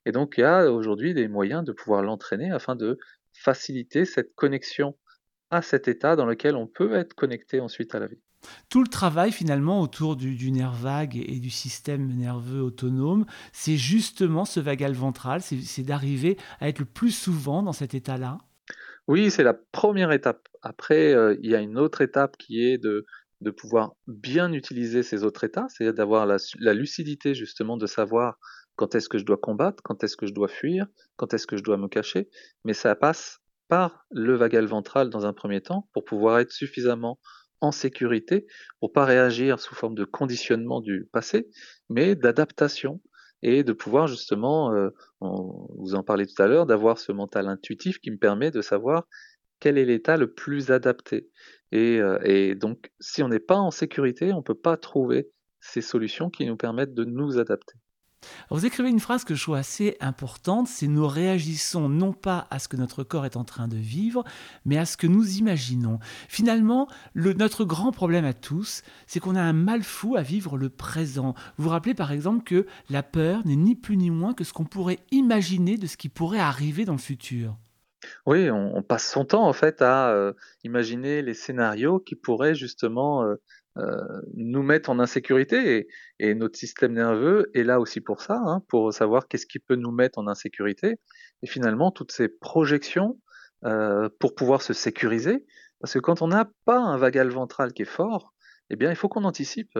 Et 0.06 0.12
donc, 0.12 0.34
il 0.38 0.42
y 0.42 0.44
a 0.44 0.70
aujourd'hui 0.70 1.14
des 1.14 1.26
moyens 1.26 1.64
de 1.64 1.72
pouvoir 1.72 2.02
l'entraîner 2.02 2.52
afin 2.52 2.76
de 2.76 2.96
faciliter 3.32 4.04
cette 4.04 4.34
connexion 4.36 4.96
à 5.50 5.62
cet 5.62 5.88
état 5.88 6.14
dans 6.14 6.26
lequel 6.26 6.54
on 6.54 6.68
peut 6.68 6.94
être 6.94 7.14
connecté 7.14 7.58
ensuite 7.58 7.94
à 7.94 7.98
la 7.98 8.06
vie. 8.06 8.22
Tout 8.68 8.82
le 8.82 8.88
travail 8.88 9.32
finalement 9.32 9.80
autour 9.80 10.16
du, 10.16 10.50
nerf 10.50 10.72
vague 10.72 11.16
et, 11.16 11.38
du 11.38 11.50
système 11.50 12.06
nerveux 12.16 12.62
autonome, 12.62 13.26
c'est 13.52 13.76
justement 13.76 14.44
ce 14.44 14.60
vagal 14.60 14.92
ventral, 14.92 15.40
c'est 15.42 15.82
d'arriver 15.82 16.36
à 16.60 16.68
être 16.68 16.78
le 16.78 16.84
plus 16.84 17.10
souvent 17.10 17.62
dans 17.62 17.72
cet 17.72 17.94
état-là. 17.94 18.38
Oui, 19.08 19.30
c'est 19.30 19.42
la 19.42 19.54
première 19.54 20.12
étape. 20.12 20.48
Après, 20.62 21.12
euh, 21.12 21.36
il 21.42 21.50
y 21.50 21.56
a 21.56 21.60
une 21.60 21.78
autre 21.78 22.02
étape 22.02 22.36
qui 22.36 22.64
est 22.64 22.78
de, 22.78 23.04
pouvoir 23.56 23.94
bien 24.06 24.52
utiliser 24.52 25.02
ces 25.02 25.24
autres 25.24 25.42
états, 25.42 25.66
c'est-à-dire 25.68 25.94
d'avoir 25.94 26.26
la, 26.26 26.74
lucidité 26.74 27.34
justement 27.34 27.76
de 27.76 27.86
savoir 27.86 28.38
quand 28.76 28.94
est-ce 28.94 29.08
que 29.08 29.18
je 29.18 29.24
dois 29.24 29.36
combattre, 29.36 29.82
quand 29.82 30.04
est-ce 30.04 30.16
que 30.16 30.26
je 30.26 30.32
dois 30.32 30.46
fuir, 30.46 30.86
quand 31.16 31.34
est-ce 31.34 31.48
que 31.48 31.56
je 31.56 31.64
dois 31.64 31.76
me 31.76 31.88
cacher. 31.88 32.28
Mais 32.64 32.72
ça 32.72 32.94
passe 32.94 33.40
par 33.68 34.06
le 34.10 34.36
vagal 34.36 34.66
ventral 34.66 35.10
dans 35.10 35.26
un 35.26 35.32
premier 35.32 35.60
temps 35.60 35.88
pour 35.92 36.04
pouvoir 36.04 36.38
être 36.38 36.52
suffisamment 36.52 37.18
en 37.62 37.72
sécurité, 37.72 38.46
pour 38.80 38.92
pas 38.92 39.04
réagir 39.06 39.58
sous 39.60 39.74
forme 39.74 39.94
de 39.94 40.04
conditionnement 40.04 40.80
du 40.82 41.08
passé, 41.12 41.48
mais 41.88 42.14
d'adaptation. 42.16 43.00
et 43.44 43.64
de 43.64 43.72
pouvoir 43.72 44.06
justement, 44.06 44.72
euh, 44.72 44.90
vous 45.20 45.94
en 45.96 46.04
parlez 46.04 46.26
tout 46.26 46.40
à 46.40 46.46
l'heure, 46.46 46.66
d'avoir 46.66 46.98
ce 46.98 47.10
mental 47.12 47.48
intuitif 47.48 47.98
qui 47.98 48.10
me 48.12 48.16
permet 48.18 48.52
de 48.52 48.62
savoir 48.62 49.08
quel 49.60 49.78
est 49.78 49.84
l'état 49.84 50.16
le 50.16 50.32
plus 50.32 50.70
adapté. 50.70 51.28
Et, 51.72 52.00
euh, 52.00 52.18
et 52.24 52.54
donc, 52.54 52.92
si 53.00 53.22
on 53.22 53.28
n'est 53.28 53.40
pas 53.40 53.56
en 53.56 53.72
sécurité, 53.72 54.32
on 54.32 54.42
peut 54.42 54.54
pas 54.54 54.76
trouver 54.76 55.30
ces 55.60 55.80
solutions 55.80 56.30
qui 56.30 56.46
nous 56.46 56.56
permettent 56.56 56.94
de 56.94 57.04
nous 57.04 57.38
adapter. 57.38 57.74
Vous 58.50 58.66
écrivez 58.66 58.90
une 58.90 59.00
phrase 59.00 59.24
que 59.24 59.34
je 59.34 59.42
trouve 59.42 59.56
assez 59.56 59.96
importante, 60.00 60.68
c'est 60.68 60.86
nous 60.86 61.06
réagissons 61.06 61.88
non 61.88 62.12
pas 62.12 62.46
à 62.50 62.58
ce 62.58 62.68
que 62.68 62.76
notre 62.76 63.04
corps 63.04 63.26
est 63.26 63.36
en 63.36 63.44
train 63.44 63.68
de 63.68 63.76
vivre, 63.76 64.24
mais 64.64 64.78
à 64.78 64.84
ce 64.84 64.96
que 64.96 65.06
nous 65.06 65.38
imaginons. 65.38 65.98
Finalement, 66.28 66.88
le, 67.14 67.32
notre 67.32 67.64
grand 67.64 67.92
problème 67.92 68.24
à 68.24 68.34
tous, 68.34 68.82
c'est 69.06 69.20
qu'on 69.20 69.36
a 69.36 69.42
un 69.42 69.52
mal 69.52 69.82
fou 69.82 70.16
à 70.16 70.22
vivre 70.22 70.56
le 70.56 70.68
présent. 70.68 71.34
Vous 71.56 71.64
vous 71.64 71.70
rappelez 71.70 71.94
par 71.94 72.12
exemple 72.12 72.44
que 72.44 72.66
la 72.90 73.02
peur 73.02 73.46
n'est 73.46 73.56
ni 73.56 73.74
plus 73.74 73.96
ni 73.96 74.10
moins 74.10 74.34
que 74.34 74.44
ce 74.44 74.52
qu'on 74.52 74.64
pourrait 74.64 75.00
imaginer 75.10 75.76
de 75.76 75.86
ce 75.86 75.96
qui 75.96 76.08
pourrait 76.08 76.38
arriver 76.38 76.84
dans 76.84 76.92
le 76.92 76.98
futur. 76.98 77.56
Oui, 78.26 78.50
on, 78.50 78.82
passe 78.82 79.08
son 79.08 79.24
temps 79.24 79.46
en 79.46 79.52
fait 79.52 79.80
à 79.80 80.10
euh, 80.10 80.32
imaginer 80.64 81.22
les 81.22 81.34
scénarios 81.34 82.00
qui 82.00 82.16
pourraient 82.16 82.54
justement 82.54 83.22
euh, 83.22 83.36
nous 84.34 84.62
mettre 84.62 84.90
en 84.90 84.98
insécurité 84.98 85.88
et, 86.18 86.34
notre 86.34 86.58
système 86.58 86.92
nerveux 86.92 87.50
est 87.54 87.62
là 87.62 87.80
aussi 87.80 88.00
pour 88.00 88.20
ça, 88.20 88.40
hein, 88.44 88.62
pour 88.68 88.92
savoir 88.92 89.28
qu'est-ce 89.28 89.46
qui 89.46 89.58
peut 89.58 89.76
nous 89.76 89.92
mettre 89.92 90.18
en 90.18 90.26
insécurité. 90.26 90.96
Et 91.42 91.46
finalement, 91.46 91.90
toutes 91.90 92.12
ces 92.12 92.28
projections 92.28 93.18
euh, 93.64 94.08
pour 94.18 94.34
pouvoir 94.34 94.60
se 94.60 94.72
sécuriser, 94.72 95.46
parce 95.80 95.94
que 95.94 95.98
quand 95.98 96.20
on 96.22 96.28
n'a 96.28 96.50
pas 96.64 96.78
un 96.78 96.96
vagal 96.96 97.28
ventral 97.28 97.72
qui 97.72 97.82
est 97.82 97.84
fort, 97.84 98.34
eh 98.70 98.76
bien, 98.76 98.90
il 98.90 98.96
faut 98.96 99.08
qu'on 99.08 99.24
anticipe, 99.24 99.78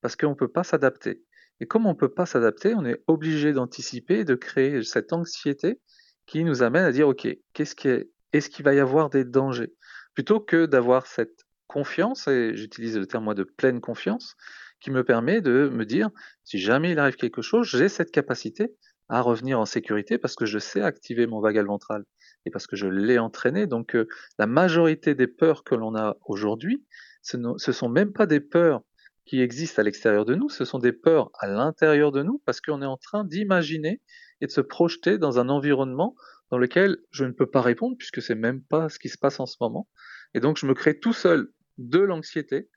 parce 0.00 0.16
qu'on 0.16 0.30
ne 0.30 0.34
peut 0.34 0.50
pas 0.50 0.64
s'adapter. 0.64 1.22
Et 1.60 1.66
comme 1.66 1.86
on 1.86 1.90
ne 1.90 1.96
peut 1.96 2.12
pas 2.12 2.26
s'adapter, 2.26 2.74
on 2.74 2.84
est 2.84 3.02
obligé 3.06 3.52
d'anticiper, 3.52 4.24
de 4.24 4.34
créer 4.34 4.82
cette 4.82 5.12
anxiété 5.12 5.80
qui 6.26 6.44
nous 6.44 6.62
amène 6.62 6.84
à 6.84 6.92
dire, 6.92 7.08
OK, 7.08 7.26
qu'est-ce 7.52 7.74
qui 7.74 7.88
est, 7.88 8.10
est-ce 8.32 8.50
qu'il 8.50 8.64
va 8.64 8.74
y 8.74 8.80
avoir 8.80 9.10
des 9.10 9.24
dangers? 9.24 9.74
Plutôt 10.14 10.40
que 10.40 10.66
d'avoir 10.66 11.06
cette 11.06 11.45
confiance, 11.66 12.28
et 12.28 12.56
j'utilise 12.56 12.96
le 12.96 13.06
terme 13.06 13.24
moi 13.24 13.34
de 13.34 13.44
pleine 13.44 13.80
confiance, 13.80 14.36
qui 14.80 14.90
me 14.90 15.04
permet 15.04 15.40
de 15.40 15.70
me 15.72 15.84
dire, 15.84 16.10
si 16.44 16.58
jamais 16.58 16.92
il 16.92 16.98
arrive 16.98 17.16
quelque 17.16 17.42
chose, 17.42 17.66
j'ai 17.68 17.88
cette 17.88 18.10
capacité 18.10 18.74
à 19.08 19.20
revenir 19.20 19.60
en 19.60 19.66
sécurité 19.66 20.18
parce 20.18 20.34
que 20.34 20.46
je 20.46 20.58
sais 20.58 20.82
activer 20.82 21.26
mon 21.26 21.40
vagal 21.40 21.66
ventral 21.66 22.04
et 22.44 22.50
parce 22.50 22.66
que 22.66 22.76
je 22.76 22.86
l'ai 22.86 23.18
entraîné. 23.18 23.66
Donc 23.66 23.94
euh, 23.94 24.06
la 24.38 24.46
majorité 24.46 25.14
des 25.14 25.26
peurs 25.26 25.64
que 25.64 25.74
l'on 25.74 25.94
a 25.94 26.16
aujourd'hui, 26.26 26.84
ce 27.22 27.36
ne 27.36 27.56
sont 27.56 27.88
même 27.88 28.12
pas 28.12 28.26
des 28.26 28.40
peurs 28.40 28.82
qui 29.24 29.40
existent 29.40 29.80
à 29.80 29.84
l'extérieur 29.84 30.24
de 30.24 30.34
nous, 30.34 30.48
ce 30.48 30.64
sont 30.64 30.78
des 30.78 30.92
peurs 30.92 31.30
à 31.40 31.48
l'intérieur 31.48 32.12
de 32.12 32.22
nous 32.22 32.40
parce 32.44 32.60
qu'on 32.60 32.82
est 32.82 32.86
en 32.86 32.96
train 32.96 33.24
d'imaginer 33.24 34.00
et 34.40 34.46
de 34.46 34.52
se 34.52 34.60
projeter 34.60 35.18
dans 35.18 35.40
un 35.40 35.48
environnement 35.48 36.14
dans 36.50 36.58
lequel 36.58 36.98
je 37.10 37.24
ne 37.24 37.32
peux 37.32 37.50
pas 37.50 37.62
répondre 37.62 37.96
puisque 37.98 38.22
c'est 38.22 38.36
même 38.36 38.62
pas 38.62 38.88
ce 38.88 39.00
qui 39.00 39.08
se 39.08 39.18
passe 39.18 39.40
en 39.40 39.46
ce 39.46 39.56
moment. 39.60 39.88
Et 40.34 40.40
donc 40.40 40.58
je 40.58 40.66
me 40.66 40.74
crée 40.74 40.98
tout 40.98 41.12
seul 41.12 41.48
de 41.78 42.00
l'anxiété 42.00 42.68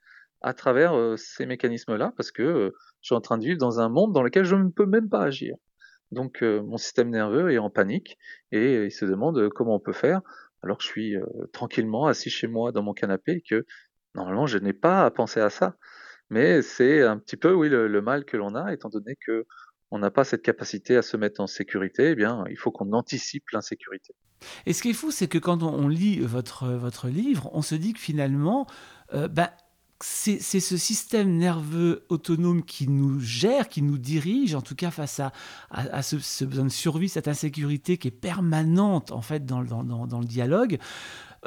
à 0.42 0.54
travers 0.54 0.94
euh, 0.94 1.16
ces 1.16 1.46
mécanismes-là, 1.46 2.12
parce 2.16 2.30
que 2.30 2.42
euh, 2.42 2.70
je 3.02 3.06
suis 3.08 3.14
en 3.14 3.20
train 3.20 3.38
de 3.38 3.44
vivre 3.44 3.58
dans 3.58 3.80
un 3.80 3.88
monde 3.88 4.12
dans 4.12 4.22
lequel 4.22 4.44
je 4.44 4.56
ne 4.56 4.70
peux 4.70 4.86
même 4.86 5.08
pas 5.08 5.22
agir. 5.22 5.56
Donc 6.10 6.42
euh, 6.42 6.62
mon 6.62 6.76
système 6.76 7.10
nerveux 7.10 7.52
est 7.52 7.58
en 7.58 7.70
panique 7.70 8.18
et 8.52 8.84
il 8.84 8.90
se 8.90 9.04
demande 9.04 9.48
comment 9.50 9.76
on 9.76 9.80
peut 9.80 9.92
faire 9.92 10.22
alors 10.62 10.78
que 10.78 10.82
je 10.84 10.88
suis 10.88 11.14
tranquillement 11.52 12.06
assis 12.06 12.28
chez 12.28 12.46
moi 12.46 12.72
dans 12.72 12.82
mon 12.82 12.92
canapé 12.92 13.32
et 13.32 13.42
que 13.48 13.64
normalement 14.14 14.46
je 14.46 14.58
n'ai 14.58 14.74
pas 14.74 15.04
à 15.04 15.10
penser 15.10 15.40
à 15.40 15.50
ça. 15.50 15.76
Mais 16.28 16.62
c'est 16.62 17.02
un 17.02 17.18
petit 17.18 17.36
peu 17.36 17.52
oui 17.52 17.68
le, 17.68 18.02
mal 18.02 18.24
que 18.24 18.36
l'on 18.36 18.54
a 18.54 18.72
étant 18.72 18.88
donné 18.88 19.16
que 19.24 19.46
on 19.90 19.98
n'a 19.98 20.10
pas 20.10 20.24
cette 20.24 20.42
capacité 20.42 20.96
à 20.96 21.02
se 21.02 21.16
mettre 21.16 21.40
en 21.40 21.46
sécurité, 21.46 22.10
eh 22.10 22.14
bien, 22.14 22.44
il 22.50 22.56
faut 22.56 22.70
qu'on 22.70 22.92
anticipe 22.92 23.50
l'insécurité. 23.52 24.14
Et 24.66 24.72
ce 24.72 24.82
qui 24.82 24.90
est 24.90 24.94
fou, 24.94 25.10
c'est 25.10 25.28
que 25.28 25.38
quand 25.38 25.62
on 25.62 25.88
lit 25.88 26.20
votre, 26.20 26.68
votre 26.68 27.08
livre, 27.08 27.50
on 27.52 27.62
se 27.62 27.74
dit 27.74 27.92
que 27.92 28.00
finalement, 28.00 28.66
euh, 29.12 29.28
bah, 29.28 29.52
c'est 30.02 30.40
ce 30.40 30.76
système 30.76 31.36
nerveux 31.36 32.04
autonome 32.08 32.64
qui 32.64 32.88
nous 32.88 33.20
gère, 33.20 33.68
qui 33.68 33.82
nous 33.82 33.98
dirige, 33.98 34.54
en 34.54 34.62
tout 34.62 34.74
cas 34.74 34.90
face 34.90 35.20
à, 35.70 36.02
ce, 36.02 36.44
besoin 36.44 36.64
de 36.64 36.70
survie, 36.70 37.08
cette 37.08 37.28
insécurité 37.28 37.98
qui 37.98 38.08
est 38.08 38.12
permanente 38.12 39.12
en 39.12 39.22
fait 39.22 39.44
dans 39.44 39.60
le 39.60 40.24
dialogue. 40.24 40.78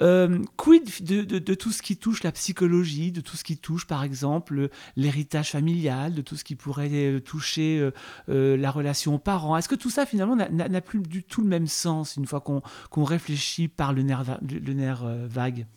Euh, 0.02 0.40
quid 0.58 0.90
de, 1.04 1.54
tout 1.54 1.72
ce 1.72 1.82
qui 1.82 1.98
touche 1.98 2.24
la 2.24 2.32
psychologie, 2.32 3.12
de 3.12 3.22
tout 3.22 3.38
ce 3.38 3.44
qui 3.44 3.58
touche 3.58 3.86
par 3.86 4.04
exemple 4.04 4.70
l'héritage 4.96 5.52
familial, 5.52 6.14
de 6.16 6.22
tout 6.22 6.36
ce 6.36 6.44
qui 6.44 6.56
pourrait 6.56 6.90
euh, 6.92 7.20
toucher 7.20 7.92
euh, 8.30 8.58
la 8.58 8.72
relation 8.72 9.16
aux 9.16 9.20
parents? 9.20 9.56
Est-ce 9.56 9.70
que 9.70 9.76
tout 9.76 9.92
ça 9.92 10.06
finalement 10.06 10.36
n'a 10.36 10.82
plus 10.82 11.00
du 11.00 11.24
tout 11.24 11.42
le 11.42 11.48
même 11.48 11.68
sens 11.68 12.16
une 12.16 12.26
fois 12.26 12.42
qu'on 12.42 13.04
réfléchit 13.04 13.68
par 13.68 13.94
le 13.94 14.02
nerf, 14.02 14.40
le 14.42 14.74
nerf 14.74 15.06
vague? 15.28 15.68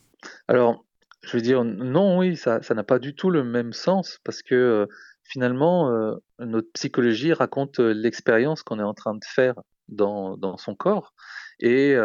Alors, 0.49 0.86
je 1.27 1.37
veux 1.37 1.43
dire, 1.43 1.65
non, 1.65 2.19
oui, 2.19 2.37
ça 2.37 2.61
n'a 2.71 2.85
pas 2.85 2.99
du 2.99 3.15
tout 3.15 3.31
le 3.31 3.45
même 3.45 3.73
sens 3.73 4.19
parce 4.25 4.43
que 4.43 4.89
finalement, 5.25 5.91
notre 6.39 6.71
psychologie 6.73 7.33
raconte 7.33 7.79
l'expérience 7.81 8.63
qu'on 8.63 8.79
est 8.79 8.85
en 8.85 8.95
train 8.95 9.15
de 9.15 9.25
faire 9.25 9.55
dans, 9.89 10.57
son 10.57 10.75
corps 10.75 11.15
et, 11.61 11.97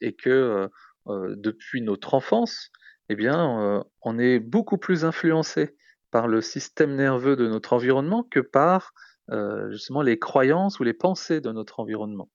et 0.00 0.12
que 0.14 0.68
euh, 1.08 1.34
depuis 1.36 1.82
notre 1.82 2.14
enfance, 2.14 2.70
eh 3.08 3.14
bien, 3.14 3.60
euh, 3.60 3.82
on 4.02 4.18
est 4.18 4.40
beaucoup 4.40 4.78
plus 4.78 5.04
influencé 5.04 5.76
par 6.10 6.26
le 6.26 6.40
système 6.40 6.96
nerveux 6.96 7.36
de 7.36 7.46
notre 7.46 7.72
environnement 7.72 8.24
que 8.24 8.40
par 8.40 8.92
euh, 9.30 9.70
justement 9.70 10.02
les 10.02 10.18
croyances 10.18 10.80
ou 10.80 10.84
les 10.84 10.92
pensées 10.92 11.40
de 11.40 11.52
notre 11.52 11.80
environnement. 11.80 12.28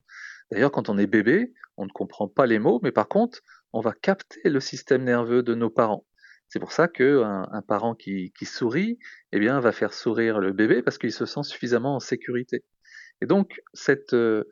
D'ailleurs, 0.52 0.72
quand 0.72 0.90
on 0.90 0.98
est 0.98 1.08
bébé, 1.08 1.54
on 1.78 1.86
ne 1.86 1.92
comprend 1.92 2.28
pas 2.28 2.46
les 2.46 2.60
mots, 2.60 2.80
mais 2.84 2.92
par 2.92 3.08
contre, 3.08 3.40
on 3.74 3.80
va 3.80 3.94
capter 3.94 4.50
le 4.50 4.60
système 4.60 5.04
nerveux 5.04 5.44
de 5.44 5.56
nos 5.56 5.70
parents. 5.70 6.06
C'est 6.52 6.60
pour 6.60 6.72
ça 6.72 6.88
qu'un 6.88 7.48
un 7.52 7.62
parent 7.64 7.96
qui, 7.96 8.32
qui, 8.38 8.46
sourit, 8.46 9.00
eh 9.32 9.40
bien, 9.40 9.60
va 9.60 9.72
faire 9.72 9.94
sourire 9.94 10.40
le 10.40 10.54
bébé 10.54 10.84
parce 10.84 11.00
qu'il 11.00 11.12
se 11.12 11.26
sent 11.26 11.44
suffisamment 11.44 11.96
en 11.96 12.00
sécurité. 12.00 12.64
Et 13.22 13.26
donc, 13.26 13.62
cette, 13.74 14.14
euh, 14.14 14.44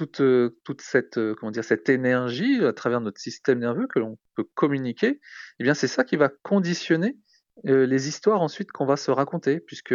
toute, 0.00 0.22
euh, 0.22 0.56
toute 0.64 0.80
cette, 0.80 1.18
euh, 1.18 1.34
comment 1.34 1.52
dire, 1.52 1.62
cette 1.62 1.90
énergie 1.90 2.64
à 2.64 2.72
travers 2.72 3.02
notre 3.02 3.20
système 3.20 3.58
nerveux 3.58 3.86
que 3.86 3.98
l'on 3.98 4.18
peut 4.34 4.46
communiquer, 4.54 5.20
eh 5.58 5.62
bien 5.62 5.74
c'est 5.74 5.88
ça 5.88 6.04
qui 6.04 6.16
va 6.16 6.30
conditionner 6.42 7.18
euh, 7.66 7.84
les 7.84 8.08
histoires 8.08 8.40
ensuite 8.40 8.72
qu'on 8.72 8.86
va 8.86 8.96
se 8.96 9.10
raconter, 9.10 9.60
puisque 9.60 9.94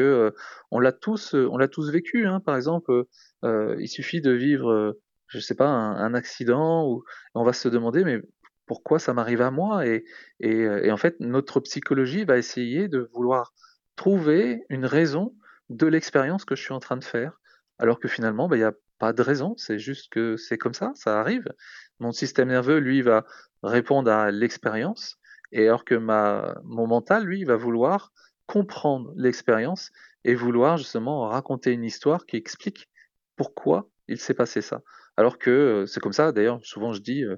on 0.69 0.79
l'a 0.79 0.91
tous, 0.91 1.33
on 1.33 1.57
l'a 1.57 1.67
tous 1.67 1.89
vécu. 1.89 2.27
Hein. 2.27 2.39
Par 2.39 2.55
exemple, 2.55 3.05
il 3.43 3.87
suffit 3.87 4.21
de 4.21 4.31
vivre, 4.31 4.95
je 5.27 5.39
sais 5.39 5.55
pas, 5.55 5.67
un, 5.69 6.13
accident 6.13 6.87
où 6.87 7.03
on 7.33 7.43
va 7.43 7.53
se 7.53 7.67
demander 7.67 8.03
mais 8.03 8.21
pourquoi 8.65 8.99
ça 8.99 9.13
m'arrive 9.13 9.41
à 9.41 9.51
moi 9.51 9.85
et, 9.85 10.05
et, 10.39 10.91
en 10.91 10.97
fait 10.97 11.19
notre 11.19 11.59
psychologie 11.59 12.25
va 12.25 12.37
essayer 12.37 12.87
de 12.87 13.09
vouloir 13.13 13.53
trouver 13.95 14.63
une 14.69 14.85
raison 14.85 15.33
de 15.69 15.87
l'expérience 15.87 16.45
que 16.45 16.55
je 16.55 16.61
suis 16.61 16.73
en 16.73 16.79
train 16.79 16.97
de 16.97 17.03
faire, 17.03 17.39
alors 17.79 17.99
que 17.99 18.07
finalement 18.07 18.47
bah, 18.47 18.57
il 18.57 18.61
y 18.61 18.63
a 18.63 18.73
pas 18.99 19.13
de 19.13 19.21
raison, 19.21 19.55
c'est 19.57 19.79
juste 19.79 20.11
que 20.11 20.37
c'est 20.37 20.57
comme 20.57 20.73
ça, 20.73 20.91
ça 20.95 21.19
arrive. 21.19 21.51
Mon 21.99 22.11
système 22.11 22.49
nerveux, 22.49 22.77
lui, 22.77 23.01
va 23.01 23.25
répondre 23.63 24.11
à 24.11 24.31
l'expérience, 24.31 25.17
et 25.51 25.67
alors 25.67 25.85
que 25.85 25.95
ma, 25.95 26.55
mon 26.63 26.87
mental, 26.87 27.23
lui, 27.23 27.43
va 27.43 27.55
vouloir 27.55 28.11
comprendre 28.45 29.11
l'expérience 29.15 29.91
et 30.23 30.35
vouloir 30.35 30.77
justement 30.77 31.27
raconter 31.27 31.71
une 31.71 31.83
histoire 31.83 32.25
qui 32.25 32.37
explique 32.37 32.89
pourquoi 33.35 33.89
il 34.07 34.19
s'est 34.19 34.33
passé 34.33 34.61
ça. 34.61 34.81
Alors 35.17 35.37
que 35.37 35.49
euh, 35.49 35.85
c'est 35.85 35.99
comme 35.99 36.13
ça, 36.13 36.31
d'ailleurs, 36.31 36.59
souvent 36.63 36.93
je 36.93 37.01
dis, 37.01 37.23
euh, 37.23 37.37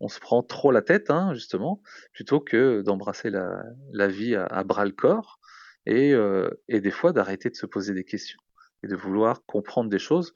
on 0.00 0.08
se 0.08 0.20
prend 0.20 0.42
trop 0.42 0.72
la 0.72 0.82
tête, 0.82 1.10
hein, 1.10 1.32
justement, 1.34 1.82
plutôt 2.12 2.40
que 2.40 2.82
d'embrasser 2.82 3.30
la, 3.30 3.62
la, 3.92 4.08
vie 4.08 4.34
à, 4.34 4.62
bras 4.64 4.84
le 4.84 4.92
corps 4.92 5.38
et, 5.86 6.12
euh, 6.12 6.50
et 6.68 6.80
des 6.80 6.90
fois 6.90 7.12
d'arrêter 7.12 7.48
de 7.48 7.56
se 7.56 7.66
poser 7.66 7.94
des 7.94 8.04
questions 8.04 8.40
et 8.82 8.88
de 8.88 8.96
vouloir 8.96 9.44
comprendre 9.46 9.88
des 9.88 9.98
choses 9.98 10.34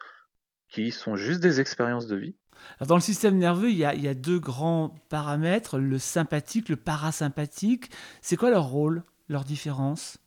qui 0.69 0.93
sont 0.93 1.17
juste 1.17 1.41
des 1.41 1.61
expériences 1.61 2.07
de 2.07 2.17
vie. 2.17 2.37
dans 2.87 2.95
le 2.95 3.01
système 3.01 3.37
nerveux, 3.37 3.71
il 3.71 3.77
y, 3.77 3.85
a, 3.85 4.15
deux 4.15 4.39
grands 4.39 4.95
paramètres, 5.09 5.79
le 5.79 5.99
sympathique, 5.99 6.69
le 6.69 6.77
parasympathique. 6.77 7.91
C'est 8.23 8.37
quoi 8.37 8.51
leur 8.51 8.69
rôle, 8.69 9.03
leur 9.29 9.45
différence? 9.45 10.19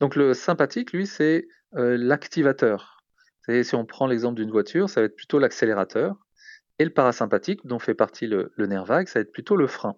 Donc 0.00 0.16
le 0.16 0.34
sympathique, 0.34 0.92
lui, 0.92 1.06
c'est 1.06 1.46
euh, 1.76 1.96
l'activateur. 1.96 3.02
Si 3.62 3.74
on 3.74 3.84
prend 3.84 4.06
l'exemple 4.06 4.36
d'une 4.36 4.50
voiture, 4.50 4.88
ça 4.88 5.00
va 5.00 5.06
être 5.06 5.16
plutôt 5.16 5.38
l'accélérateur. 5.38 6.16
Et 6.78 6.84
le 6.84 6.90
parasympathique, 6.90 7.64
dont 7.64 7.78
fait 7.78 7.94
partie 7.94 8.26
le, 8.26 8.52
nerf 8.58 8.84
vague, 8.84 9.08
ça 9.08 9.20
va 9.20 9.22
être 9.22 9.32
plutôt 9.32 9.56
le 9.56 9.66
frein. 9.66 9.96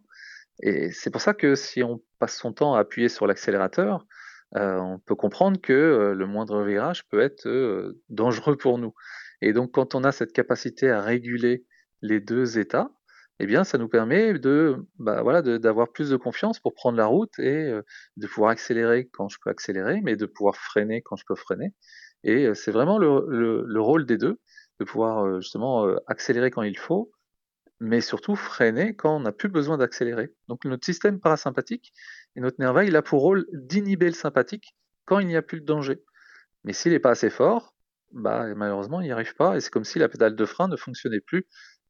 Et 0.62 0.90
c'est 0.90 1.10
pour 1.10 1.20
ça 1.20 1.34
que 1.34 1.54
si 1.54 1.82
on 1.82 2.02
passe 2.18 2.36
son 2.36 2.52
temps 2.52 2.74
à 2.74 2.80
appuyer 2.80 3.08
sur 3.08 3.26
l'accélérateur, 3.26 4.06
euh, 4.56 4.76
on 4.78 4.98
peut 4.98 5.14
comprendre 5.14 5.60
que 5.60 5.72
euh, 5.72 6.14
le 6.14 6.26
moindre 6.26 6.62
virage 6.62 7.06
peut 7.08 7.20
être 7.20 7.94
dangereux 8.08 8.56
pour 8.56 8.78
nous. 8.78 8.94
Et 9.42 9.52
donc, 9.52 9.72
quand 9.72 9.94
on 9.94 10.04
a 10.04 10.12
cette 10.12 10.32
capacité 10.32 10.90
à 10.90 11.02
réguler 11.02 11.64
les 12.02 12.20
deux 12.20 12.58
états, 12.58 12.90
eh 13.38 13.46
bien, 13.46 13.64
ça 13.64 13.76
nous 13.76 13.88
permet 13.88 14.38
de, 14.38 14.76
bah, 14.98 15.22
voilà, 15.22 15.42
d'avoir 15.42 15.92
plus 15.92 16.10
de 16.10 16.16
confiance 16.16 16.58
pour 16.58 16.74
prendre 16.74 16.96
la 16.96 17.06
route 17.06 17.38
et 17.38 17.64
euh, 17.64 17.82
de 18.16 18.26
pouvoir 18.26 18.50
accélérer 18.50 19.08
quand 19.12 19.28
je 19.28 19.38
peux 19.42 19.50
accélérer, 19.50 20.00
mais 20.02 20.16
de 20.16 20.26
pouvoir 20.26 20.56
freiner 20.56 21.02
quand 21.02 21.16
je 21.16 21.24
peux 21.26 21.34
freiner. 21.34 21.74
Et 22.24 22.54
c'est 22.54 22.72
vraiment 22.72 22.98
le, 22.98 23.80
rôle 23.80 24.06
des 24.06 24.16
deux, 24.16 24.40
de 24.78 24.84
pouvoir 24.84 25.40
justement 25.40 25.86
accélérer 26.06 26.50
quand 26.50 26.62
il 26.62 26.78
faut, 26.78 27.10
mais 27.80 28.00
surtout 28.00 28.36
freiner 28.36 28.94
quand 28.94 29.16
on 29.16 29.20
n'a 29.20 29.32
plus 29.32 29.48
besoin 29.48 29.78
d'accélérer. 29.78 30.32
Donc 30.48 30.64
notre 30.64 30.84
système 30.84 31.20
parasympathique 31.20 31.92
et 32.34 32.40
notre 32.40 32.56
nerf 32.58 32.84
il 32.84 32.96
a 32.96 33.02
pour 33.02 33.20
rôle 33.20 33.46
d'inhiber 33.52 34.06
le 34.06 34.12
sympathique 34.12 34.74
quand 35.04 35.18
il 35.18 35.26
n'y 35.26 35.36
a 35.36 35.42
plus 35.42 35.60
de 35.60 35.66
danger. 35.66 36.02
Mais 36.64 36.72
s'il 36.72 36.92
n'est 36.92 36.98
pas 36.98 37.10
assez 37.10 37.30
fort, 37.30 37.74
bah, 38.12 38.46
malheureusement, 38.54 39.00
il 39.00 39.04
n'y 39.04 39.12
arrive 39.12 39.34
pas, 39.34 39.56
et 39.56 39.60
c'est 39.60 39.70
comme 39.70 39.84
si 39.84 39.98
la 39.98 40.08
pédale 40.08 40.36
de 40.36 40.44
frein 40.44 40.68
ne 40.68 40.76
fonctionnait 40.76 41.20
plus, 41.20 41.46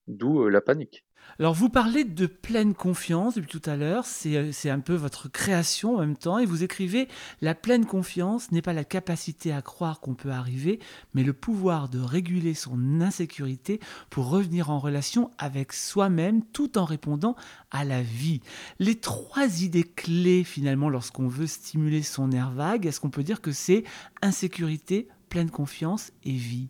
d'où 0.08 0.48
la 0.48 0.60
panique. 0.60 1.04
Alors 1.38 1.52
vous 1.52 1.68
parlez 1.68 2.04
de 2.04 2.26
pleine 2.26 2.74
confiance 2.74 3.34
depuis 3.34 3.60
tout 3.60 3.68
à 3.68 3.76
l'heure, 3.76 4.04
euh, 4.26 4.50
c'est 4.52 4.70
un 4.70 4.80
peu 4.80 4.94
votre 4.94 5.28
création 5.28 5.96
en 5.96 6.00
même 6.00 6.16
temps, 6.16 6.38
et 6.38 6.46
vous 6.46 6.62
écrivez 6.62 7.08
La 7.42 7.54
pleine 7.54 7.84
confiance 7.84 8.52
n'est 8.52 8.62
pas 8.62 8.72
la 8.72 8.84
capacité 8.84 9.52
à 9.52 9.60
croire 9.60 10.00
qu'on 10.00 10.14
peut 10.14 10.30
arriver, 10.30 10.78
mais 11.14 11.24
le 11.24 11.34
pouvoir 11.34 11.88
de 11.88 12.00
réguler 12.00 12.54
son 12.54 13.00
insécurité 13.02 13.80
pour 14.08 14.30
revenir 14.30 14.70
en 14.70 14.78
relation 14.78 15.30
avec 15.36 15.72
soi-même 15.74 16.42
tout 16.42 16.78
en 16.78 16.84
répondant 16.84 17.36
à 17.70 17.84
la 17.84 18.00
vie. 18.00 18.40
Les 18.78 18.94
trois 18.94 19.62
idées 19.62 19.84
clés 19.84 20.44
finalement 20.44 20.88
lorsqu'on 20.88 21.28
veut 21.28 21.46
stimuler 21.46 22.02
son 22.02 22.28
nerf 22.28 22.52
vague, 22.52 22.86
est-ce 22.86 23.00
qu'on 23.00 23.10
peut 23.10 23.24
dire 23.24 23.42
que 23.42 23.52
c'est 23.52 23.84
insécurité, 24.22 25.08
pleine 25.28 25.50
confiance 25.50 26.12
et 26.24 26.32
vie? 26.32 26.68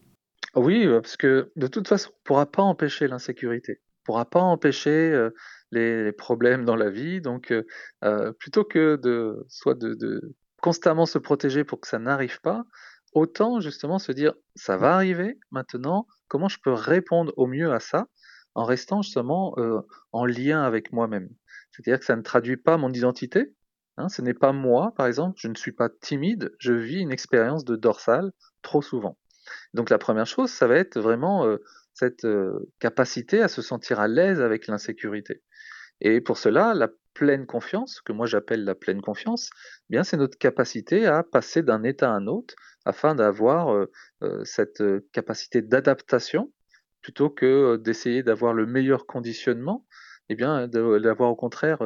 Oui, 0.57 0.87
parce 0.89 1.17
que 1.17 1.53
de 1.57 1.67
toute 1.67 1.87
façon, 1.87 2.11
on 2.11 2.17
ne 2.17 2.25
pourra 2.25 2.47
pas 2.47 2.63
empêcher 2.63 3.07
l'insécurité 3.09 3.81
pourra 4.07 4.25
pas 4.25 4.41
empêcher 4.41 5.29
les 5.73 6.13
problèmes 6.13 6.65
dans 6.65 6.77
la 6.77 6.89
vie. 6.89 7.21
Donc, 7.21 7.53
plutôt 8.39 8.65
que 8.65 8.97
de 8.97 9.45
soit 9.49 9.75
de, 9.75 10.35
constamment 10.63 11.07
se 11.07 11.19
protéger 11.19 11.65
pour 11.65 11.81
que 11.81 11.89
ça 11.89 11.99
n'arrive 11.99 12.41
pas, 12.41 12.65
autant 13.13 13.61
justement 13.61 13.99
se 13.99 14.13
dire 14.13 14.33
ça 14.55 14.77
va 14.77 14.95
arriver 14.95 15.39
maintenant. 15.51 16.07
Comment 16.29 16.49
je 16.49 16.59
peux 16.63 16.73
répondre 16.73 17.33
au 17.37 17.47
mieux 17.47 17.73
à 17.73 17.81
ça 17.81 18.07
en 18.55 18.65
restant 18.65 19.03
justement 19.03 19.55
en 20.13 20.25
lien 20.25 20.63
avec 20.63 20.93
moi-même? 20.93 21.29
C'est-à-dire 21.73 21.99
que 21.99 22.07
ça 22.07 22.17
ne 22.17 22.23
traduit 22.23 22.57
pas 22.57 22.79
mon 22.79 22.93
identité. 22.93 23.53
Hein, 23.99 24.09
ce 24.09 24.23
n'est 24.23 24.35
pas 24.35 24.53
moi, 24.53 24.93
par 24.97 25.07
exemple. 25.07 25.35
Je 25.39 25.49
ne 25.49 25.55
suis 25.55 25.73
pas 25.73 25.89
timide. 25.89 26.55
Je 26.59 26.73
vis 26.73 27.01
une 27.01 27.13
expérience 27.13 27.65
de 27.65 27.77
dorsale 27.77 28.31
trop 28.63 28.83
souvent. 28.83 29.19
Donc 29.75 29.91
la 29.91 29.99
première 29.99 30.27
chose, 30.27 30.51
ça 30.51 30.67
va 30.67 30.77
être 30.77 30.99
vraiment 31.01 31.47
cette 31.95 32.27
capacité 32.79 33.43
à 33.43 33.49
se 33.49 33.63
sentir 33.63 34.01
à 34.01 34.09
l'aise 34.09 34.41
avec 34.41 34.67
l'insécurité. 34.67 35.43
Et 36.01 36.21
pour 36.21 36.39
cela, 36.39 36.75
la 36.75 36.89
pleine 37.15 37.47
confiance, 37.47 38.03
que 38.03 38.13
moi 38.13 38.27
j'appelle 38.27 38.65
la 38.65 38.75
pleine 38.75 39.01
confiance, 39.01 39.51
eh 39.55 39.95
bien 39.95 40.05
c'est 40.05 40.19
notre 40.19 40.37
capacité 40.37 41.07
à 41.07 41.23
passer 41.23 41.63
d'un 41.63 41.83
état 41.83 42.11
à 42.11 42.15
un 42.15 42.27
autre 42.27 42.55
afin 42.85 43.15
d'avoir 43.15 43.87
cette 44.45 44.83
capacité 45.13 45.63
d'adaptation 45.63 46.53
plutôt 47.01 47.31
que 47.31 47.77
d'essayer 47.77 48.23
d'avoir 48.23 48.53
le 48.53 48.67
meilleur 48.67 49.07
conditionnement, 49.07 49.87
eh 50.29 50.35
bien 50.35 50.69
d'avoir 50.69 51.31
au 51.31 51.37
contraire 51.37 51.79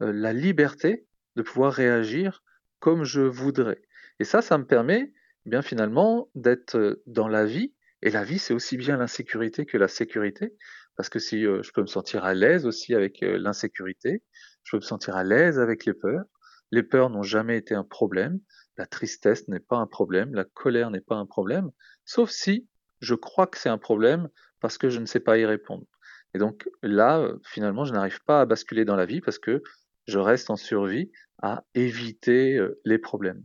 la 0.00 0.32
liberté 0.32 1.06
de 1.36 1.42
pouvoir 1.42 1.72
réagir 1.72 2.42
comme 2.80 3.04
je 3.04 3.22
voudrais. 3.22 3.80
Et 4.20 4.24
ça, 4.24 4.42
ça 4.42 4.58
me 4.58 4.66
permet 4.66 5.12
bien 5.46 5.62
finalement 5.62 6.28
d'être 6.34 7.02
dans 7.06 7.28
la 7.28 7.44
vie 7.44 7.74
et 8.02 8.10
la 8.10 8.24
vie, 8.24 8.38
c'est 8.38 8.54
aussi 8.54 8.76
bien 8.76 8.96
l'insécurité 8.96 9.66
que 9.66 9.78
la 9.78 9.88
sécurité, 9.88 10.54
parce 10.96 11.08
que 11.08 11.18
si 11.18 11.42
je 11.42 11.72
peux 11.72 11.80
me 11.80 11.86
sentir 11.86 12.24
à 12.24 12.34
l'aise 12.34 12.66
aussi 12.66 12.94
avec 12.94 13.20
l'insécurité, 13.20 14.22
je 14.62 14.72
peux 14.72 14.76
me 14.78 14.86
sentir 14.86 15.16
à 15.16 15.24
l'aise 15.24 15.58
avec 15.58 15.84
les 15.84 15.94
peurs. 15.94 16.24
Les 16.70 16.82
peurs 16.82 17.10
n'ont 17.10 17.22
jamais 17.22 17.56
été 17.56 17.74
un 17.74 17.84
problème, 17.84 18.40
la 18.76 18.86
tristesse 18.86 19.48
n'est 19.48 19.60
pas 19.60 19.76
un 19.76 19.86
problème, 19.86 20.34
la 20.34 20.44
colère 20.44 20.90
n'est 20.90 21.00
pas 21.00 21.16
un 21.16 21.26
problème, 21.26 21.70
sauf 22.04 22.30
si 22.30 22.68
je 23.00 23.14
crois 23.14 23.46
que 23.46 23.58
c'est 23.58 23.68
un 23.68 23.78
problème 23.78 24.28
parce 24.60 24.78
que 24.78 24.88
je 24.88 24.98
ne 24.98 25.06
sais 25.06 25.20
pas 25.20 25.38
y 25.38 25.44
répondre. 25.44 25.86
Et 26.34 26.38
donc 26.38 26.68
là, 26.82 27.28
finalement, 27.44 27.84
je 27.84 27.92
n'arrive 27.92 28.20
pas 28.24 28.40
à 28.40 28.46
basculer 28.46 28.84
dans 28.84 28.96
la 28.96 29.06
vie 29.06 29.20
parce 29.20 29.38
que 29.38 29.62
je 30.06 30.18
reste 30.18 30.50
en 30.50 30.56
survie 30.56 31.12
à 31.40 31.64
éviter 31.74 32.60
les 32.84 32.98
problèmes. 32.98 33.44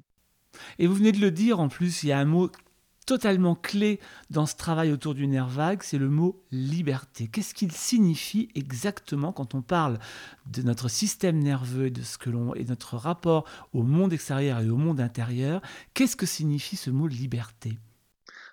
Et 0.78 0.88
vous 0.88 0.96
venez 0.96 1.12
de 1.12 1.20
le 1.20 1.32
dire, 1.32 1.60
en 1.60 1.70
plus, 1.70 2.04
il 2.04 2.10
y 2.10 2.12
a 2.12 2.20
un 2.20 2.26
mot 2.26 2.50
totalement 3.10 3.56
clé 3.56 4.00
dans 4.30 4.46
ce 4.46 4.56
travail 4.56 4.92
autour 4.92 5.16
du 5.16 5.26
nerf 5.26 5.48
vague, 5.48 5.82
c'est 5.82 5.98
le 5.98 6.10
mot 6.10 6.44
liberté. 6.52 7.28
Qu'est-ce 7.28 7.56
qu'il 7.56 7.72
signifie 7.72 8.50
exactement 8.54 9.32
quand 9.34 9.56
on 9.56 9.64
parle 9.64 9.98
de 10.46 10.62
notre 10.62 10.90
système 10.90 11.40
nerveux 11.40 11.88
et 11.88 11.90
de 11.90 12.04
ce 12.04 12.20
que 12.20 12.30
l'on 12.30 12.54
et 12.54 12.66
notre 12.66 12.98
rapport 12.98 13.50
au 13.74 13.82
monde 13.82 14.14
extérieur 14.14 14.60
et 14.60 14.70
au 14.70 14.78
monde 14.78 15.02
intérieur? 15.02 15.64
Qu'est-ce 15.96 16.16
que 16.16 16.28
signifie 16.28 16.76
ce 16.76 16.92
mot 16.92 17.08
liberté? 17.08 17.80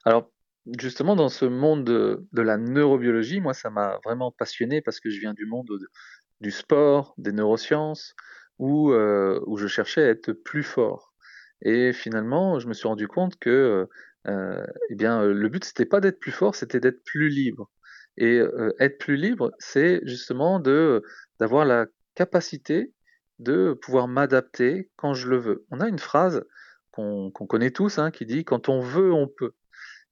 Alors 0.07 0.31
justement 0.79 1.17
dans 1.17 1.29
ce 1.29 1.45
monde 1.45 1.85
de, 1.85 2.27
la 2.33 2.57
neurobiologie, 2.57 3.43
moi 3.43 3.53
ça 3.53 3.69
m'a 3.69 3.99
vraiment 4.05 4.33
passionné 4.33 4.81
parce 4.81 5.01
que 5.01 5.11
je 5.11 5.21
viens 5.21 5.35
du 5.35 5.45
monde 5.45 5.69
du 6.41 6.51
sport, 6.51 7.15
des 7.19 7.33
neurosciences, 7.33 8.15
où, 8.59 8.91
euh, 8.91 9.39
où 9.47 9.59
je 9.59 9.67
cherchais 9.67 10.03
à 10.03 10.09
être 10.09 10.33
plus 10.33 10.63
fort. 10.63 11.13
Et 11.63 11.93
finalement, 11.93 12.59
je 12.59 12.69
me 12.69 12.75
suis 12.75 12.89
rendu 12.89 13.09
compte 13.09 13.39
que 13.39 13.89
eh 14.27 14.95
bien, 14.95 15.25
le 15.25 15.49
but, 15.49 15.65
c'était 15.65 15.87
pas 15.87 16.01
d'être 16.01 16.19
plus 16.21 16.33
fort, 16.33 16.55
c'était 16.55 16.81
d'être 16.81 17.03
plus 17.05 17.29
libre. 17.29 17.71
Et 18.19 18.41
être 18.79 18.99
plus 18.99 19.17
libre, 19.17 19.53
c'est 19.59 20.01
justement 20.05 20.59
de 20.61 21.03
d'avoir 21.39 21.65
la 21.65 21.87
capacité 22.15 22.93
de 23.39 23.75
pouvoir 23.75 24.09
m'adapter 24.09 24.91
quand 24.97 25.15
je 25.15 25.29
le 25.29 25.37
veux. 25.37 25.67
On 25.71 25.81
a 25.81 25.89
une 25.89 25.99
phrase 25.99 26.45
qu'on 26.91 27.31
connaît 27.31 27.71
tous 27.71 27.99
hein, 27.99 28.11
qui 28.11 28.25
dit 28.27 28.45
quand 28.45 28.69
on 28.69 28.81
veut, 28.81 29.13
on 29.13 29.29
peut. 29.29 29.53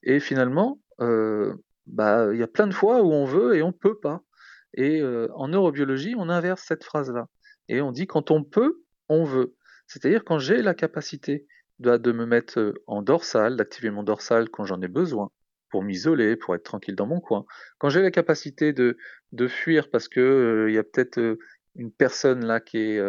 Et 0.03 0.21
finalement, 0.21 0.81
bah, 1.87 2.29
il 2.33 2.39
y 2.39 2.43
a 2.43 2.47
plein 2.49 2.67
de 2.67 2.75
fois 2.75 3.03
où 3.03 3.13
on 3.13 3.25
veut 3.25 3.57
et 3.57 3.63
on 3.63 3.73
peut 3.73 3.99
pas. 3.99 4.23
Et 4.75 5.03
en 5.35 5.49
neurobiologie, 5.49 6.15
on 6.17 6.29
inverse 6.29 6.63
cette 6.67 6.85
phrase-là. 6.85 7.29
Et 7.69 7.81
on 7.81 7.91
dit 7.91 8.07
quand 8.07 8.31
on 8.31 8.45
peut, 8.45 8.83
on 9.09 9.25
veut. 9.25 9.55
C'est-à-dire 9.95 10.25
quand 10.25 10.41
j'ai 10.41 10.61
la 10.61 10.75
capacité 10.75 11.47
de 11.79 12.11
me 12.13 12.27
mettre 12.27 12.75
en 12.89 13.01
dorsale, 13.01 13.57
d'activer 13.57 13.91
mon 13.91 14.03
dorsal 14.03 14.49
quand 14.49 14.65
j'en 14.65 14.83
ai 14.83 14.89
besoin, 14.89 15.31
pour 15.71 15.85
m'isoler, 15.85 16.35
pour 16.35 16.57
être 16.57 16.65
tranquille 16.65 16.97
dans 16.97 17.07
mon 17.07 17.21
coin. 17.21 17.45
Quand 17.79 17.91
j'ai 17.91 18.03
la 18.03 18.11
capacité 18.11 18.73
de, 18.73 18.97
fuir 19.47 19.91
parce 19.91 20.09
que 20.09 20.67
il 20.69 20.75
y 20.75 20.79
a 20.79 20.83
peut-être 20.83 21.39
une 21.77 21.93
personne 21.93 22.45
là 22.45 22.59
qui 22.59 22.79
est, 22.79 23.01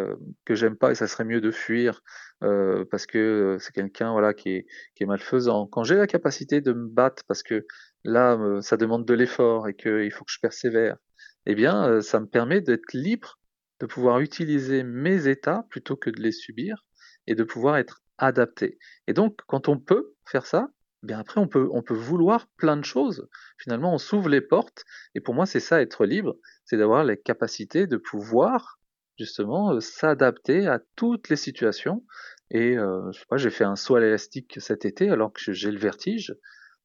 que 0.44 0.54
j'aime 0.54 0.76
pas 0.76 0.92
et 0.92 0.94
ça 0.94 1.08
serait 1.08 1.24
mieux 1.24 1.40
de 1.40 1.50
fuir 1.50 2.02
parce 2.40 3.06
que 3.06 3.56
c'est 3.58 3.72
quelqu'un 3.72 4.12
voilà 4.12 4.32
qui 4.32 4.50
est, 4.50 4.66
qui 4.94 5.02
est 5.02 5.06
malfaisant. 5.06 5.66
Quand 5.66 5.82
j'ai 5.82 5.96
la 5.96 6.06
capacité 6.06 6.60
de 6.60 6.72
me 6.72 6.86
battre 6.86 7.24
parce 7.26 7.42
que 7.42 7.66
là 8.04 8.38
ça 8.60 8.76
demande 8.76 9.04
de 9.04 9.14
l'effort 9.14 9.66
et 9.66 9.74
qu'il 9.74 10.12
faut 10.12 10.24
que 10.24 10.32
je 10.32 10.40
persévère, 10.40 10.98
eh 11.46 11.56
bien 11.56 12.00
ça 12.00 12.20
me 12.20 12.26
permet 12.26 12.60
d'être 12.60 12.92
libre, 12.92 13.40
de 13.80 13.86
pouvoir 13.86 14.20
utiliser 14.20 14.82
mes 14.82 15.28
états 15.28 15.66
plutôt 15.70 15.96
que 15.96 16.10
de 16.10 16.20
les 16.20 16.32
subir 16.32 16.84
et 17.26 17.34
de 17.34 17.44
pouvoir 17.44 17.76
être 17.76 18.02
adapté. 18.18 18.78
Et 19.06 19.12
donc, 19.12 19.40
quand 19.46 19.68
on 19.68 19.78
peut 19.78 20.14
faire 20.24 20.46
ça, 20.46 20.68
eh 21.02 21.06
bien 21.06 21.18
après 21.18 21.40
on 21.40 21.46
peut 21.46 21.68
on 21.72 21.82
peut 21.82 21.94
vouloir 21.94 22.48
plein 22.56 22.76
de 22.76 22.84
choses. 22.84 23.28
Finalement, 23.58 23.94
on 23.94 23.98
s'ouvre 23.98 24.28
les 24.28 24.40
portes. 24.40 24.84
Et 25.14 25.20
pour 25.20 25.34
moi, 25.34 25.46
c'est 25.46 25.60
ça 25.60 25.82
être 25.82 26.06
libre, 26.06 26.36
c'est 26.64 26.76
d'avoir 26.78 27.04
les 27.04 27.16
capacités 27.16 27.86
de 27.86 27.96
pouvoir 27.96 28.80
justement 29.18 29.72
euh, 29.72 29.80
s'adapter 29.80 30.66
à 30.66 30.80
toutes 30.96 31.28
les 31.28 31.36
situations. 31.36 32.04
Et 32.50 32.78
euh, 32.78 33.10
je 33.12 33.18
sais 33.20 33.26
pas, 33.28 33.36
j'ai 33.36 33.50
fait 33.50 33.64
un 33.64 33.76
saut 33.76 33.96
à 33.96 34.00
l'élastique 34.00 34.58
cet 34.60 34.84
été 34.84 35.10
alors 35.10 35.32
que 35.32 35.52
j'ai 35.52 35.70
le 35.70 35.78
vertige, 35.78 36.34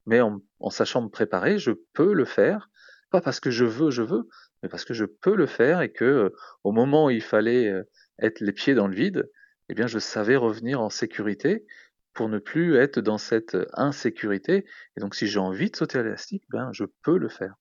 mais 0.05 0.21
en, 0.21 0.41
sachant 0.69 1.03
me 1.03 1.09
préparer, 1.09 1.59
je 1.59 1.71
peux 1.93 2.13
le 2.13 2.25
faire. 2.25 2.69
Pas 3.11 3.21
parce 3.21 3.39
que 3.39 3.51
je 3.51 3.65
veux, 3.65 3.91
je 3.91 4.01
veux, 4.01 4.27
mais 4.61 4.69
parce 4.69 4.85
que 4.85 4.93
je 4.93 5.05
peux 5.05 5.35
le 5.35 5.47
faire 5.47 5.81
et 5.81 5.91
que 5.91 6.05
euh, 6.05 6.29
au 6.63 6.71
moment 6.71 7.05
où 7.05 7.09
il 7.09 7.21
fallait 7.21 7.73
être 8.19 8.39
les 8.39 8.51
pieds 8.51 8.75
dans 8.75 8.87
le 8.87 8.95
vide, 8.95 9.29
eh 9.69 9.73
bien, 9.73 9.87
je 9.87 9.99
savais 9.99 10.35
revenir 10.35 10.81
en 10.81 10.89
sécurité 10.89 11.65
pour 12.13 12.27
ne 12.29 12.39
plus 12.39 12.75
être 12.75 12.99
dans 12.99 13.17
cette 13.17 13.57
insécurité. 13.73 14.65
Et 14.97 14.99
donc, 14.99 15.15
si 15.15 15.27
j'ai 15.27 15.39
envie 15.39 15.71
de 15.71 15.75
sauter 15.75 15.99
à 15.99 16.03
l'élastique, 16.03 16.43
ben, 16.49 16.69
je 16.73 16.83
peux 17.03 17.17
le 17.17 17.29
faire. 17.29 17.55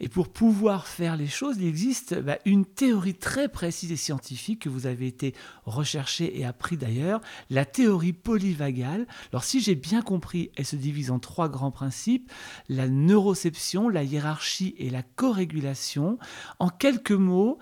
Et 0.00 0.08
pour 0.08 0.28
pouvoir 0.28 0.86
faire 0.86 1.16
les 1.16 1.26
choses, 1.26 1.56
il 1.58 1.66
existe 1.66 2.14
bah, 2.20 2.38
une 2.44 2.64
théorie 2.64 3.14
très 3.14 3.48
précise 3.48 3.92
et 3.92 3.96
scientifique 3.96 4.62
que 4.62 4.68
vous 4.68 4.86
avez 4.86 5.06
été 5.06 5.34
recherché 5.64 6.38
et 6.38 6.44
appris 6.44 6.76
d'ailleurs, 6.76 7.20
la 7.50 7.64
théorie 7.64 8.12
polyvagale. 8.12 9.06
Alors 9.32 9.44
si 9.44 9.60
j'ai 9.60 9.74
bien 9.74 10.02
compris, 10.02 10.50
elle 10.56 10.66
se 10.66 10.76
divise 10.76 11.10
en 11.10 11.18
trois 11.18 11.48
grands 11.48 11.70
principes, 11.70 12.30
la 12.68 12.88
neuroception, 12.88 13.88
la 13.88 14.02
hiérarchie 14.02 14.74
et 14.78 14.90
la 14.90 15.02
corrégulation. 15.02 16.18
En 16.58 16.68
quelques 16.68 17.12
mots, 17.12 17.58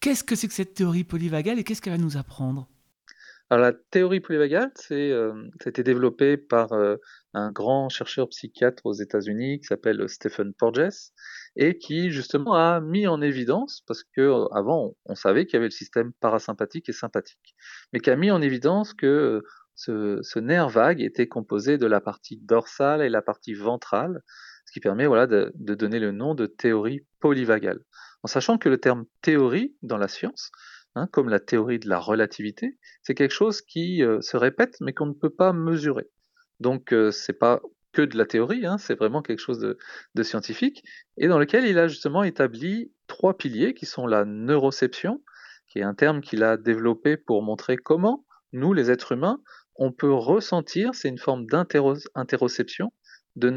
qu'est-ce 0.00 0.24
que 0.24 0.36
c'est 0.36 0.48
que 0.48 0.54
cette 0.54 0.74
théorie 0.74 1.04
polyvagale 1.04 1.58
et 1.58 1.64
qu'est-ce 1.64 1.82
qu'elle 1.82 1.94
va 1.94 1.98
nous 1.98 2.16
apprendre? 2.16 2.68
Alors 3.50 3.66
la 3.66 3.72
théorie 3.90 4.20
polyvagale, 4.20 4.70
c'est, 4.74 5.10
euh, 5.10 5.34
ça 5.60 5.68
a 5.68 5.68
été 5.68 5.82
développé 5.82 6.38
par 6.38 6.72
euh, 6.72 6.96
un 7.34 7.52
grand 7.52 7.90
chercheur 7.90 8.28
psychiatre 8.30 8.86
aux 8.86 8.94
États-Unis 8.94 9.60
qui 9.60 9.66
s'appelle 9.66 10.08
Stephen 10.08 10.54
Porges 10.54 11.10
et 11.56 11.78
qui 11.78 12.10
justement 12.10 12.54
a 12.54 12.80
mis 12.80 13.06
en 13.06 13.20
évidence, 13.20 13.82
parce 13.86 14.04
que 14.04 14.20
euh, 14.20 14.46
avant 14.52 14.94
on, 15.04 15.14
savait 15.14 15.46
qu'il 15.46 15.54
y 15.54 15.56
avait 15.56 15.66
le 15.66 15.70
système 15.70 16.12
parasympathique 16.20 16.88
et 16.88 16.92
sympathique, 16.92 17.54
mais 17.92 18.00
qui 18.00 18.10
a 18.10 18.16
mis 18.16 18.30
en 18.30 18.40
évidence 18.40 18.94
que 18.94 19.42
ce, 19.74 20.38
nerf 20.38 20.68
vague 20.68 21.00
était 21.00 21.28
composé 21.28 21.78
de 21.78 21.86
la 21.86 22.00
partie 22.00 22.38
dorsale 22.38 23.02
et 23.02 23.08
la 23.08 23.22
partie 23.22 23.54
ventrale, 23.54 24.22
ce 24.66 24.72
qui 24.72 24.80
permet 24.80 25.06
voilà, 25.06 25.26
de, 25.26 25.52
donner 25.54 25.98
le 25.98 26.12
nom 26.12 26.34
de 26.34 26.46
théorie 26.46 27.00
polyvagale. 27.20 27.80
En 28.22 28.28
sachant 28.28 28.58
que 28.58 28.68
le 28.68 28.78
terme 28.78 29.04
théorie 29.20 29.74
dans 29.82 29.98
la 29.98 30.08
science, 30.08 30.50
hein, 30.94 31.08
comme 31.10 31.28
la 31.28 31.40
théorie 31.40 31.78
de 31.78 31.88
la 31.88 31.98
relativité, 31.98 32.78
c'est 33.02 33.14
quelque 33.14 33.34
chose 33.34 33.62
qui 33.62 34.02
euh, 34.02 34.20
se 34.20 34.36
répète 34.36 34.76
mais 34.80 34.92
qu'on 34.92 35.06
ne 35.06 35.12
peut 35.12 35.30
pas 35.30 35.52
mesurer. 35.52 36.08
Donc 36.60 36.92
euh, 36.92 37.10
c'est 37.10 37.32
pas 37.32 37.60
que 37.92 38.02
de 38.02 38.16
la 38.16 38.26
théorie, 38.26 38.66
hein, 38.66 38.78
c'est 38.78 38.94
vraiment 38.94 39.22
quelque 39.22 39.38
chose 39.38 39.58
de, 40.14 40.22
scientifique, 40.22 40.84
et 41.16 41.28
dans 41.28 41.38
lequel 41.38 41.66
il 41.66 41.78
a 41.78 41.88
justement 41.88 42.22
établi 42.22 42.92
trois 43.06 43.36
piliers 43.36 43.74
qui 43.74 43.86
sont 43.86 44.06
la 44.06 44.24
neuroception, 44.24 45.22
qui 45.68 45.78
est 45.78 45.82
un 45.82 45.94
terme 45.94 46.20
qu'il 46.20 46.42
a 46.42 46.56
développé 46.56 47.16
pour 47.16 47.42
montrer 47.42 47.76
comment 47.76 48.24
nous, 48.52 48.72
les 48.72 48.90
êtres 48.90 49.12
humains, 49.12 49.40
on 49.76 49.92
peut 49.92 50.12
ressentir, 50.12 50.94
c'est 50.94 51.08
une 51.08 51.18
forme 51.18 51.46
d'interoception 51.46 52.92
de, 53.36 53.48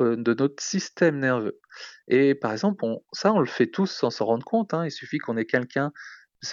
euh, 0.00 0.16
de 0.16 0.34
notre 0.34 0.62
système 0.62 1.18
nerveux. 1.18 1.58
Et 2.08 2.34
par 2.34 2.52
exemple, 2.52 2.84
ça, 3.12 3.32
on 3.32 3.40
le 3.40 3.46
fait 3.46 3.68
tous 3.68 3.86
sans 3.86 4.10
s'en 4.10 4.26
rendre 4.26 4.44
compte. 4.44 4.74
Hein. 4.74 4.84
Il 4.84 4.90
suffit 4.90 5.18
qu'on 5.18 5.38
ait 5.38 5.46
quelqu'un, 5.46 5.92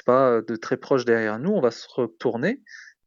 pas, 0.06 0.42
de 0.42 0.56
très 0.56 0.78
proche 0.78 1.04
derrière 1.06 1.40
nous, 1.40 1.52
on 1.52 1.62
va 1.62 1.72
se 1.72 1.88
retourner 1.90 2.62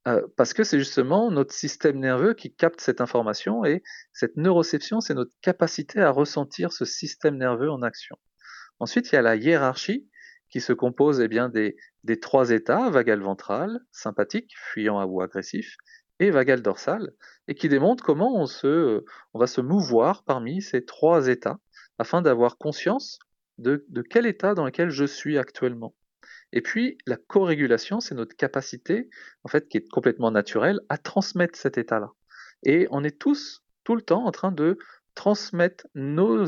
euh, 0.09 0.27
parce 0.37 0.53
que 0.53 0.65
c'est 0.65 0.79
justement 0.79 1.31
notre 1.31 1.55
système 1.55 1.99
nerveux 1.99 2.35
qui 2.35 2.53
capte 2.53 2.81
cette 2.81 3.01
information 3.01 3.65
et 3.65 3.83
cette 4.13 4.37
neuroception, 4.37 5.01
c'est 5.01 5.15
notre 5.15 5.33
capacité 5.41 6.01
à 6.01 6.11
ressentir 6.11 6.73
ce 6.73 6.85
système 6.85 7.37
nerveux 7.37 7.71
en 7.71 7.83
action. 7.83 8.17
Ensuite, 8.81 9.13
il 9.13 9.15
y 9.15 9.19
a 9.19 9.23
la 9.23 9.37
hiérarchie 9.37 10.09
qui 10.51 10.61
se 10.61 10.73
compose 10.73 11.21
eh 11.21 11.29
bien, 11.29 11.49
des, 11.49 11.77
trois 12.21 12.51
états, 12.51 12.91
vagal 12.91 13.21
ventral, 13.21 13.81
sympathique, 13.91 14.53
fuyant 14.57 15.03
ou 15.05 15.23
agressif, 15.23 15.77
et 16.19 16.31
vagal 16.31 16.63
dorsal, 16.63 17.13
et 17.49 17.55
qui 17.55 17.69
démontre 17.69 18.05
comment 18.05 18.37
on, 18.37 18.47
se, 18.47 19.05
on 19.35 19.39
va 19.39 19.47
se 19.47 19.61
mouvoir 19.61 20.25
parmi 20.25 20.61
ces 20.61 20.85
trois 20.85 21.29
états 21.29 21.59
afin 21.99 22.23
d'avoir 22.23 22.59
conscience 22.59 23.19
de, 23.59 23.87
quel 24.11 24.27
état 24.27 24.55
dans 24.55 24.65
lequel 24.65 24.91
je 24.91 25.05
suis 25.05 25.39
actuellement. 25.39 25.95
Et 26.53 26.61
puis 26.61 26.99
la 27.07 27.17
co-régulation, 27.17 28.01
c'est 28.01 28.15
notre 28.15 28.37
capacité, 28.37 29.09
en 29.45 29.49
fait, 29.49 29.69
qui 29.69 29.79
est 29.79 29.89
complètement 29.89 30.31
naturelle, 30.31 30.81
à 30.89 30.99
transmettre 30.99 31.59
cet 31.59 31.79
état-là. 31.79 32.13
Et 32.65 32.87
on 32.91 33.03
est 33.05 33.19
tous, 33.19 33.65
tout 33.85 33.97
le 33.97 34.03
temps, 34.03 34.25
en 34.25 34.33
train 34.33 34.53
de 34.53 34.79
transmettre 35.15 35.87
nos, 35.95 36.47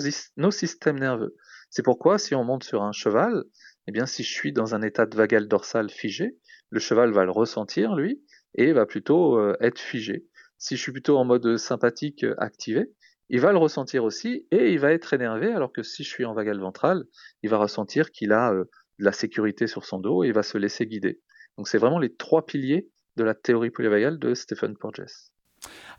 systèmes 0.51 0.99
nerveux. 0.99 1.37
C'est 1.71 1.83
pourquoi, 1.83 2.19
si 2.19 2.35
on 2.35 2.45
monte 2.45 2.65
sur 2.65 2.83
un 2.83 2.93
cheval, 2.93 3.45
eh 3.87 3.93
bien, 3.93 4.07
si 4.07 4.23
je 4.23 4.33
suis 4.33 4.53
dans 4.53 4.75
un 4.75 4.83
état 4.83 5.07
de 5.07 5.17
vagal 5.17 5.49
dorsal 5.49 5.91
figé, 5.91 6.39
le 6.71 6.81
cheval 6.81 7.13
va 7.13 7.25
le 7.25 7.31
ressentir, 7.31 7.95
lui, 7.95 8.23
et 8.55 8.73
va 8.73 8.87
plutôt 8.87 9.39
euh, 9.39 9.57
être 9.61 9.79
figé. 9.79 10.27
Si 10.59 10.77
je 10.77 10.83
suis 10.83 10.93
plutôt 10.93 11.19
en 11.19 11.25
mode 11.25 11.57
sympathique 11.57 12.25
euh, 12.25 12.35
activé, 12.39 12.91
il 13.29 13.41
va 13.41 13.53
le 13.53 13.59
ressentir 13.59 14.05
aussi 14.05 14.47
et 14.51 14.73
il 14.73 14.79
va 14.79 14.93
être 14.93 15.13
énervé, 15.13 15.53
alors 15.53 15.73
que 15.73 15.83
si 15.83 16.05
je 16.05 16.09
suis 16.09 16.25
en 16.25 16.35
vagal 16.35 16.61
ventral, 16.61 17.05
il 17.43 17.51
va 17.51 17.57
ressentir 17.59 18.11
qu'il 18.11 18.33
a 18.33 18.53
euh, 18.53 18.65
la 18.99 19.13
sécurité 19.13 19.67
sur 19.67 19.85
son 19.85 19.99
dos 19.99 20.25
et 20.25 20.29
il 20.29 20.33
va 20.33 20.43
se 20.43 20.59
laisser 20.59 20.87
guider. 20.87 21.21
Donc 21.57 21.69
c'est 21.69 21.79
vraiment 21.79 21.99
les 21.99 22.15
trois 22.15 22.47
piliers 22.47 22.89
de 23.17 23.25
la 23.25 23.35
théorie 23.35 23.71
polyvagale 23.71 24.19
de 24.19 24.35
Stephen 24.35 24.77
Porges. 24.77 25.31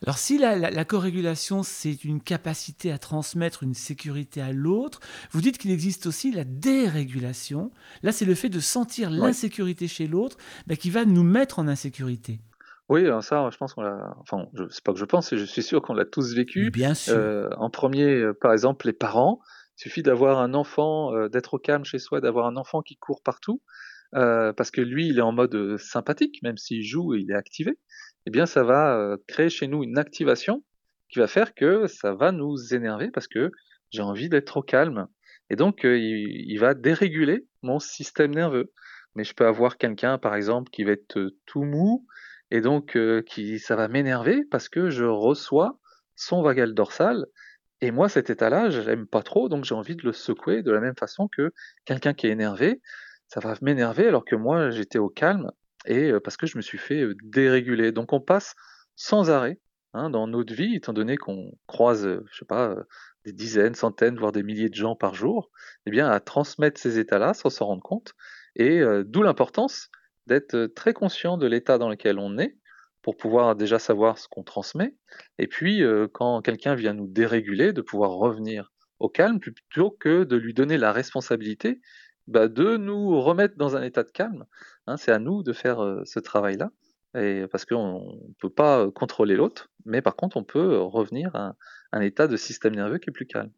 Alors 0.04 0.18
si 0.18 0.38
la, 0.38 0.58
la, 0.58 0.86
corrégulation, 0.86 1.64
c'est 1.64 2.04
une 2.04 2.22
capacité 2.22 2.92
à 2.92 2.98
transmettre 2.98 3.64
une 3.64 3.74
sécurité 3.74 4.42
à 4.42 4.52
l'autre, 4.52 5.00
vous 5.32 5.42
dites 5.42 5.58
qu'il 5.58 5.72
existe 5.72 6.06
aussi 6.06 6.32
la 6.32 6.44
dérégulation. 6.44 7.72
Là, 8.04 8.12
c'est 8.12 8.26
le 8.26 8.36
fait 8.36 8.50
de 8.50 8.60
sentir 8.60 9.10
l'insécurité 9.10 9.88
chez 9.88 10.08
l'autre 10.08 10.38
bah, 10.68 10.76
qui 10.76 10.90
va 10.90 11.06
nous 11.06 11.24
mettre 11.24 11.60
en 11.60 11.68
insécurité. 11.68 12.40
Oui, 12.88 13.08
ça, 13.22 13.50
je 13.52 13.58
pense 13.58 13.74
qu'on 13.74 13.82
l'a. 13.82 14.16
Enfin, 14.20 14.46
c'est 14.70 14.84
pas 14.84 14.94
que 14.94 15.00
je 15.00 15.06
pense, 15.06 15.34
je 15.34 15.44
suis 15.44 15.64
sûr 15.64 15.82
qu'on 15.82 15.96
l'a 15.96 16.06
tous 16.06 16.36
vécu. 16.36 16.70
Bien 16.70 16.94
sûr. 16.94 17.16
Euh, 17.16 17.50
en 17.58 17.72
premier, 17.72 18.06
euh, 18.06 18.34
par 18.34 18.54
exemple, 18.54 18.86
les 18.86 18.94
parents. 18.94 19.40
Il 19.78 19.82
suffit 19.82 20.04
d'avoir 20.04 20.40
un 20.40 20.54
enfant, 20.54 21.14
euh, 21.14 21.30
d'être 21.30 21.56
au 21.56 21.60
calme 21.60 21.86
chez 21.86 22.00
soi, 22.00 22.22
d'avoir 22.22 22.48
un 22.48 22.56
enfant 22.56 22.82
qui 22.82 22.98
court 22.98 23.22
partout, 23.24 23.62
parce 24.12 24.72
que 24.72 24.80
lui, 24.80 25.10
il 25.10 25.18
est 25.18 25.22
en 25.22 25.34
mode 25.34 25.76
sympathique, 25.78 26.42
même 26.42 26.56
s'il 26.56 26.84
joue, 26.84 27.16
il 27.16 27.32
est 27.32 27.36
activé 27.36 27.78
eh 28.26 28.32
bien 28.32 28.46
ça 28.46 28.64
va 28.64 28.98
euh, 28.98 29.18
créer 29.28 29.50
chez 29.50 29.68
nous 29.68 29.84
une 29.84 29.98
activation 29.98 30.64
qui 31.10 31.20
va 31.20 31.28
faire 31.28 31.54
que 31.54 31.88
ça 31.88 32.14
va 32.14 32.32
nous 32.32 32.74
énerver 32.74 33.12
parce 33.12 33.28
que 33.28 33.52
j'ai 33.92 34.02
envie 34.02 34.30
d'être 34.30 34.58
au 34.58 34.62
calme. 34.64 35.08
Et 35.50 35.56
donc 35.56 35.86
euh, 35.86 35.98
il, 35.98 36.58
va 36.58 36.74
déréguler 36.74 37.46
mon 37.62 37.80
système 37.80 38.34
nerveux. 38.34 38.72
Mais 39.16 39.24
je 39.24 39.34
peux 39.34 39.46
avoir 39.46 39.78
quelqu'un 39.78 40.18
par 40.18 40.36
exemple 40.36 40.70
qui 40.72 40.84
va 40.84 40.92
être 40.92 41.18
euh, 41.18 41.38
tout 41.46 41.64
mou 41.64 42.08
et 42.52 42.62
donc 42.62 42.96
qui 43.26 43.58
ça 43.58 43.76
va 43.76 43.88
m'énerver 43.88 44.44
parce 44.52 44.70
que 44.70 44.92
je 44.92 45.04
reçois 45.04 45.80
son 46.16 46.44
vagal 46.44 46.76
dorsal 46.76 47.26
et 47.82 47.92
moi 47.92 48.10
cet 48.10 48.30
état-là, 48.30 48.70
je 48.70 48.82
l'aime 48.82 49.08
pas 49.08 49.22
trop 49.22 49.50
donc 49.50 49.66
j'ai 49.66 49.76
envie 49.76 49.96
de 49.96 50.04
le 50.04 50.14
secouer 50.14 50.64
de 50.64 50.72
la 50.72 50.80
même 50.80 50.96
façon 50.98 51.28
que 51.28 51.52
quelqu'un 51.86 52.14
qui 52.14 52.28
est 52.28 52.32
énervé, 52.32 52.82
ça 53.28 53.40
va 53.40 53.56
m'énerver 53.62 54.08
alors 54.08 54.26
que 54.26 54.36
moi 54.36 54.70
j'étais 54.70 55.00
au 55.00 55.10
calme 55.10 55.52
et 55.86 56.12
parce 56.24 56.38
que 56.38 56.48
je 56.48 56.58
me 56.58 56.62
suis 56.62 56.78
fait 56.78 57.06
déréguler. 57.24 57.92
Donc 57.92 58.14
on 58.14 58.22
passe 58.22 58.56
sans 58.96 59.30
arrêt 59.30 59.60
hein, 59.94 60.10
dans 60.10 60.28
notre 60.28 60.54
vie, 60.54 60.76
étant 60.76 60.94
donné 60.94 61.18
qu'on 61.18 61.52
croise, 61.68 62.08
je 62.32 62.38
sais 62.38 62.46
pas, 62.46 62.76
des 63.24 63.34
dizaines, 63.34 63.76
centaines, 63.76 64.18
voire 64.18 64.32
des 64.32 64.44
milliers 64.44 64.70
de 64.70 64.76
gens 64.76 64.96
par 64.96 65.16
jour, 65.16 65.52
eh 65.86 65.92
bien 65.92 66.10
à 66.10 66.20
transmettre 66.20 66.80
ces 66.80 67.00
états-là 67.00 67.34
sans 67.34 67.50
s'en 67.50 67.66
rendre 67.66 67.84
compte. 67.84 68.14
Et 68.56 68.82
d'où 69.06 69.22
l'importance 69.22 69.90
d'être 70.28 70.68
très 70.68 70.94
conscient 70.94 71.38
de 71.38 71.48
l'état 71.48 71.78
dans 71.78 71.90
lequel 71.90 72.20
on 72.20 72.38
est 72.38 72.58
pour 73.06 73.18
pouvoir 73.18 73.56
déjà 73.56 73.78
savoir 73.78 74.18
ce 74.18 74.28
qu'on 74.28 74.42
transmet, 74.42 74.96
et 75.38 75.46
puis 75.46 75.84
quand 76.12 76.42
quelqu'un 76.42 76.74
vient 76.74 76.96
nous 76.96 77.06
déréguler, 77.06 77.72
de 77.72 77.84
pouvoir 77.84 78.10
revenir 78.10 78.74
au 78.98 79.10
calme 79.10 79.40
plutôt 79.40 79.92
que 79.92 80.24
de 80.24 80.36
lui 80.36 80.56
donner 80.56 80.80
la 80.80 80.92
responsabilité 80.92 81.82
bah, 82.26 82.48
de 82.48 82.78
nous 82.78 83.22
remettre 83.22 83.58
dans 83.58 83.76
un 83.76 83.84
état 83.84 84.02
de 84.02 84.10
calme. 84.10 84.46
Hein, 84.88 84.98
c'est 84.98 85.12
à 85.12 85.20
nous 85.20 85.44
de 85.44 85.54
faire 85.54 86.02
ce 86.06 86.18
travail-là, 86.18 86.72
parce 87.52 87.66
qu'on 87.66 88.18
ne 88.28 88.34
peut 88.40 88.50
pas 88.50 88.90
contrôler 88.90 89.36
l'autre, 89.36 89.70
mais 89.86 90.02
par 90.02 90.16
contre 90.16 90.38
on 90.38 90.44
peut 90.44 90.80
revenir 90.80 91.36
à 91.36 91.54
un 91.92 92.02
état 92.02 92.28
de 92.28 92.38
système 92.38 92.76
nerveux 92.76 92.98
qui 92.98 93.12
est 93.12 93.14
plus 93.14 93.28
calme. 93.28 93.52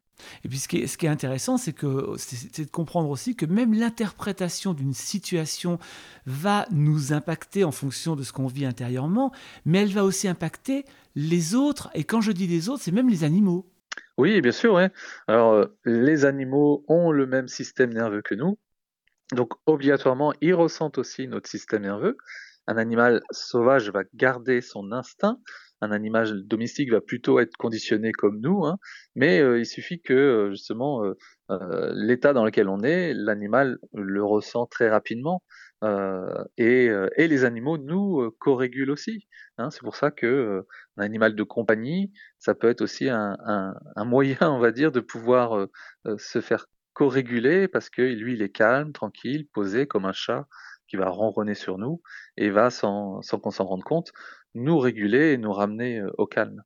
Et 0.44 0.50
puis 0.50 0.58
ce 0.58 0.68
qui 0.68 0.78
est, 0.78 1.10
intéressant, 1.10 1.58
c'est 1.58 1.84
de 1.84 2.72
comprendre 2.72 3.10
aussi 3.10 3.36
que 3.36 3.46
même 3.46 3.74
l'interprétation 3.74 4.74
d'une 4.74 4.94
situation 4.94 5.80
va 6.26 6.66
nous 6.72 7.14
impacter 7.14 7.64
en 7.64 7.72
fonction 7.72 8.16
de 8.16 8.24
ce 8.24 8.34
qu'on 8.34 8.48
vit 8.48 8.66
intérieurement, 8.66 9.32
mais 9.66 9.80
elle 9.80 9.94
va 9.94 10.04
aussi 10.04 10.28
impacter 10.28 10.86
les 11.16 11.56
autres. 11.56 11.90
Et 11.94 12.04
quand 12.04 12.22
je 12.22 12.32
dis 12.32 12.48
les 12.48 12.70
autres, 12.70 12.84
c'est 12.84 12.92
même 12.92 13.10
les 13.10 13.24
animaux. 13.24 13.66
Oui, 14.18 14.42
bien 14.42 14.52
sûr. 14.52 14.80
Alors, 15.28 15.68
les 15.86 16.26
animaux 16.26 16.84
ont 16.88 17.12
le 17.12 17.28
même 17.28 17.48
système 17.48 17.94
nerveux 17.94 18.22
que 18.22 18.36
nous. 18.36 18.58
Donc, 19.34 19.54
obligatoirement, 19.66 20.34
ils 20.42 20.54
ressentent 20.54 20.98
aussi 20.98 21.28
notre 21.28 21.50
système 21.50 21.84
nerveux. 21.84 22.18
Un 22.68 22.78
animal 22.78 23.22
sauvage 23.32 23.90
va 23.92 24.04
garder 24.14 24.62
son 24.62 24.92
instinct. 24.92 25.40
Un 25.82 25.92
animal 25.92 26.48
domestique 26.48 26.92
va 26.92 27.02
plutôt 27.02 27.40
être 27.40 27.56
conditionné 27.58 28.12
comme 28.12 28.40
nous. 28.40 28.66
Hein. 28.66 28.78
Mais 29.16 29.40
il 29.60 29.66
suffit 29.66 30.02
que, 30.02 30.50
justement, 30.52 31.04
l'état 31.94 32.34
dans 32.34 32.46
lequel 32.46 32.68
on 32.70 32.82
est, 32.82 33.14
l'animal 33.14 33.78
le 33.94 34.24
ressent 34.24 34.66
très 34.66 34.90
rapidement. 34.90 35.44
Euh, 35.84 36.44
et, 36.58 36.90
euh, 36.90 37.08
et, 37.18 37.28
les 37.28 37.46
animaux 37.46 37.78
nous 37.78 38.22
euh, 38.22 38.36
co-régulent 38.40 38.90
aussi. 38.90 39.28
Hein. 39.58 39.70
C'est 39.70 39.82
pour 39.82 39.96
ça 39.96 40.10
que 40.10 40.66
un 40.98 41.04
animal 41.04 41.36
de 41.36 41.44
compagnie, 41.44 42.12
ça 42.40 42.56
peut 42.56 42.70
être 42.70 42.82
aussi 42.82 43.10
un, 43.10 43.38
un, 43.46 43.76
un 43.96 44.06
moyen, 44.06 44.38
on 44.42 44.60
va 44.60 44.72
dire, 44.72 44.92
de 44.92 45.00
pouvoir 45.00 45.68
se 46.18 46.42
faire 46.42 46.68
co-réguler 46.94 47.68
parce 47.68 47.90
que 47.90 48.02
lui, 48.02 48.34
il 48.34 48.42
est 48.42 48.50
calme, 48.50 48.92
tranquille, 48.92 49.48
posé 49.54 49.88
comme 49.88 50.06
un 50.06 50.14
chat 50.14 50.48
qui 50.88 50.96
va 50.96 51.10
ronronner 51.10 51.54
sur 51.54 51.78
nous 51.78 52.02
et 52.38 52.50
va, 52.50 52.70
sans, 52.70 53.22
sans 53.22 53.40
qu'on 53.40 53.52
s'en 53.52 53.66
rende 53.66 53.84
compte, 53.84 54.12
nous 54.58 54.78
réguler 54.80 55.34
et 55.34 55.38
nous 55.38 55.54
ramener 55.54 56.04
au 56.18 56.26
calme. 56.26 56.64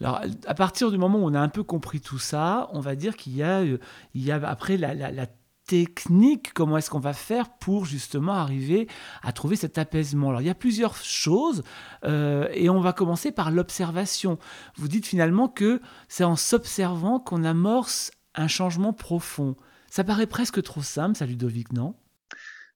Alors, 0.00 0.20
à 0.46 0.54
partir 0.54 0.90
du 0.90 0.98
moment 0.98 1.20
où 1.20 1.24
on 1.24 1.34
a 1.34 1.40
un 1.40 1.48
peu 1.48 1.62
compris 1.62 2.00
tout 2.00 2.18
ça, 2.18 2.68
on 2.72 2.80
va 2.80 2.96
dire 2.96 3.16
qu'il 3.16 3.36
y 3.36 3.42
a, 3.42 3.62
il 3.62 3.78
y 4.14 4.32
a 4.32 4.36
après 4.48 4.76
la 4.76 5.26
technique, 5.66 6.52
comment 6.52 6.76
est-ce 6.76 6.90
qu'on 6.90 7.00
va 7.00 7.12
faire 7.12 7.56
pour 7.58 7.84
justement 7.84 8.32
arriver 8.32 8.88
à 9.22 9.32
trouver 9.32 9.56
cet 9.56 9.78
apaisement 9.78 10.28
Alors 10.28 10.40
il 10.40 10.46
y 10.46 10.50
a 10.50 10.54
plusieurs 10.54 10.96
choses 10.96 11.62
euh, 12.04 12.48
et 12.52 12.68
on 12.68 12.80
va 12.80 12.92
commencer 12.92 13.32
par 13.32 13.50
l'observation. 13.50 14.38
Vous 14.76 14.88
dites 14.88 15.06
finalement 15.06 15.48
que 15.48 15.80
c'est 16.08 16.24
en 16.24 16.36
s'observant 16.36 17.18
qu'on 17.18 17.44
amorce 17.44 18.10
un 18.34 18.48
changement 18.48 18.92
profond. 18.92 19.56
Ça 19.90 20.04
paraît 20.04 20.26
presque 20.26 20.62
trop 20.62 20.82
simple, 20.82 21.16
ça 21.16 21.26
Ludovic, 21.26 21.72
non? 21.72 21.94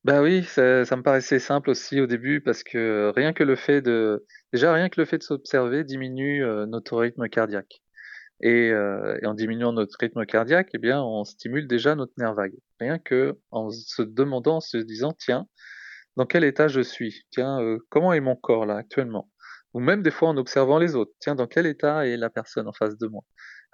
Ben 0.08 0.22
oui, 0.22 0.42
ça, 0.44 0.62
me 0.62 1.02
paraissait 1.02 1.38
simple 1.38 1.68
aussi 1.68 2.00
au 2.00 2.06
début 2.06 2.40
parce 2.40 2.62
que 2.62 3.12
rien 3.14 3.34
que 3.34 3.44
le 3.44 3.56
fait 3.56 3.82
de 3.82 4.24
déjà 4.54 4.72
rien 4.72 4.88
que 4.88 4.98
le 4.98 5.04
fait 5.04 5.18
de 5.18 5.22
s'observer 5.22 5.84
diminue 5.84 6.42
euh, 6.42 6.64
notre 6.64 6.96
rythme 6.96 7.28
cardiaque. 7.28 7.82
Euh, 8.42 9.18
et, 9.20 9.26
en 9.26 9.34
diminuant 9.34 9.74
notre 9.74 9.98
rythme 10.00 10.24
cardiaque, 10.24 10.70
eh 10.72 10.78
bien, 10.78 11.02
on 11.02 11.24
stimule 11.24 11.68
déjà 11.68 11.94
notre 11.94 12.14
nerf 12.16 12.32
vague. 12.32 12.54
Rien 12.80 12.98
que 12.98 13.38
en 13.50 13.68
se 13.68 14.00
demandant, 14.00 14.56
en 14.56 14.60
se 14.60 14.78
disant, 14.78 15.12
tiens, 15.12 15.46
dans 16.16 16.24
quel 16.24 16.44
état 16.44 16.68
je 16.68 16.80
suis? 16.80 17.26
Tiens, 17.30 17.60
euh, 17.60 17.76
comment 17.90 18.14
est 18.14 18.20
mon 18.20 18.34
corps 18.34 18.64
là 18.64 18.76
actuellement? 18.76 19.30
Ou 19.74 19.80
même 19.80 20.02
des 20.02 20.10
fois 20.10 20.30
en 20.30 20.38
observant 20.38 20.78
les 20.78 20.94
autres. 20.94 21.12
Tiens, 21.20 21.34
dans 21.34 21.46
quel 21.46 21.66
état 21.66 22.06
est 22.06 22.16
la 22.16 22.30
personne 22.30 22.66
en 22.66 22.72
face 22.72 22.96
de 22.96 23.08
moi? 23.08 23.24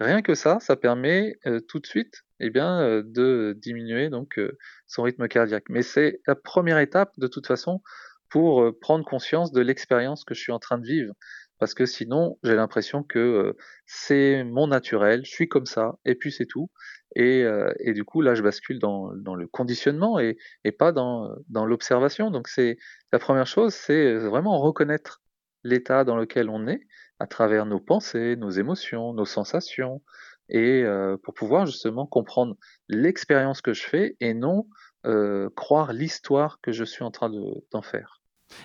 Rien 0.01 0.21
que 0.21 0.35
ça, 0.35 0.59
ça 0.59 0.75
permet 0.75 1.37
tout 1.69 1.79
de 1.79 1.85
suite 1.85 2.24
eh 2.39 2.49
bien, 2.49 2.81
euh, 2.81 3.03
de 3.05 3.57
diminuer 3.57 4.09
donc 4.09 4.39
euh, 4.39 4.57
son 4.87 5.03
rythme 5.03 5.27
cardiaque. 5.27 5.65
Mais 5.69 5.81
c'est 5.81 6.21
la 6.27 6.35
première 6.35 6.79
étape 6.79 7.11
de 7.17 7.27
toute 7.27 7.47
façon 7.47 7.81
pour 8.29 8.71
prendre 8.81 9.05
conscience 9.05 9.51
de 9.51 9.61
l'expérience 9.61 10.23
que 10.23 10.33
je 10.33 10.41
suis 10.41 10.51
en 10.51 10.59
train 10.59 10.77
de 10.77 10.85
vivre. 10.85 11.13
Parce 11.57 11.73
que 11.73 11.85
sinon, 11.85 12.37
j'ai 12.43 12.55
l'impression 12.55 13.01
que 13.01 13.55
c'est 13.85 14.43
mon 14.43 14.67
naturel, 14.67 15.23
je 15.23 15.31
suis 15.31 15.47
comme 15.47 15.65
ça, 15.65 15.97
et 16.03 16.15
puis 16.15 16.33
c'est 16.33 16.47
tout. 16.47 16.69
Et, 17.15 17.45
et, 17.79 17.93
du 17.93 18.03
coup, 18.03 18.21
là, 18.21 18.35
je 18.35 18.41
bascule 18.41 18.79
dans, 18.79 19.13
dans 19.15 19.35
le 19.35 19.47
conditionnement 19.47 20.19
et, 20.19 20.37
et 20.65 20.73
pas 20.73 20.91
dans, 20.91 21.33
dans 21.47 21.65
l'observation. 21.65 22.29
Donc, 22.29 22.49
c'est 22.49 22.77
la 23.13 23.19
première 23.19 23.47
chose, 23.47 23.73
c'est 23.73 24.15
vraiment 24.15 24.59
reconnaître 24.59 25.21
l'état 25.63 26.03
dans 26.03 26.17
lequel 26.17 26.49
on 26.49 26.67
est 26.67 26.81
à 27.19 27.27
travers 27.27 27.65
nos 27.65 27.79
pensées, 27.79 28.35
nos 28.35 28.49
émotions, 28.49 29.13
nos 29.13 29.25
sensations, 29.25 30.01
et 30.49 30.83
euh, 30.83 31.17
pour 31.17 31.33
pouvoir 31.33 31.65
justement 31.65 32.05
comprendre 32.05 32.55
l'expérience 32.87 33.61
que 33.61 33.73
je 33.73 33.83
fais 33.83 34.15
et 34.19 34.33
non 34.33 34.67
euh, 35.05 35.49
croire 35.55 35.93
l'histoire 35.93 36.59
que 36.61 36.71
je 36.71 36.83
suis 36.83 37.03
en 37.03 37.11
train 37.11 37.29
d'en 37.71 37.81
faire. 37.81 38.21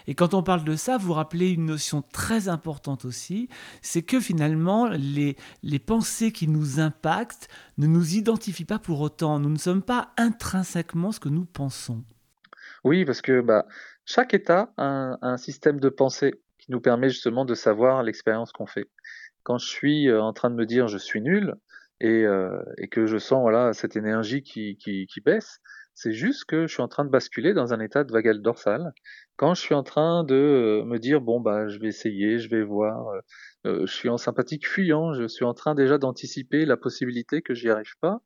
Et 0.06 0.14
quand 0.14 0.34
on 0.34 0.42
parle 0.42 0.64
de 0.64 0.76
ça, 0.76 0.98
vous 0.98 1.12
rappelez 1.12 1.50
une 1.50 1.66
notion 1.66 2.02
très 2.02 2.48
importante 2.48 3.04
aussi, 3.04 3.48
c'est 3.82 4.02
que 4.02 4.20
finalement, 4.20 4.88
les, 4.88 5.36
les 5.62 5.78
pensées 5.78 6.32
qui 6.32 6.48
nous 6.48 6.80
impactent 6.80 7.48
ne 7.78 7.86
nous 7.86 8.14
identifient 8.14 8.64
pas 8.64 8.78
pour 8.78 9.00
autant. 9.00 9.38
Nous 9.38 9.48
ne 9.48 9.58
sommes 9.58 9.82
pas 9.82 10.12
intrinsèquement 10.16 11.12
ce 11.12 11.20
que 11.20 11.28
nous 11.28 11.46
pensons. 11.46 12.04
Oui, 12.84 13.04
parce 13.04 13.22
que 13.22 13.40
bah, 13.40 13.66
chaque 14.04 14.34
État 14.34 14.72
a 14.76 14.84
un, 14.84 15.18
un 15.22 15.36
système 15.36 15.80
de 15.80 15.88
pensée 15.88 16.34
qui 16.58 16.70
nous 16.70 16.80
permet 16.80 17.08
justement 17.08 17.44
de 17.44 17.54
savoir 17.54 18.02
l'expérience 18.02 18.52
qu'on 18.52 18.66
fait. 18.66 18.88
Quand 19.42 19.58
je 19.58 19.66
suis 19.66 20.08
euh, 20.08 20.22
en 20.22 20.32
train 20.32 20.50
de 20.50 20.54
me 20.54 20.66
dire 20.66 20.88
je 20.88 20.98
suis 20.98 21.20
nul 21.20 21.54
et, 22.00 22.24
euh, 22.24 22.62
et 22.78 22.88
que 22.88 23.06
je 23.06 23.18
sens 23.18 23.40
voilà 23.40 23.72
cette 23.72 23.96
énergie 23.96 24.42
qui, 24.42 24.76
qui, 24.76 25.06
qui 25.06 25.20
baisse, 25.20 25.60
c'est 25.94 26.12
juste 26.12 26.44
que 26.46 26.66
je 26.66 26.72
suis 26.72 26.82
en 26.82 26.88
train 26.88 27.04
de 27.04 27.10
basculer 27.10 27.52
dans 27.52 27.74
un 27.74 27.80
état 27.80 28.04
de 28.04 28.12
vagal 28.12 28.40
dorsal. 28.40 28.92
Quand 29.36 29.54
je 29.54 29.60
suis 29.60 29.74
en 29.74 29.82
train 29.82 30.24
de 30.24 30.34
euh, 30.34 30.84
me 30.84 30.98
dire 30.98 31.20
bon 31.20 31.40
bah 31.40 31.68
je 31.68 31.78
vais 31.78 31.88
essayer, 31.88 32.38
je 32.38 32.48
vais 32.48 32.62
voir, 32.62 33.12
je 33.64 33.86
suis 33.86 34.08
en 34.08 34.16
sympathique 34.16 34.66
fuyant, 34.66 35.12
je 35.12 35.28
suis 35.28 35.44
en 35.44 35.54
train 35.54 35.74
déjà 35.74 35.98
d'anticiper 35.98 36.64
la 36.64 36.76
possibilité 36.76 37.42
que 37.42 37.54
j'y 37.54 37.68
arrive 37.68 37.94
pas 38.00 38.20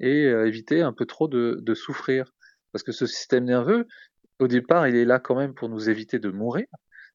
et 0.00 0.24
éviter 0.24 0.80
un 0.80 0.92
peu 0.92 1.04
trop 1.04 1.28
de, 1.28 1.58
de 1.60 1.74
souffrir. 1.74 2.32
Parce 2.72 2.82
que 2.82 2.92
ce 2.92 3.06
système 3.06 3.44
nerveux, 3.44 3.86
au 4.38 4.46
départ, 4.48 4.86
il 4.88 4.96
est 4.96 5.04
là 5.04 5.18
quand 5.18 5.34
même 5.36 5.54
pour 5.54 5.68
nous 5.68 5.90
éviter 5.90 6.18
de 6.18 6.30
mourir, 6.30 6.66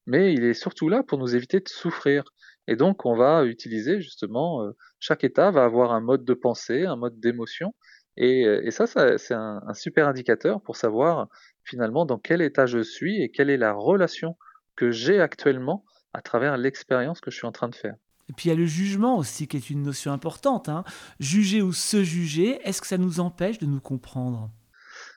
mais 0.05 0.33
il 0.33 0.43
est 0.43 0.53
surtout 0.53 0.89
là 0.89 1.03
pour 1.03 1.17
nous 1.17 1.35
éviter 1.35 1.59
de 1.59 1.69
souffrir. 1.69 2.23
Et 2.67 2.75
donc, 2.75 3.05
on 3.05 3.15
va 3.15 3.45
utiliser 3.45 4.01
justement, 4.01 4.63
euh, 4.63 4.71
chaque 4.99 5.23
état 5.23 5.51
va 5.51 5.65
avoir 5.65 5.91
un 5.91 6.01
mode 6.01 6.23
de 6.23 6.33
pensée, 6.33 6.85
un 6.85 6.95
mode 6.95 7.19
d'émotion, 7.19 7.73
et, 8.15 8.45
euh, 8.45 8.61
et, 8.63 8.71
ça, 8.71 8.85
ça 8.87 9.17
c'est 9.17 9.33
un, 9.33 9.61
un, 9.67 9.73
super 9.73 10.07
indicateur 10.07 10.61
pour 10.61 10.75
savoir 10.75 11.27
finalement 11.63 12.05
dans 12.05 12.19
quel 12.19 12.41
état 12.41 12.65
je 12.65 12.83
suis 12.83 13.21
et 13.21 13.31
quelle 13.31 13.49
est 13.49 13.57
la 13.57 13.73
relation 13.73 14.37
que 14.75 14.91
j'ai 14.91 15.19
actuellement 15.19 15.83
à 16.13 16.21
travers 16.21 16.57
l'expérience 16.57 17.21
que 17.21 17.31
je 17.31 17.37
suis 17.37 17.47
en 17.47 17.51
train 17.51 17.69
de 17.69 17.75
faire. 17.75 17.95
Et 18.29 18.33
puis 18.33 18.47
il 18.47 18.49
y 18.49 18.55
a 18.55 18.57
le 18.57 18.65
jugement 18.65 19.17
aussi 19.17 19.47
qui 19.47 19.57
est 19.57 19.69
une 19.69 19.81
notion 19.81 20.13
importante. 20.13 20.69
Hein. 20.69 20.83
Juger 21.19 21.61
ou 21.61 21.73
se 21.73 22.03
juger, 22.03 22.59
est-ce 22.63 22.81
que 22.81 22.87
ça 22.87 22.97
nous 22.97 23.19
empêche 23.19 23.57
de 23.57 23.65
nous 23.65 23.81
comprendre? 23.81 24.51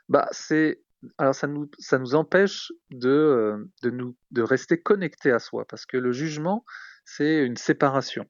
Bah, 0.09 0.28
c'est 0.32 0.80
alors 1.18 1.35
ça 1.35 1.46
nous, 1.46 1.70
ça 1.78 1.98
nous 1.98 2.14
empêche 2.14 2.72
de, 2.90 3.09
euh, 3.09 3.70
de, 3.82 3.90
nous, 3.90 4.16
de 4.30 4.42
rester 4.42 4.80
connectés 4.80 5.30
à 5.30 5.38
soi, 5.38 5.64
parce 5.68 5.87
que 5.87 5.96
le 5.96 6.11
jugement, 6.11 6.64
c'est 7.06 7.44
une 7.44 7.56
séparation. 7.56 8.26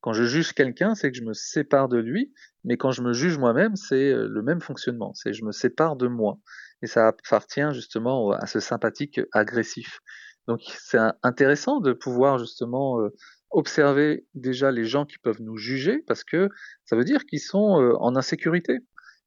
Quand 0.00 0.12
je 0.12 0.22
juge 0.24 0.52
quelqu'un, 0.52 0.94
c'est 0.94 1.10
que 1.10 1.18
je 1.18 1.24
me 1.24 1.32
sépare 1.32 1.88
de 1.88 1.98
lui, 1.98 2.32
mais 2.64 2.76
quand 2.76 2.92
je 2.92 3.02
me 3.02 3.12
juge 3.12 3.36
moi-même, 3.38 3.74
c'est 3.74 4.12
euh, 4.12 4.28
le 4.28 4.42
même 4.42 4.60
fonctionnement, 4.60 5.12
c'est 5.14 5.32
je 5.32 5.44
me 5.44 5.50
sépare 5.50 5.96
de 5.96 6.06
moi. 6.06 6.38
Et 6.82 6.86
ça 6.86 7.08
appartient 7.08 7.72
justement 7.72 8.30
à 8.30 8.46
ce 8.46 8.60
sympathique 8.60 9.20
agressif. 9.32 9.98
Donc 10.46 10.60
c'est 10.62 11.00
intéressant 11.24 11.80
de 11.80 11.92
pouvoir 11.92 12.38
justement 12.38 13.00
euh, 13.00 13.08
observer 13.50 14.26
déjà 14.34 14.70
les 14.70 14.84
gens 14.84 15.04
qui 15.04 15.18
peuvent 15.18 15.42
nous 15.42 15.56
juger, 15.56 16.04
parce 16.06 16.22
que 16.22 16.48
ça 16.84 16.94
veut 16.94 17.04
dire 17.04 17.24
qu'ils 17.24 17.40
sont 17.40 17.96
en 17.98 18.14
insécurité. 18.14 18.78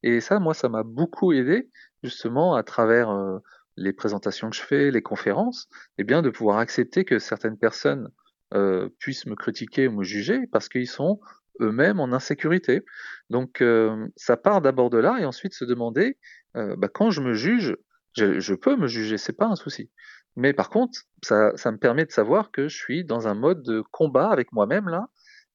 Et 0.03 0.19
ça, 0.19 0.39
moi, 0.39 0.53
ça 0.53 0.69
m'a 0.69 0.83
beaucoup 0.83 1.31
aidé 1.33 1.69
justement 2.03 2.55
à 2.55 2.63
travers 2.63 3.09
euh, 3.09 3.39
les 3.77 3.93
présentations 3.93 4.49
que 4.49 4.55
je 4.55 4.61
fais, 4.61 4.91
les 4.91 5.01
conférences, 5.01 5.67
et 5.97 6.01
eh 6.01 6.03
bien 6.03 6.21
de 6.21 6.29
pouvoir 6.29 6.57
accepter 6.57 7.05
que 7.05 7.19
certaines 7.19 7.57
personnes 7.57 8.09
euh, 8.53 8.89
puissent 8.99 9.25
me 9.25 9.35
critiquer 9.35 9.87
ou 9.87 9.91
me 9.91 10.03
juger 10.03 10.41
parce 10.51 10.69
qu'ils 10.69 10.87
sont 10.87 11.19
eux-mêmes 11.59 11.99
en 11.99 12.11
insécurité. 12.11 12.81
Donc 13.29 13.61
euh, 13.61 14.07
ça 14.15 14.37
part 14.37 14.61
d'abord 14.61 14.89
de 14.89 14.97
là 14.97 15.17
et 15.19 15.25
ensuite 15.25 15.53
se 15.53 15.65
demander 15.65 16.17
bah, 16.53 16.89
quand 16.93 17.11
je 17.11 17.21
me 17.21 17.33
juge, 17.33 17.77
je, 18.17 18.53
peux 18.53 18.75
me 18.75 18.87
juger, 18.87 19.17
c'est 19.17 19.37
pas 19.37 19.45
un 19.45 19.55
souci. 19.55 19.89
Mais 20.35 20.51
par 20.51 20.69
contre, 20.69 20.99
ça, 21.23 21.53
me 21.71 21.77
permet 21.77 22.05
de 22.05 22.11
savoir 22.11 22.51
que 22.51 22.67
je 22.67 22.75
suis 22.75 23.05
dans 23.05 23.29
un 23.29 23.35
mode 23.35 23.63
de 23.63 23.81
combat 23.91 24.29
avec 24.29 24.51
moi-même 24.51 24.89
là 24.89 25.07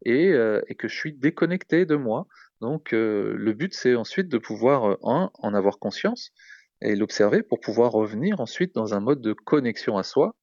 et, 0.07 0.31
et 0.31 0.75
que 0.75 0.89
je 0.89 0.95
suis 0.95 1.13
déconnecté 1.13 1.85
de 1.85 1.97
moi 1.97 2.27
donc 2.61 2.95
euh, 2.95 3.35
le 3.37 3.53
but 3.53 3.75
c'est 3.75 3.95
ensuite 3.95 4.29
de 4.29 4.39
pouvoir 4.39 4.91
euh, 4.91 4.97
un, 5.05 5.31
en 5.35 5.55
avoir 5.55 5.79
conscience 5.79 6.33
et 6.81 6.95
l'observer 6.95 7.43
pour 7.43 7.61
pouvoir 7.61 7.93
revenir 7.93 8.41
ensuite 8.41 8.75
dans 8.75 8.95
un 8.95 9.01
mode 9.01 9.21
de 9.21 9.33
connexion 9.33 9.99
à 9.99 10.03
soi 10.03 10.35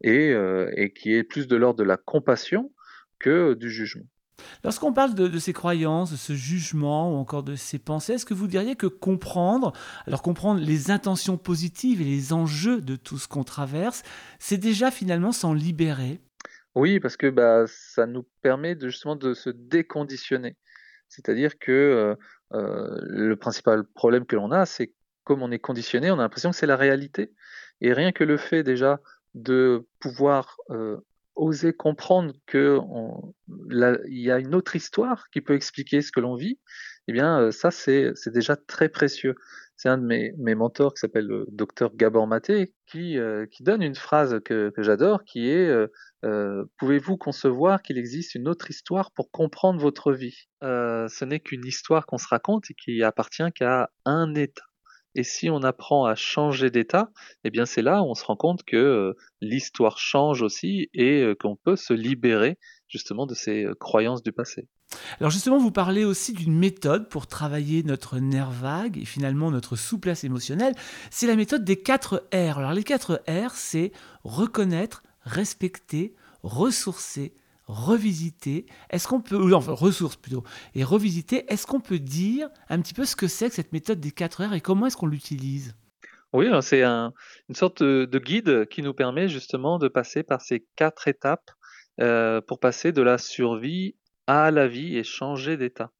et, 0.00 0.30
euh, 0.30 0.70
et 0.76 0.92
qui 0.92 1.14
est 1.14 1.22
plus 1.22 1.46
de 1.46 1.56
l'ordre 1.56 1.78
de 1.78 1.84
la 1.84 1.96
compassion 1.96 2.72
que 3.18 3.54
du 3.54 3.70
jugement. 3.70 4.06
Lorsqu'on 4.64 4.92
parle 4.92 5.14
de, 5.14 5.28
de, 5.28 5.38
ces 5.38 5.52
croyances, 5.52 6.12
de 6.12 6.16
ce 6.16 6.32
jugement 6.32 7.12
ou 7.12 7.16
encore 7.16 7.42
de 7.42 7.56
ces 7.56 7.78
pensées, 7.78 8.14
est-ce 8.14 8.26
que 8.26 8.34
vous 8.34 8.46
diriez 8.46 8.76
que 8.76 8.86
comprendre, 8.86 9.72
alors 10.06 10.22
comprendre 10.22 10.60
les 10.60 10.90
intentions 10.90 11.36
positives 11.36 12.00
et 12.00 12.04
les 12.04 12.32
enjeux 12.32 12.80
de 12.80 12.96
tout 12.96 13.18
ce 13.18 13.28
qu'on 13.28 13.44
traverse, 13.44 14.02
c'est 14.38 14.56
déjà 14.58 14.90
finalement 14.90 15.32
s'en 15.32 15.52
libérer? 15.52 16.20
Oui, 16.74 17.00
parce 17.00 17.16
que 17.16 17.28
bah, 17.28 17.64
ça 17.66 18.06
nous 18.06 18.26
permet 18.42 18.74
de, 18.74 18.88
justement 18.88 19.16
de 19.16 19.34
se 19.34 19.50
déconditionner. 19.50 20.56
C'est-à-dire 21.08 21.58
que 21.58 21.72
euh, 21.72 22.14
euh, 22.52 22.98
le 23.02 23.36
principal 23.36 23.84
problème 23.84 24.24
que 24.24 24.36
l'on 24.36 24.52
a, 24.52 24.66
c'est 24.66 24.94
comme 25.24 25.42
on 25.42 25.50
est 25.50 25.58
conditionné, 25.58 26.10
on 26.10 26.14
a 26.14 26.22
l'impression 26.22 26.50
que 26.50 26.56
c'est 26.56 26.66
la 26.66 26.76
réalité. 26.76 27.32
Et 27.80 27.92
rien 27.92 28.12
que 28.12 28.24
le 28.24 28.36
fait 28.36 28.62
déjà 28.62 29.00
de 29.34 29.86
pouvoir 30.00 30.56
euh, 30.70 30.96
oser 31.36 31.72
comprendre 31.72 32.34
qu'il 32.46 32.80
y 34.08 34.30
a 34.30 34.38
une 34.38 34.54
autre 34.54 34.76
histoire 34.76 35.28
qui 35.30 35.40
peut 35.40 35.54
expliquer 35.54 36.02
ce 36.02 36.12
que 36.12 36.20
l'on 36.20 36.34
vit, 36.34 36.58
eh 37.08 37.12
bien 37.12 37.50
ça 37.50 37.70
c'est 37.70 38.12
déjà 38.26 38.56
très 38.56 38.88
précieux. 38.88 39.34
C'est 39.76 39.88
un 39.88 39.96
de 39.96 40.04
mes, 40.04 40.34
mes 40.36 40.54
mentors 40.54 40.92
qui 40.92 41.00
s'appelle 41.00 41.26
le 41.26 41.46
docteur 41.50 41.96
Gabor 41.96 42.26
Maté 42.26 42.74
qui, 42.86 43.16
qui 43.50 43.62
donne 43.62 43.82
une 43.82 43.94
phrase 43.94 44.38
que, 44.44 44.70
que 44.76 44.82
j'adore 44.82 45.24
qui 45.24 45.48
est 45.48 45.88
euh, 46.24 46.64
pouvez-vous 46.76 47.16
concevoir 47.16 47.82
qu'il 47.82 47.96
existe 47.96 48.34
une 48.34 48.48
autre 48.48 48.70
histoire 48.70 49.10
pour 49.12 49.30
comprendre 49.30 49.80
votre 49.80 50.12
vie? 50.12 50.48
Euh, 50.62 51.08
Ce 51.08 51.24
n'est 51.24 51.40
qu'une 51.40 51.64
histoire 51.64 52.06
qu'on 52.06 52.18
se 52.18 52.28
raconte 52.28 52.70
et 52.70 52.74
qui 52.74 53.02
appartient 53.02 53.50
qu'à 53.54 53.90
un 54.04 54.34
état. 54.34 54.64
Et 55.14 55.24
si 55.24 55.50
on 55.50 55.62
apprend 55.62 56.04
à 56.04 56.14
changer 56.14 56.70
d'état, 56.70 57.10
eh 57.44 57.50
bien 57.50 57.66
c'est 57.66 57.82
là 57.82 58.02
où 58.02 58.06
on 58.06 58.14
se 58.14 58.24
rend 58.24 58.36
compte 58.36 58.62
que 58.62 58.76
euh, 58.76 59.16
l'histoire 59.40 59.98
change 59.98 60.42
aussi 60.42 60.88
et 60.94 61.22
euh, 61.22 61.34
qu'on 61.34 61.56
peut 61.56 61.76
se 61.76 61.92
libérer 61.92 62.58
justement 62.88 63.26
de 63.26 63.34
ces 63.34 63.64
euh, 63.64 63.74
croyances 63.74 64.22
du 64.22 64.32
passé. 64.32 64.68
Alors 65.20 65.30
justement, 65.30 65.58
vous 65.58 65.70
parlez 65.70 66.04
aussi 66.04 66.32
d'une 66.32 66.56
méthode 66.56 67.08
pour 67.08 67.26
travailler 67.26 67.82
notre 67.84 68.18
nerf 68.18 68.50
vague 68.50 68.98
et 68.98 69.04
finalement 69.04 69.50
notre 69.50 69.76
souplesse 69.76 70.24
émotionnelle. 70.24 70.74
C'est 71.10 71.28
la 71.28 71.36
méthode 71.36 71.64
des 71.64 71.80
4 71.80 72.28
R. 72.32 72.58
Alors 72.58 72.72
les 72.72 72.82
4 72.82 73.22
R, 73.28 73.52
c'est 73.54 73.92
reconnaître, 74.24 75.02
respecter, 75.22 76.14
ressourcer, 76.42 77.34
revisiter. 77.70 78.66
Est-ce 78.90 79.08
qu'on 79.08 79.20
peut, 79.20 79.54
enfin 79.54 79.72
ressources 79.72 80.16
plutôt, 80.16 80.44
et 80.74 80.84
revisiter. 80.84 81.44
Est-ce 81.52 81.66
qu'on 81.66 81.80
peut 81.80 81.98
dire 81.98 82.48
un 82.68 82.80
petit 82.80 82.94
peu 82.94 83.04
ce 83.04 83.16
que 83.16 83.28
c'est 83.28 83.48
que 83.48 83.54
cette 83.54 83.72
méthode 83.72 84.00
des 84.00 84.10
4 84.10 84.44
R 84.46 84.54
et 84.54 84.60
comment 84.60 84.86
est-ce 84.86 84.96
qu'on 84.96 85.06
l'utilise? 85.06 85.74
Oui, 86.32 86.46
c'est 86.62 86.82
un, 86.82 87.12
une 87.48 87.54
sorte 87.56 87.82
de 87.82 88.18
guide 88.18 88.66
qui 88.68 88.82
nous 88.82 88.94
permet 88.94 89.28
justement 89.28 89.78
de 89.78 89.88
passer 89.88 90.22
par 90.22 90.40
ces 90.40 90.64
quatre 90.76 91.08
étapes 91.08 91.50
euh, 92.00 92.40
pour 92.40 92.60
passer 92.60 92.92
de 92.92 93.02
la 93.02 93.18
survie 93.18 93.96
à 94.26 94.50
la 94.50 94.68
vie 94.68 94.96
et 94.96 95.02
changer 95.02 95.56
d'état. 95.56 95.90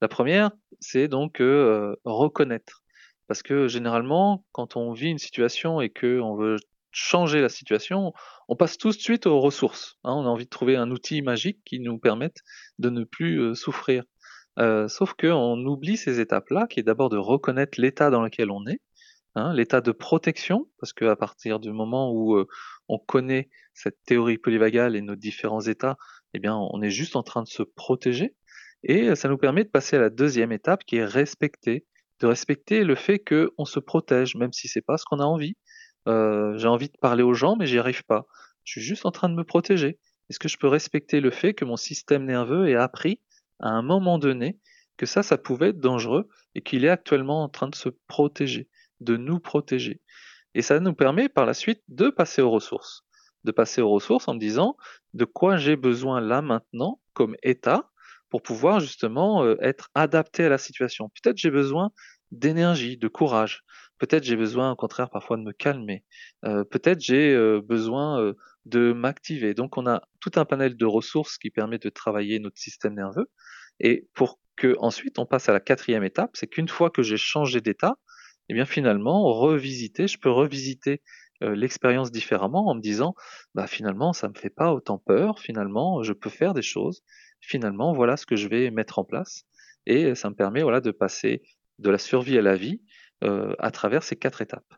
La 0.00 0.08
première, 0.08 0.50
c'est 0.80 1.08
donc 1.08 1.40
euh, 1.40 1.96
reconnaître. 2.04 2.82
Parce 3.26 3.42
que 3.42 3.68
généralement, 3.68 4.44
quand 4.52 4.76
on 4.76 4.92
vit 4.92 5.08
une 5.08 5.18
situation 5.18 5.80
et 5.80 5.90
qu'on 5.90 6.36
veut 6.36 6.56
changer 6.92 7.40
la 7.40 7.48
situation, 7.48 8.12
on 8.48 8.56
passe 8.56 8.78
tout 8.78 8.90
de 8.90 8.94
suite 8.94 9.26
aux 9.26 9.40
ressources. 9.40 9.98
Hein. 10.04 10.12
on 10.14 10.24
a 10.24 10.28
envie 10.28 10.44
de 10.44 10.50
trouver 10.50 10.76
un 10.76 10.90
outil 10.90 11.22
magique 11.22 11.60
qui 11.64 11.80
nous 11.80 11.98
permette 11.98 12.42
de 12.78 12.90
ne 12.90 13.04
plus 13.04 13.40
euh, 13.40 13.54
souffrir. 13.54 14.04
Euh, 14.58 14.86
sauf 14.88 15.14
qu'on 15.14 15.64
oublie 15.64 15.96
ces 15.96 16.20
étapes-là, 16.20 16.66
qui 16.68 16.80
est 16.80 16.82
d'abord 16.82 17.08
de 17.08 17.16
reconnaître 17.16 17.80
l'état 17.80 18.10
dans 18.10 18.22
lequel 18.22 18.50
on 18.50 18.66
est, 18.66 18.80
hein, 19.34 19.54
l'état 19.54 19.80
de 19.80 19.92
protection, 19.92 20.68
parce 20.78 20.92
qu'à 20.92 21.16
partir 21.16 21.58
du 21.58 21.72
moment 21.72 22.12
où 22.12 22.36
euh, 22.36 22.46
on 22.88 22.98
connaît 22.98 23.48
cette 23.72 24.02
théorie 24.04 24.36
polyvagale 24.36 24.94
et 24.94 25.00
nos 25.00 25.16
différents 25.16 25.62
états, 25.62 25.96
eh 26.34 26.38
bien, 26.38 26.56
on 26.56 26.82
est 26.82 26.90
juste 26.90 27.16
en 27.16 27.22
train 27.22 27.42
de 27.42 27.48
se 27.48 27.62
protéger. 27.62 28.36
Et 28.84 29.14
ça 29.14 29.28
nous 29.28 29.38
permet 29.38 29.64
de 29.64 29.68
passer 29.68 29.96
à 29.96 30.00
la 30.00 30.10
deuxième 30.10 30.50
étape 30.50 30.84
qui 30.84 30.96
est 30.96 31.04
respecter, 31.04 31.86
de 32.20 32.26
respecter 32.26 32.84
le 32.84 32.96
fait 32.96 33.20
qu'on 33.20 33.64
se 33.64 33.78
protège, 33.78 34.34
même 34.34 34.52
si 34.52 34.68
c'est 34.68 34.82
pas 34.82 34.98
ce 34.98 35.04
qu'on 35.04 35.20
a 35.20 35.24
envie. 35.24 35.56
Euh, 36.08 36.56
j'ai 36.58 36.68
envie 36.68 36.88
de 36.88 36.98
parler 37.00 37.22
aux 37.22 37.34
gens, 37.34 37.56
mais 37.56 37.66
j'y 37.66 37.78
arrive 37.78 38.04
pas. 38.04 38.26
Je 38.64 38.72
suis 38.72 38.80
juste 38.80 39.06
en 39.06 39.10
train 39.10 39.28
de 39.28 39.34
me 39.34 39.44
protéger. 39.44 39.98
Est-ce 40.28 40.38
que 40.38 40.48
je 40.48 40.56
peux 40.56 40.68
respecter 40.68 41.20
le 41.20 41.30
fait 41.30 41.54
que 41.54 41.64
mon 41.64 41.76
système 41.76 42.24
nerveux 42.24 42.68
ait 42.68 42.76
appris 42.76 43.20
à 43.60 43.68
un 43.68 43.82
moment 43.82 44.18
donné 44.18 44.58
que 44.96 45.06
ça, 45.06 45.22
ça 45.22 45.38
pouvait 45.38 45.70
être 45.70 45.80
dangereux 45.80 46.28
et 46.54 46.62
qu'il 46.62 46.84
est 46.84 46.88
actuellement 46.88 47.42
en 47.42 47.48
train 47.48 47.68
de 47.68 47.74
se 47.74 47.88
protéger, 48.06 48.68
de 49.00 49.16
nous 49.16 49.40
protéger? 49.40 50.00
Et 50.54 50.62
ça 50.62 50.80
nous 50.80 50.94
permet 50.94 51.28
par 51.28 51.46
la 51.46 51.54
suite 51.54 51.82
de 51.88 52.10
passer 52.10 52.42
aux 52.42 52.50
ressources. 52.50 53.04
De 53.44 53.52
passer 53.52 53.80
aux 53.80 53.90
ressources 53.90 54.28
en 54.28 54.34
me 54.34 54.38
disant 54.38 54.76
de 55.14 55.24
quoi 55.24 55.56
j'ai 55.56 55.76
besoin 55.76 56.20
là 56.20 56.42
maintenant 56.42 57.00
comme 57.14 57.36
état 57.42 57.90
pour 58.28 58.42
pouvoir 58.42 58.80
justement 58.80 59.44
euh, 59.44 59.56
être 59.60 59.90
adapté 59.94 60.44
à 60.44 60.48
la 60.48 60.58
situation. 60.58 61.10
Peut-être 61.10 61.36
j'ai 61.36 61.50
besoin 61.50 61.90
d'énergie, 62.30 62.96
de 62.96 63.08
courage. 63.08 63.62
Peut-être 64.02 64.24
j'ai 64.24 64.34
besoin 64.34 64.72
au 64.72 64.74
contraire 64.74 65.10
parfois 65.10 65.36
de 65.36 65.42
me 65.42 65.52
calmer. 65.52 66.02
Euh, 66.44 66.64
peut-être 66.64 66.98
j'ai 66.98 67.32
euh, 67.32 67.60
besoin 67.60 68.20
euh, 68.20 68.34
de 68.64 68.92
m'activer. 68.92 69.54
Donc 69.54 69.78
on 69.78 69.86
a 69.86 70.02
tout 70.18 70.32
un 70.34 70.44
panel 70.44 70.76
de 70.76 70.84
ressources 70.84 71.38
qui 71.38 71.50
permet 71.50 71.78
de 71.78 71.88
travailler 71.88 72.40
notre 72.40 72.58
système 72.58 72.94
nerveux. 72.94 73.30
Et 73.78 74.08
pour 74.14 74.40
que 74.56 74.74
ensuite 74.80 75.20
on 75.20 75.24
passe 75.24 75.48
à 75.48 75.52
la 75.52 75.60
quatrième 75.60 76.02
étape, 76.02 76.32
c'est 76.34 76.48
qu'une 76.48 76.66
fois 76.66 76.90
que 76.90 77.04
j'ai 77.04 77.16
changé 77.16 77.60
d'état, 77.60 77.94
eh 78.48 78.54
bien 78.54 78.64
finalement 78.64 79.22
revisiter, 79.32 80.08
je 80.08 80.18
peux 80.18 80.32
revisiter 80.32 81.00
l'expérience 81.40 82.10
différemment 82.10 82.66
en 82.66 82.74
me 82.74 82.80
disant 82.80 83.14
bah 83.54 83.68
finalement 83.68 84.12
ça 84.12 84.28
me 84.28 84.34
fait 84.34 84.50
pas 84.50 84.72
autant 84.72 84.98
peur, 84.98 85.38
finalement 85.38 86.02
je 86.02 86.12
peux 86.12 86.30
faire 86.30 86.54
des 86.54 86.62
choses, 86.62 87.04
finalement 87.40 87.92
voilà 87.92 88.16
ce 88.16 88.26
que 88.26 88.34
je 88.34 88.48
vais 88.48 88.72
mettre 88.72 88.98
en 88.98 89.04
place 89.04 89.44
et 89.86 90.16
ça 90.16 90.28
me 90.28 90.34
permet 90.34 90.62
voilà 90.62 90.80
de 90.80 90.90
passer 90.90 91.42
de 91.78 91.90
la 91.90 91.98
survie 91.98 92.36
à 92.36 92.42
la 92.42 92.56
vie 92.56 92.80
euh, 93.22 93.54
à 93.58 93.70
travers 93.70 94.02
ces 94.02 94.16
quatre 94.16 94.42
étapes. 94.42 94.74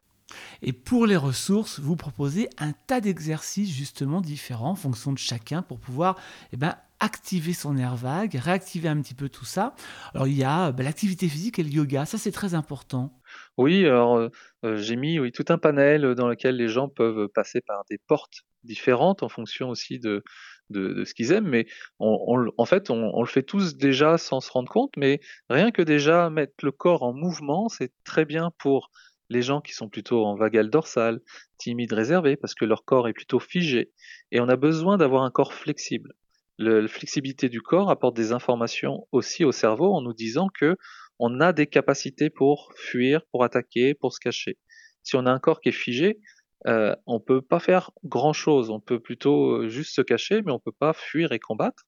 Et 0.63 0.73
pour 0.73 1.07
les 1.07 1.17
ressources, 1.17 1.81
vous 1.81 1.97
proposez 1.97 2.49
un 2.59 2.73
tas 2.87 3.01
d'exercices 3.01 3.73
justement 3.75 4.21
différents 4.21 4.71
en 4.71 4.77
fonction 4.77 5.13
de 5.13 5.19
chacun 5.19 5.63
pour 5.63 5.79
pouvoir 5.79 6.17
eh 6.53 6.57
ben, 6.57 6.75
activer 7.01 7.53
son 7.53 7.75
nerf 7.75 7.97
vague, 7.97 8.35
réactiver 8.35 8.89
un 8.89 9.01
petit 9.01 9.15
peu 9.15 9.29
tout 9.29 9.45
ça. 9.45 9.75
Alors 10.15 10.27
il 10.27 10.37
y 10.37 10.45
a 10.45 10.73
ben, 10.73 10.85
l'activité 10.85 11.29
physique 11.29 11.59
et 11.59 11.63
le 11.63 11.69
yoga, 11.69 12.07
ça 12.07 12.19
c'est 12.19 12.33
très 12.33 12.55
important. 12.55 13.21
Oui, 13.59 13.85
alors 13.85 14.17
euh, 14.17 14.31
euh, 14.65 14.77
j'ai 14.77 14.97
mis 14.97 15.19
oui, 15.19 15.31
tout 15.33 15.45
un 15.49 15.59
panel 15.59 16.15
dans 16.15 16.29
lequel 16.29 16.57
les 16.57 16.69
gens 16.69 16.89
peuvent 16.89 17.29
passer 17.29 17.61
par 17.61 17.85
des 17.91 17.99
portes 18.07 18.43
différentes 18.63 19.23
en 19.23 19.29
fonction 19.29 19.69
aussi 19.69 19.99
de, 19.99 20.23
de, 20.71 21.05
ce 21.05 21.15
qu'ils 21.15 21.33
aiment, 21.33 21.49
mais 21.49 21.67
en 21.99 22.65
fait, 22.65 22.91
on, 22.91 23.21
le 23.21 23.29
fait 23.29 23.43
tous 23.43 23.77
déjà 23.77 24.19
sans 24.19 24.41
se 24.41 24.51
rendre 24.51 24.71
compte, 24.71 24.93
mais 24.97 25.21
rien 25.49 25.71
que 25.71 25.83
déjà 25.83 26.31
mettre 26.31 26.55
le 26.63 26.73
corps 26.73 27.03
en 27.03 27.13
mouvement, 27.13 27.69
c'est 27.69 27.93
très 28.05 28.25
bien 28.25 28.51
pour 28.59 28.91
les 29.31 29.43
gens 29.43 29.61
qui 29.61 29.73
sont 29.73 29.89
plutôt 29.89 30.25
en 30.25 30.37
vagal 30.37 30.71
dorsale, 30.71 31.21
timides, 31.59 31.93
réservés, 31.93 32.37
parce 32.37 32.55
que 32.55 32.65
leur 32.65 32.85
corps 32.85 33.09
est 33.09 33.13
plutôt 33.13 33.41
figé, 33.41 33.93
et 34.33 34.41
on 34.41 34.49
a 34.49 34.57
besoin 34.57 34.97
d'avoir 34.97 35.23
un 35.23 35.31
corps 35.31 35.55
flexible. 35.55 36.13
la 36.59 36.87
flexibilité 36.89 37.49
du 37.49 37.61
corps 37.61 37.91
apporte 37.91 38.17
des 38.17 38.33
informations 38.33 39.09
aussi 39.13 39.45
au 39.45 39.53
cerveau 39.53 39.93
en 39.93 40.03
nous 40.03 40.15
disant 40.15 40.49
que 40.49 40.77
on 41.19 41.41
a 41.41 41.53
des 41.53 41.67
capacités 41.67 42.31
pour 42.31 42.73
fuir, 42.77 43.25
pour 43.31 43.45
attaquer, 43.45 43.95
pour 43.95 44.13
se 44.13 44.21
cacher. 44.21 44.59
Si 45.03 45.17
on 45.17 45.27
a 45.27 45.31
un 45.31 45.39
corps 45.39 45.61
qui 45.61 45.69
est 45.69 45.73
figé, 45.73 46.19
euh, 46.67 46.95
on 47.07 47.21
peut 47.21 47.43
pas 47.43 47.61
faire 47.61 47.91
grand 48.05 48.33
chose, 48.33 48.71
on 48.71 48.81
peut 48.81 49.01
plutôt 49.01 49.63
euh, 49.63 49.69
juste 49.69 49.95
se 49.95 50.01
cacher, 50.01 50.43
mais 50.43 50.53
on 50.53 50.59
peut 50.59 50.73
pas 50.73 50.93
fuir 50.93 51.33
et 51.33 51.39
combattre. 51.39 51.85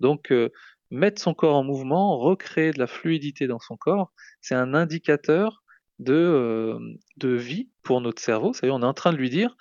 Donc 0.00 0.30
euh, 0.32 0.50
mettre 0.90 1.20
son 1.20 1.34
corps 1.34 1.56
en 1.56 1.64
mouvement, 1.64 2.18
recréer 2.18 2.72
de 2.72 2.78
la 2.78 2.86
fluidité 2.86 3.46
dans 3.46 3.58
son 3.58 3.76
corps, 3.76 4.12
c'est 4.40 4.54
un 4.54 4.74
indicateur 4.74 5.62
de, 5.98 6.14
euh, 6.14 6.78
de 7.16 7.28
vie 7.30 7.70
pour 7.82 8.00
notre 8.00 8.22
cerveau. 8.22 8.52
C'est-à-dire 8.52 8.74
on 8.74 8.82
est 8.82 8.86
en 8.86 8.94
train 8.94 9.12
de 9.12 9.18
lui 9.18 9.30
dire, 9.30 9.56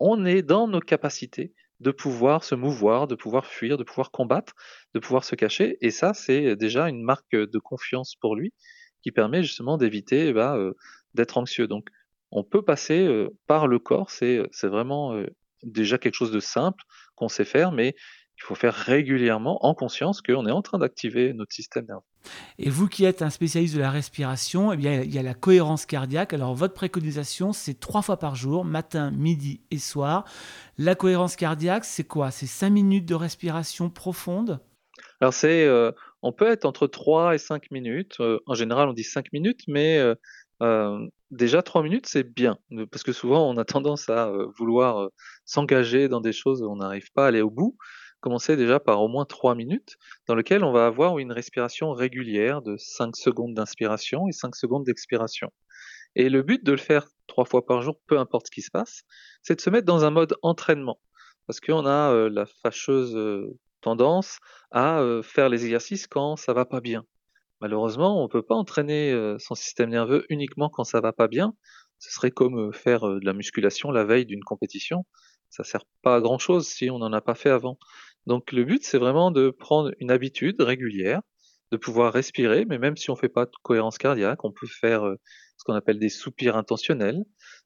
on 0.00 0.24
est 0.24 0.42
dans 0.42 0.68
nos 0.68 0.80
capacités 0.80 1.54
de 1.80 1.92
pouvoir 1.92 2.42
se 2.42 2.56
mouvoir, 2.56 3.06
de 3.06 3.14
pouvoir 3.14 3.46
fuir, 3.46 3.76
de 3.76 3.84
pouvoir 3.84 4.10
combattre, 4.10 4.54
de 4.94 4.98
pouvoir 4.98 5.24
se 5.24 5.36
cacher. 5.36 5.78
Et 5.80 5.90
ça, 5.90 6.12
c'est 6.12 6.56
déjà 6.56 6.88
une 6.88 7.02
marque 7.02 7.36
de 7.36 7.58
confiance 7.58 8.16
pour 8.16 8.34
lui 8.34 8.52
qui 9.02 9.12
permet 9.12 9.44
justement 9.44 9.78
d'éviter 9.78 10.32
bah, 10.32 10.58
d'être 11.14 11.38
anxieux. 11.38 11.68
Donc 11.68 11.88
on 12.30 12.44
peut 12.44 12.62
passer 12.62 13.06
euh, 13.06 13.28
par 13.46 13.66
le 13.66 13.78
corps, 13.78 14.10
c'est 14.10 14.48
vraiment 14.64 15.14
euh, 15.14 15.26
déjà 15.62 15.98
quelque 15.98 16.14
chose 16.14 16.32
de 16.32 16.40
simple 16.40 16.82
qu'on 17.14 17.28
sait 17.28 17.44
faire, 17.44 17.72
mais 17.72 17.94
il 18.40 18.44
faut 18.44 18.54
faire 18.54 18.74
régulièrement 18.74 19.64
en 19.66 19.74
conscience 19.74 20.22
qu'on 20.22 20.46
est 20.46 20.52
en 20.52 20.62
train 20.62 20.78
d'activer 20.78 21.32
notre 21.32 21.52
système 21.52 21.86
nerveux. 21.86 22.02
Et 22.58 22.70
vous 22.70 22.86
qui 22.86 23.04
êtes 23.04 23.22
un 23.22 23.30
spécialiste 23.30 23.74
de 23.74 23.80
la 23.80 23.90
respiration, 23.90 24.72
eh 24.72 24.76
bien, 24.76 25.02
il 25.02 25.12
y 25.12 25.18
a 25.18 25.22
la 25.22 25.34
cohérence 25.34 25.86
cardiaque. 25.86 26.32
Alors, 26.32 26.54
votre 26.54 26.74
préconisation, 26.74 27.52
c'est 27.52 27.80
trois 27.80 28.02
fois 28.02 28.18
par 28.18 28.36
jour, 28.36 28.64
matin, 28.64 29.10
midi 29.10 29.60
et 29.72 29.78
soir. 29.78 30.24
La 30.76 30.94
cohérence 30.94 31.34
cardiaque, 31.34 31.84
c'est 31.84 32.04
quoi? 32.04 32.30
C'est 32.30 32.46
cinq 32.46 32.70
minutes 32.70 33.06
de 33.06 33.14
respiration 33.16 33.90
profonde? 33.90 34.60
Alors, 35.20 35.34
c'est, 35.34 35.64
euh, 35.64 35.90
on 36.22 36.32
peut 36.32 36.48
être 36.48 36.64
entre 36.64 36.86
3 36.86 37.34
et 37.34 37.38
5 37.38 37.72
minutes. 37.72 38.18
en 38.46 38.54
général, 38.54 38.88
on 38.88 38.92
dit 38.92 39.04
5 39.04 39.32
minutes, 39.32 39.62
mais 39.66 40.00
déjà 41.30 41.62
trois 41.62 41.82
minutes, 41.82 42.06
c'est 42.06 42.24
bien, 42.24 42.58
parce 42.90 43.02
que 43.02 43.12
souvent 43.12 43.48
on 43.48 43.56
a 43.56 43.64
tendance 43.64 44.08
à 44.08 44.32
vouloir 44.58 45.08
s'engager 45.44 46.08
dans 46.08 46.20
des 46.20 46.32
choses 46.32 46.62
où 46.62 46.70
on 46.70 46.76
n'arrive 46.76 47.10
pas 47.12 47.24
à 47.24 47.28
aller 47.28 47.42
au 47.42 47.50
bout. 47.50 47.76
Commencer 48.20 48.56
déjà 48.56 48.80
par 48.80 49.00
au 49.00 49.06
moins 49.06 49.24
trois 49.24 49.54
minutes, 49.54 49.96
dans 50.26 50.34
lequel 50.34 50.64
on 50.64 50.72
va 50.72 50.86
avoir 50.86 51.18
une 51.18 51.30
respiration 51.30 51.92
régulière 51.92 52.62
de 52.62 52.76
5 52.76 53.14
secondes 53.16 53.54
d'inspiration 53.54 54.26
et 54.28 54.32
5 54.32 54.56
secondes 54.56 54.84
d'expiration. 54.84 55.52
Et 56.16 56.28
le 56.28 56.42
but 56.42 56.64
de 56.64 56.72
le 56.72 56.78
faire 56.78 57.06
trois 57.28 57.44
fois 57.44 57.64
par 57.64 57.80
jour, 57.80 58.00
peu 58.08 58.18
importe 58.18 58.46
ce 58.46 58.50
qui 58.50 58.62
se 58.62 58.72
passe, 58.72 59.02
c'est 59.42 59.54
de 59.54 59.60
se 59.60 59.70
mettre 59.70 59.86
dans 59.86 60.04
un 60.04 60.10
mode 60.10 60.34
entraînement. 60.42 60.98
Parce 61.46 61.60
qu'on 61.60 61.86
a 61.86 62.28
la 62.28 62.44
fâcheuse 62.46 63.16
tendance 63.82 64.38
à 64.72 65.00
faire 65.22 65.48
les 65.48 65.64
exercices 65.64 66.08
quand 66.08 66.34
ça 66.34 66.52
va 66.52 66.64
pas 66.64 66.80
bien. 66.80 67.04
Malheureusement, 67.60 68.20
on 68.20 68.24
ne 68.24 68.28
peut 68.28 68.42
pas 68.42 68.54
entraîner 68.54 69.12
euh, 69.12 69.36
son 69.38 69.54
système 69.54 69.90
nerveux 69.90 70.24
uniquement 70.28 70.68
quand 70.68 70.84
ça 70.84 71.00
va 71.00 71.12
pas 71.12 71.28
bien. 71.28 71.54
Ce 71.98 72.12
serait 72.12 72.30
comme 72.30 72.68
euh, 72.68 72.72
faire 72.72 73.06
euh, 73.06 73.18
de 73.18 73.26
la 73.26 73.32
musculation 73.32 73.90
la 73.90 74.04
veille 74.04 74.26
d'une 74.26 74.44
compétition. 74.44 75.04
Ça 75.50 75.64
sert 75.64 75.84
pas 76.02 76.16
à 76.16 76.20
grand 76.20 76.38
chose 76.38 76.68
si 76.68 76.90
on 76.90 76.98
n'en 76.98 77.12
a 77.12 77.20
pas 77.20 77.34
fait 77.34 77.50
avant. 77.50 77.78
Donc 78.26 78.52
le 78.52 78.64
but, 78.64 78.84
c'est 78.84 78.98
vraiment 78.98 79.30
de 79.30 79.50
prendre 79.50 79.92
une 79.98 80.10
habitude 80.10 80.60
régulière, 80.60 81.22
de 81.72 81.76
pouvoir 81.76 82.12
respirer, 82.12 82.64
mais 82.66 82.78
même 82.78 82.96
si 82.96 83.10
on 83.10 83.16
fait 83.16 83.28
pas 83.28 83.46
de 83.46 83.52
cohérence 83.62 83.98
cardiaque, 83.98 84.44
on 84.44 84.52
peut 84.52 84.66
faire 84.66 85.02
ce 85.56 85.64
qu'on 85.64 85.74
appelle 85.74 85.98
des 85.98 86.10
soupirs 86.10 86.56
intentionnels 86.56 87.24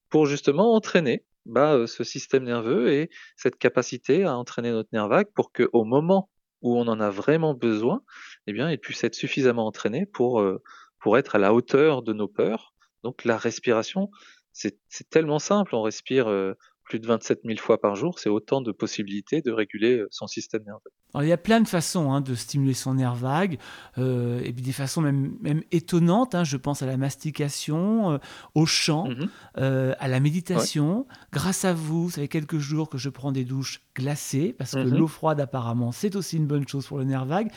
pour 0.09 0.27
justement 0.27 0.75
entraîner 0.75 1.25
bah, 1.47 1.87
ce 1.87 2.05
système 2.05 2.45
nerveux 2.45 2.93
et 2.93 3.11
cette 3.37 3.57
capacité 3.57 4.25
à 4.25 4.37
entraîner 4.37 4.71
notre 4.71 4.91
nerf 4.93 5.09
vague 5.09 5.33
pour 5.35 5.53
qu'au 5.53 5.85
moment 5.85 6.31
où 6.63 6.79
on 6.79 6.87
en 6.89 7.01
a 7.01 7.11
vraiment 7.11 7.55
besoin, 7.55 8.03
eh 8.47 8.53
bien, 8.53 8.71
il 8.71 8.79
puisse 8.79 9.05
être 9.05 9.15
suffisamment 9.15 9.67
entraîné 9.67 10.07
pour, 10.07 10.41
euh, 10.41 10.63
pour 10.99 11.19
être 11.19 11.35
à 11.35 11.39
la 11.39 11.53
hauteur 11.53 12.03
de 12.03 12.13
nos 12.13 12.29
peurs. 12.29 12.75
Donc 13.03 13.25
la 13.25 13.37
respiration, 13.37 14.11
c'est 14.53 14.79
tellement 15.11 15.39
simple, 15.39 15.75
on 15.75 15.83
respire 15.83 16.29
euh, 16.29 16.55
plus 16.85 16.99
de 16.99 17.07
27 17.07 17.41
000 17.45 17.59
fois 17.59 17.81
par 17.81 17.97
jour, 17.97 18.19
c'est 18.19 18.29
autant 18.29 18.61
de 18.61 18.73
possibilités 18.73 19.41
de 19.41 19.51
réguler 19.51 19.99
euh, 19.99 20.09
son 20.11 20.27
système 20.27 20.63
nerveux. 20.65 20.81
Alors, 21.15 21.25
il 21.25 21.29
y 21.29 21.33
a 21.33 21.39
plein 21.39 21.61
de 21.61 21.69
façons 21.69 22.13
hein, 22.13 22.21
de 22.21 22.35
stimuler 22.35 22.75
son 22.75 22.95
nerf 22.95 23.15
vague, 23.15 23.59
euh, 23.99 24.41
et 24.45 24.53
puis 24.53 24.63
des 24.63 24.73
façons 24.73 25.01
même, 25.01 25.37
même 25.41 25.63
étonnantes. 25.71 26.35
Hein. 26.35 26.45
je 26.45 26.57
pense 26.57 26.83
à 26.83 26.87
la 26.87 26.97
mastication, 26.97 28.13
euh, 28.13 28.19
au 28.55 28.67
chant, 28.67 29.09
mhm. 29.09 29.29
à 29.57 30.09
la 30.09 30.21
méditation. 30.21 31.07
Grâce 31.33 31.65
à 31.65 31.75
vous, 31.75 32.11
ça 32.11 32.21
fait 32.21 32.29
quelques 32.29 32.59
jours 32.59 32.89
que 32.89 32.99
je 32.99 33.09
prends 33.11 33.33
des 33.33 33.45
douches 33.45 33.83
glacées, 33.95 34.55
parce 34.57 34.73
que 34.73 34.79
mhm. 34.79 34.97
l'eau 34.97 35.07
froide, 35.07 35.41
apparemment, 35.41 35.93
c'est 35.93 36.17
aussi 36.17 36.37
une 36.37 36.47
bonne 36.47 36.67
chose 36.67 36.87
pour 36.87 36.99
le 36.99 37.05
nerf 37.05 37.27
vague. 37.27 37.51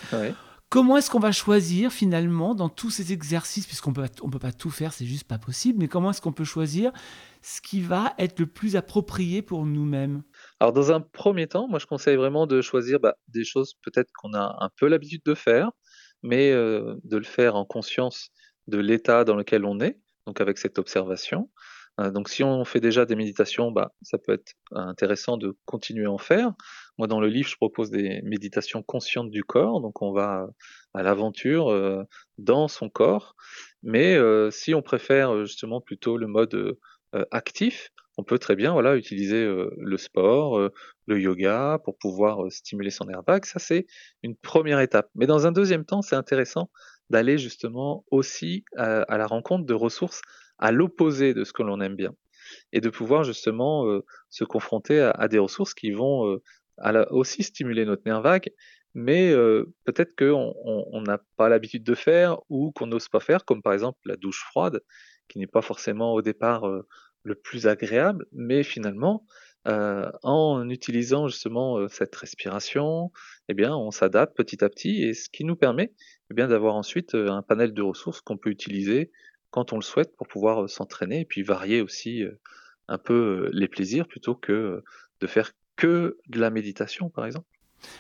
Comment 0.76 0.98
est-ce 0.98 1.10
qu'on 1.10 1.20
va 1.20 1.32
choisir 1.32 1.94
finalement 1.94 2.54
dans 2.54 2.68
tous 2.68 2.90
ces 2.90 3.14
exercices, 3.14 3.66
puisqu'on 3.66 3.94
peut, 3.94 4.08
on 4.22 4.30
peut 4.30 4.40
pas 4.40 4.52
tout 4.52 4.70
faire, 4.70 4.92
c'est 4.92 5.06
juste 5.06 5.24
pas 5.24 5.38
possible, 5.38 5.80
mais 5.80 5.88
comment 5.88 6.10
est-ce 6.10 6.20
qu'on 6.20 6.34
peut 6.34 6.44
choisir 6.44 6.92
ce 7.42 7.62
qui 7.62 7.80
va 7.80 8.14
être 8.18 8.42
le 8.42 8.46
plus 8.46 8.76
approprié 8.76 9.42
pour 9.42 9.66
nous-mêmes? 9.66 10.22
Alors 10.60 10.74
dans 10.74 10.92
un 10.92 11.00
premier 11.00 11.48
temps, 11.48 11.70
moi 11.70 11.80
je 11.80 11.86
conseille 11.86 12.18
vraiment 12.18 12.46
de 12.46 12.60
choisir 12.60 13.00
bah, 13.00 13.16
des 13.30 13.46
choses 13.46 13.76
peut-être 13.84 14.12
qu'on 14.12 14.34
a 14.34 14.58
un 14.60 14.70
peu 14.76 14.90
l'habitude 14.90 15.22
de 15.24 15.34
faire, 15.34 15.72
mais 16.24 16.52
euh, 16.52 16.96
de 17.06 17.16
le 17.16 17.24
faire 17.24 17.56
en 17.56 17.64
conscience 17.64 18.32
de 18.68 18.78
l'état 18.78 19.24
dans 19.24 19.38
lequel 19.38 19.64
on 19.64 19.80
est, 19.80 20.02
donc 20.28 20.42
avec 20.42 20.58
cette 20.58 20.78
observation. 20.78 21.50
Euh, 22.02 22.12
donc 22.12 22.28
si 22.28 22.44
on 22.44 22.66
fait 22.66 22.82
déjà 22.82 23.06
des 23.06 23.16
méditations, 23.16 23.72
bah, 23.72 23.94
ça 24.02 24.18
peut 24.18 24.34
être 24.34 24.56
intéressant 24.72 25.38
de 25.38 25.58
continuer 25.64 26.08
à 26.08 26.12
en 26.12 26.18
faire. 26.18 26.52
Moi 26.98 27.08
dans 27.08 27.20
le 27.20 27.28
livre, 27.28 27.50
je 27.50 27.56
propose 27.56 27.92
des 27.92 28.22
méditations 28.24 28.84
conscientes 28.84 29.30
du 29.30 29.44
corps, 29.44 29.82
donc 29.82 30.02
on 30.02 30.12
va 30.12 30.48
à 30.94 31.04
l'aventure 31.04 31.70
euh, 31.70 32.04
dans 32.38 32.68
son 32.68 32.90
corps. 32.90 33.36
Mais 33.84 34.18
si 34.52 34.74
on 34.74 34.82
préfère 34.82 35.46
justement 35.46 35.80
plutôt 35.80 36.18
le 36.18 36.26
mode 36.26 36.78
actif, 37.32 37.92
on 38.18 38.24
peut 38.24 38.40
très 38.40 38.56
bien 38.56 38.74
voilà, 38.74 38.96
utiliser 38.96 39.46
le 39.46 39.98
sport, 39.98 40.60
le 41.06 41.20
yoga 41.20 41.80
pour 41.84 41.98
pouvoir 41.98 42.52
stimuler 42.52 42.90
son 42.90 43.06
nerf 43.06 43.22
vague. 43.28 43.46
Ça, 43.46 43.60
c'est 43.60 43.86
une 44.24 44.36
première 44.36 44.80
étape. 44.80 45.10
Mais 45.16 45.28
dans 45.28 45.46
un 45.46 45.52
deuxième 45.52 45.86
temps, 45.86 46.02
c'est 46.02 46.16
intéressant 46.16 46.72
d'aller 47.10 47.38
justement 47.38 48.04
aussi 48.10 48.66
à, 48.78 49.18
la 49.18 49.28
rencontre 49.28 49.66
de 49.66 49.74
ressources 49.74 50.22
à 50.58 50.72
l'opposé 50.72 51.34
de 51.34 51.44
ce 51.44 51.54
que 51.54 51.64
l'on 51.64 51.82
aime 51.82 51.96
bien 51.96 52.16
et 52.74 52.82
de 52.82 52.90
pouvoir 52.90 53.24
justement 53.24 53.86
se 54.30 54.44
confronter 54.44 55.00
à, 55.00 55.28
des 55.28 55.40
ressources 55.40 55.74
qui 55.74 55.92
vont 55.92 56.40
aussi 57.10 57.44
stimuler 57.44 57.86
notre 57.86 58.04
nerf 58.06 58.22
vague, 58.22 58.52
mais 58.94 59.34
peut-être 59.84 60.16
qu'on 60.16 61.02
n'a 61.02 61.20
pas 61.38 61.50
l'habitude 61.50 61.84
de 61.84 61.96
faire 61.96 62.40
ou 62.50 62.72
qu'on 62.72 62.88
n'ose 62.88 63.10
pas 63.10 63.20
faire, 63.20 63.46
comme 63.46 63.62
par 63.62 63.74
exemple 63.74 64.00
la 64.06 64.16
douche 64.16 64.44
froide, 64.44 64.82
qui 65.28 65.40
n'est 65.40 65.48
pas 65.48 65.62
forcément 65.62 66.14
au 66.14 66.22
départ 66.22 66.66
le 67.24 67.36
plus 67.36 67.68
agréable, 67.68 68.26
mais 68.32 68.64
finalement, 68.64 69.26
en 69.66 70.70
utilisant 70.70 71.28
justement 71.28 71.88
cette 71.88 72.16
respiration, 72.16 73.12
eh 73.50 73.54
bien, 73.54 73.76
on 73.76 73.92
s'adapte 73.92 74.38
petit 74.38 74.64
à 74.64 74.70
petit, 74.70 75.04
et 75.04 75.14
ce 75.14 75.30
qui 75.30 75.44
nous 75.44 75.56
permet 75.56 75.94
eh 76.32 76.34
bien, 76.34 76.48
d'avoir 76.48 76.76
ensuite 76.76 77.16
un 77.16 77.42
panel 77.42 77.74
de 77.74 77.82
ressources 77.82 78.22
qu'on 78.22 78.38
peut 78.38 78.50
utiliser 78.50 79.12
quand 79.50 79.74
on 79.74 79.78
le 79.78 79.82
souhaite 79.82 80.16
pour 80.18 80.28
pouvoir 80.28 80.70
s'entraîner 80.70 81.22
et 81.22 81.26
puis 81.26 81.42
varier 81.42 81.82
aussi 81.82 82.24
un 82.88 82.98
peu 82.98 83.50
les 83.52 83.68
plaisirs 83.68 84.08
plutôt 84.08 84.36
que 84.36 84.84
de 85.22 85.28
faire 85.28 85.52
que 85.76 86.18
de 86.28 86.40
la 86.40 86.50
méditation, 86.50 87.10
par 87.10 87.26
exemple. 87.26 87.48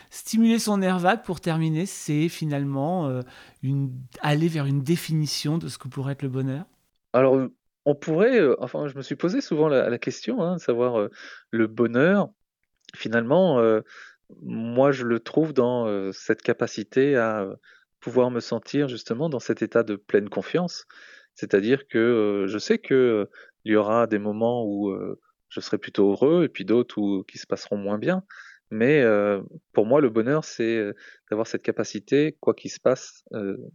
Stimuler 0.09 0.59
son 0.59 0.77
nerf 0.77 0.99
vague, 0.99 1.23
pour 1.23 1.41
terminer, 1.41 1.85
c'est 1.85 2.29
finalement 2.29 3.21
une... 3.61 3.91
aller 4.21 4.47
vers 4.47 4.65
une 4.65 4.81
définition 4.81 5.57
de 5.57 5.67
ce 5.67 5.77
que 5.77 5.87
pourrait 5.87 6.13
être 6.13 6.23
le 6.23 6.29
bonheur 6.29 6.65
Alors, 7.13 7.49
on 7.85 7.95
pourrait, 7.95 8.41
enfin, 8.59 8.87
je 8.87 8.95
me 8.95 9.03
suis 9.03 9.15
posé 9.15 9.41
souvent 9.41 9.67
la, 9.67 9.97
question, 9.99 10.41
hein, 10.41 10.55
de 10.55 10.61
savoir 10.61 11.09
le 11.51 11.67
bonheur. 11.67 12.29
Finalement, 12.95 13.61
moi, 14.41 14.91
je 14.91 15.03
le 15.03 15.19
trouve 15.19 15.53
dans 15.53 16.11
cette 16.11 16.41
capacité 16.41 17.15
à 17.15 17.47
pouvoir 17.99 18.31
me 18.31 18.39
sentir 18.39 18.87
justement 18.87 19.29
dans 19.29 19.39
cet 19.39 19.61
état 19.61 19.83
de 19.83 19.95
pleine 19.95 20.29
confiance. 20.29 20.85
C'est-à-dire 21.35 21.87
que 21.87 22.45
je 22.47 22.57
sais 22.57 22.77
que 22.79 23.29
il 23.65 23.73
y 23.73 23.75
aura 23.75 24.07
des 24.07 24.19
moments 24.19 24.63
où 24.63 24.95
je 25.55 25.61
serai 25.61 25.77
plutôt 25.77 26.11
heureux 26.11 26.43
et 26.43 26.49
puis 26.49 26.65
d'autres 26.65 27.23
qui 27.27 27.37
se 27.37 27.47
passeront 27.47 27.77
moins 27.77 27.97
bien. 27.97 28.23
Mais 28.71 29.05
pour 29.73 29.85
moi, 29.85 30.01
le 30.01 30.09
bonheur, 30.09 30.43
c'est 30.43 30.91
d'avoir 31.29 31.47
cette 31.47 31.61
capacité, 31.61 32.35
quoi 32.41 32.53
qu'il 32.53 32.71
se 32.71 32.79
passe, 32.79 33.23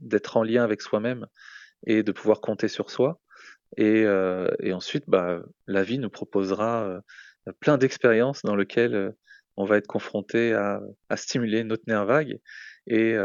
d'être 0.01 0.37
en 0.37 0.43
lien 0.43 0.63
avec 0.63 0.83
soi-même 0.83 1.27
et 1.87 2.03
de 2.03 2.13
pouvoir 2.13 2.41
compter 2.41 2.69
sur 2.69 2.91
soi. 2.91 3.21
Et, 3.77 4.07
ensuite, 4.73 5.05
bah, 5.09 5.43
la 5.67 5.83
vie 5.85 5.99
nous 5.99 6.11
proposera 6.11 7.01
plein 7.61 7.79
d'expériences 7.79 8.43
dans 8.43 8.57
lesquelles 8.57 9.15
on 9.57 9.65
va 9.65 9.79
être 9.79 9.87
confronté 9.87 10.53
à, 10.53 10.83
stimuler 11.17 11.65
notre 11.65 11.85
nerf 11.87 12.05
vague. 12.05 12.39
Et, 12.87 13.17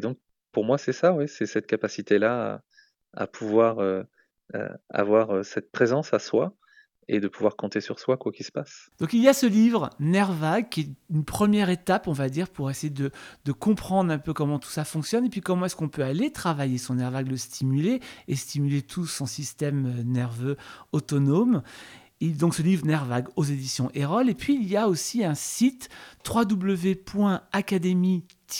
donc, 0.00 0.18
pour 0.50 0.64
moi, 0.64 0.78
c'est 0.78 0.94
ça, 0.94 1.12
oui, 1.12 1.28
c'est 1.28 1.46
cette 1.46 1.66
capacité-là 1.66 2.62
à 3.12 3.26
pouvoir 3.26 4.04
avoir 4.88 5.44
cette 5.44 5.70
présence 5.70 6.14
à 6.14 6.18
soi 6.18 6.56
et 7.08 7.20
de 7.20 7.28
pouvoir 7.28 7.56
compter 7.56 7.80
sur 7.80 7.98
soi 7.98 8.16
quoi 8.16 8.32
qu'il 8.32 8.46
se 8.46 8.52
passe. 8.52 8.90
Donc 8.98 9.12
il 9.12 9.22
y 9.22 9.28
a 9.28 9.32
ce 9.32 9.46
livre, 9.46 9.90
Nerf 9.98 10.30
qui 10.70 10.80
est 10.80 10.88
une 11.10 11.24
première 11.24 11.70
étape, 11.70 12.08
on 12.08 12.12
va 12.12 12.28
dire, 12.28 12.48
pour 12.48 12.70
essayer 12.70 12.92
de, 12.92 13.10
de 13.44 13.52
comprendre 13.52 14.12
un 14.12 14.18
peu 14.18 14.32
comment 14.32 14.58
tout 14.58 14.70
ça 14.70 14.84
fonctionne 14.84 15.26
et 15.26 15.30
puis 15.30 15.40
comment 15.40 15.66
est-ce 15.66 15.76
qu'on 15.76 15.88
peut 15.88 16.04
aller 16.04 16.30
travailler 16.30 16.78
son 16.78 16.94
nerf 16.94 17.10
vague, 17.10 17.28
le 17.28 17.36
stimuler 17.36 18.00
et 18.28 18.36
stimuler 18.36 18.82
tout 18.82 19.06
son 19.06 19.26
système 19.26 20.02
nerveux 20.04 20.56
autonome 20.92 21.62
donc 22.30 22.54
ce 22.54 22.62
livre 22.62 22.86
Nervague 22.86 23.26
aux 23.36 23.44
éditions 23.44 23.90
Erol. 23.94 24.30
Et 24.30 24.34
puis 24.34 24.54
il 24.54 24.68
y 24.68 24.76
a 24.76 24.88
aussi 24.88 25.24
un 25.24 25.34
site 25.34 25.88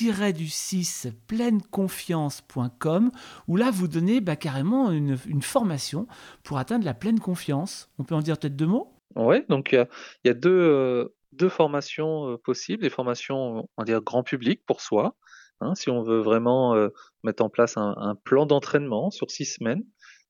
www.académie-du-6 0.01 1.12
pleineconfiance.com 1.26 3.11
où 3.49 3.57
là 3.57 3.70
vous 3.70 3.88
donnez 3.88 4.20
bah, 4.20 4.36
carrément 4.36 4.90
une, 4.90 5.16
formation 5.43 6.07
pour 6.43 6.59
atteindre 6.59 6.84
la 6.84 6.95
pleine 6.95 7.20
confiance. 7.20 7.90
On 7.99 8.05
peut 8.05 8.14
en 8.14 8.20
dire 8.20 8.38
peut-être 8.38 8.57
deux 8.57 8.66
mots? 8.66 8.95
Oui, 9.16 9.45
donc 9.49 9.72
il 9.72 9.86
y 10.24 10.30
a, 10.30 10.34
deux, 10.34 10.51
euh, 10.51 11.14
deux, 11.32 11.49
formations 11.49 12.30
euh, 12.30 12.38
possibles, 12.38 12.82
des 12.82 12.90
formations 12.90 13.68
on 13.76 13.82
va 13.82 13.84
dire 13.84 14.01
grand 14.01 14.22
public 14.22 14.62
pour 14.66 14.80
soi, 14.80 15.16
hein, 15.61 15.74
si 15.74 15.90
on 15.90 16.03
veut 16.03 16.20
vraiment 16.20 16.74
euh, 16.74 16.88
mettre 17.22 17.45
en 17.45 17.51
place 17.51 17.76
un, 17.76 18.16
plan 18.24 18.47
d'entraînement 18.47 19.11
sur 19.11 19.30
six 19.30 19.45
semaines 19.45 19.84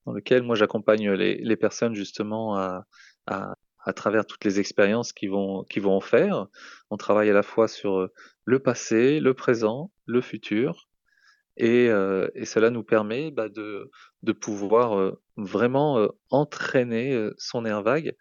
dans 0.05 0.13
lequel 0.13 0.43
moi 0.43 0.57
j'accompagne 0.57 1.13
les, 1.13 1.37
les, 1.37 1.57
personnes 1.57 1.95
justement 1.95 2.57
à, 2.57 2.85
à 3.85 3.93
travers 3.93 4.27
toutes 4.27 4.45
les 4.45 4.61
expériences 4.61 5.13
qu'ils 5.13 5.31
vont, 5.31 5.65
qu'ils 5.65 5.83
vont 5.83 5.97
en 5.97 6.01
faire. 6.01 6.47
On 6.91 6.97
travaille 6.97 7.31
à 7.31 7.35
la 7.35 7.43
fois 7.43 7.69
sur 7.69 7.99
euh, 7.99 8.13
le 8.45 8.59
passé, 8.59 9.21
le 9.21 9.35
présent, 9.35 9.91
le 10.07 10.21
futur, 10.21 10.89
et, 11.57 11.89
euh, 11.89 12.29
et 12.35 12.45
cela 12.45 12.71
nous 12.71 12.83
permet 12.83 13.31
bah, 13.31 13.49
de, 13.49 13.91
de 14.23 14.33
pouvoir 14.33 14.99
euh, 14.99 15.21
vraiment 15.37 16.09
entraîner 16.31 17.29
son 17.39 17.65
air 17.65 17.83
vague. 17.83 18.15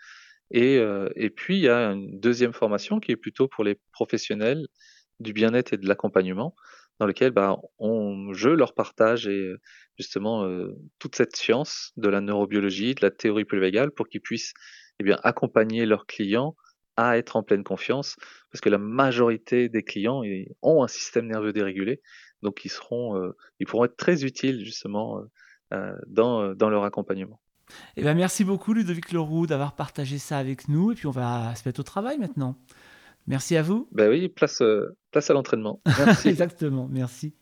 Et, 0.53 0.81
et 1.15 1.29
puis, 1.29 1.55
il 1.55 1.61
y 1.61 1.69
a 1.69 1.91
une 1.91 2.19
deuxième 2.19 2.51
formation 2.51 2.99
qui 2.99 3.13
est 3.13 3.15
plutôt 3.15 3.47
pour 3.47 3.63
les 3.63 3.79
professionnels 3.93 4.67
du 5.21 5.31
bien-être 5.31 5.71
et 5.71 5.77
de 5.77 5.87
l'accompagnement, 5.87 6.55
dans 6.99 7.05
lequel 7.05 7.31
bah, 7.31 7.57
on, 7.79 8.33
je 8.33 8.49
leur 8.49 8.73
partage 8.73 9.27
et 9.29 9.53
justement 9.97 10.45
toute 10.99 11.15
cette 11.15 11.37
science 11.37 11.93
de 11.95 12.09
la 12.09 12.19
neurobiologie, 12.19 12.95
de 12.95 13.01
la 13.01 13.11
théorie 13.11 13.45
polyvagale, 13.45 13.91
pour 13.91 14.09
qu'ils 14.09 14.21
puissent 14.21 14.53
eh 15.01 15.03
bien, 15.03 15.19
accompagner 15.23 15.87
leurs 15.87 16.05
clients 16.05 16.55
à 16.95 17.17
être 17.17 17.35
en 17.35 17.41
pleine 17.41 17.63
confiance, 17.63 18.17
parce 18.51 18.61
que 18.61 18.69
la 18.69 18.77
majorité 18.77 19.67
des 19.67 19.81
clients 19.81 20.21
ont 20.61 20.83
un 20.83 20.87
système 20.87 21.25
nerveux 21.25 21.53
dérégulé, 21.53 22.01
donc 22.43 22.65
ils 22.65 22.69
seront, 22.69 23.17
euh, 23.17 23.35
ils 23.59 23.65
pourront 23.65 23.85
être 23.85 23.97
très 23.97 24.23
utiles 24.23 24.63
justement 24.63 25.17
euh, 25.17 25.23
euh, 25.73 25.95
dans, 26.07 26.53
dans 26.53 26.69
leur 26.69 26.83
accompagnement. 26.83 27.39
Eh 27.97 28.01
bien, 28.01 28.13
merci 28.13 28.43
beaucoup 28.43 28.73
Ludovic 28.73 29.11
Leroux 29.11 29.47
d'avoir 29.47 29.75
partagé 29.75 30.19
ça 30.19 30.37
avec 30.37 30.67
nous, 30.67 30.91
et 30.91 30.95
puis 30.95 31.07
on 31.07 31.11
va 31.11 31.55
se 31.55 31.67
mettre 31.67 31.79
au 31.79 31.83
travail 31.83 32.19
maintenant. 32.19 32.55
Merci 33.25 33.57
à 33.57 33.63
vous. 33.63 33.87
Ben 33.91 34.09
oui, 34.09 34.29
place, 34.29 34.61
place 35.11 35.29
à 35.31 35.33
l'entraînement. 35.33 35.81
Exactement, 36.25 36.87
merci. 36.91 37.33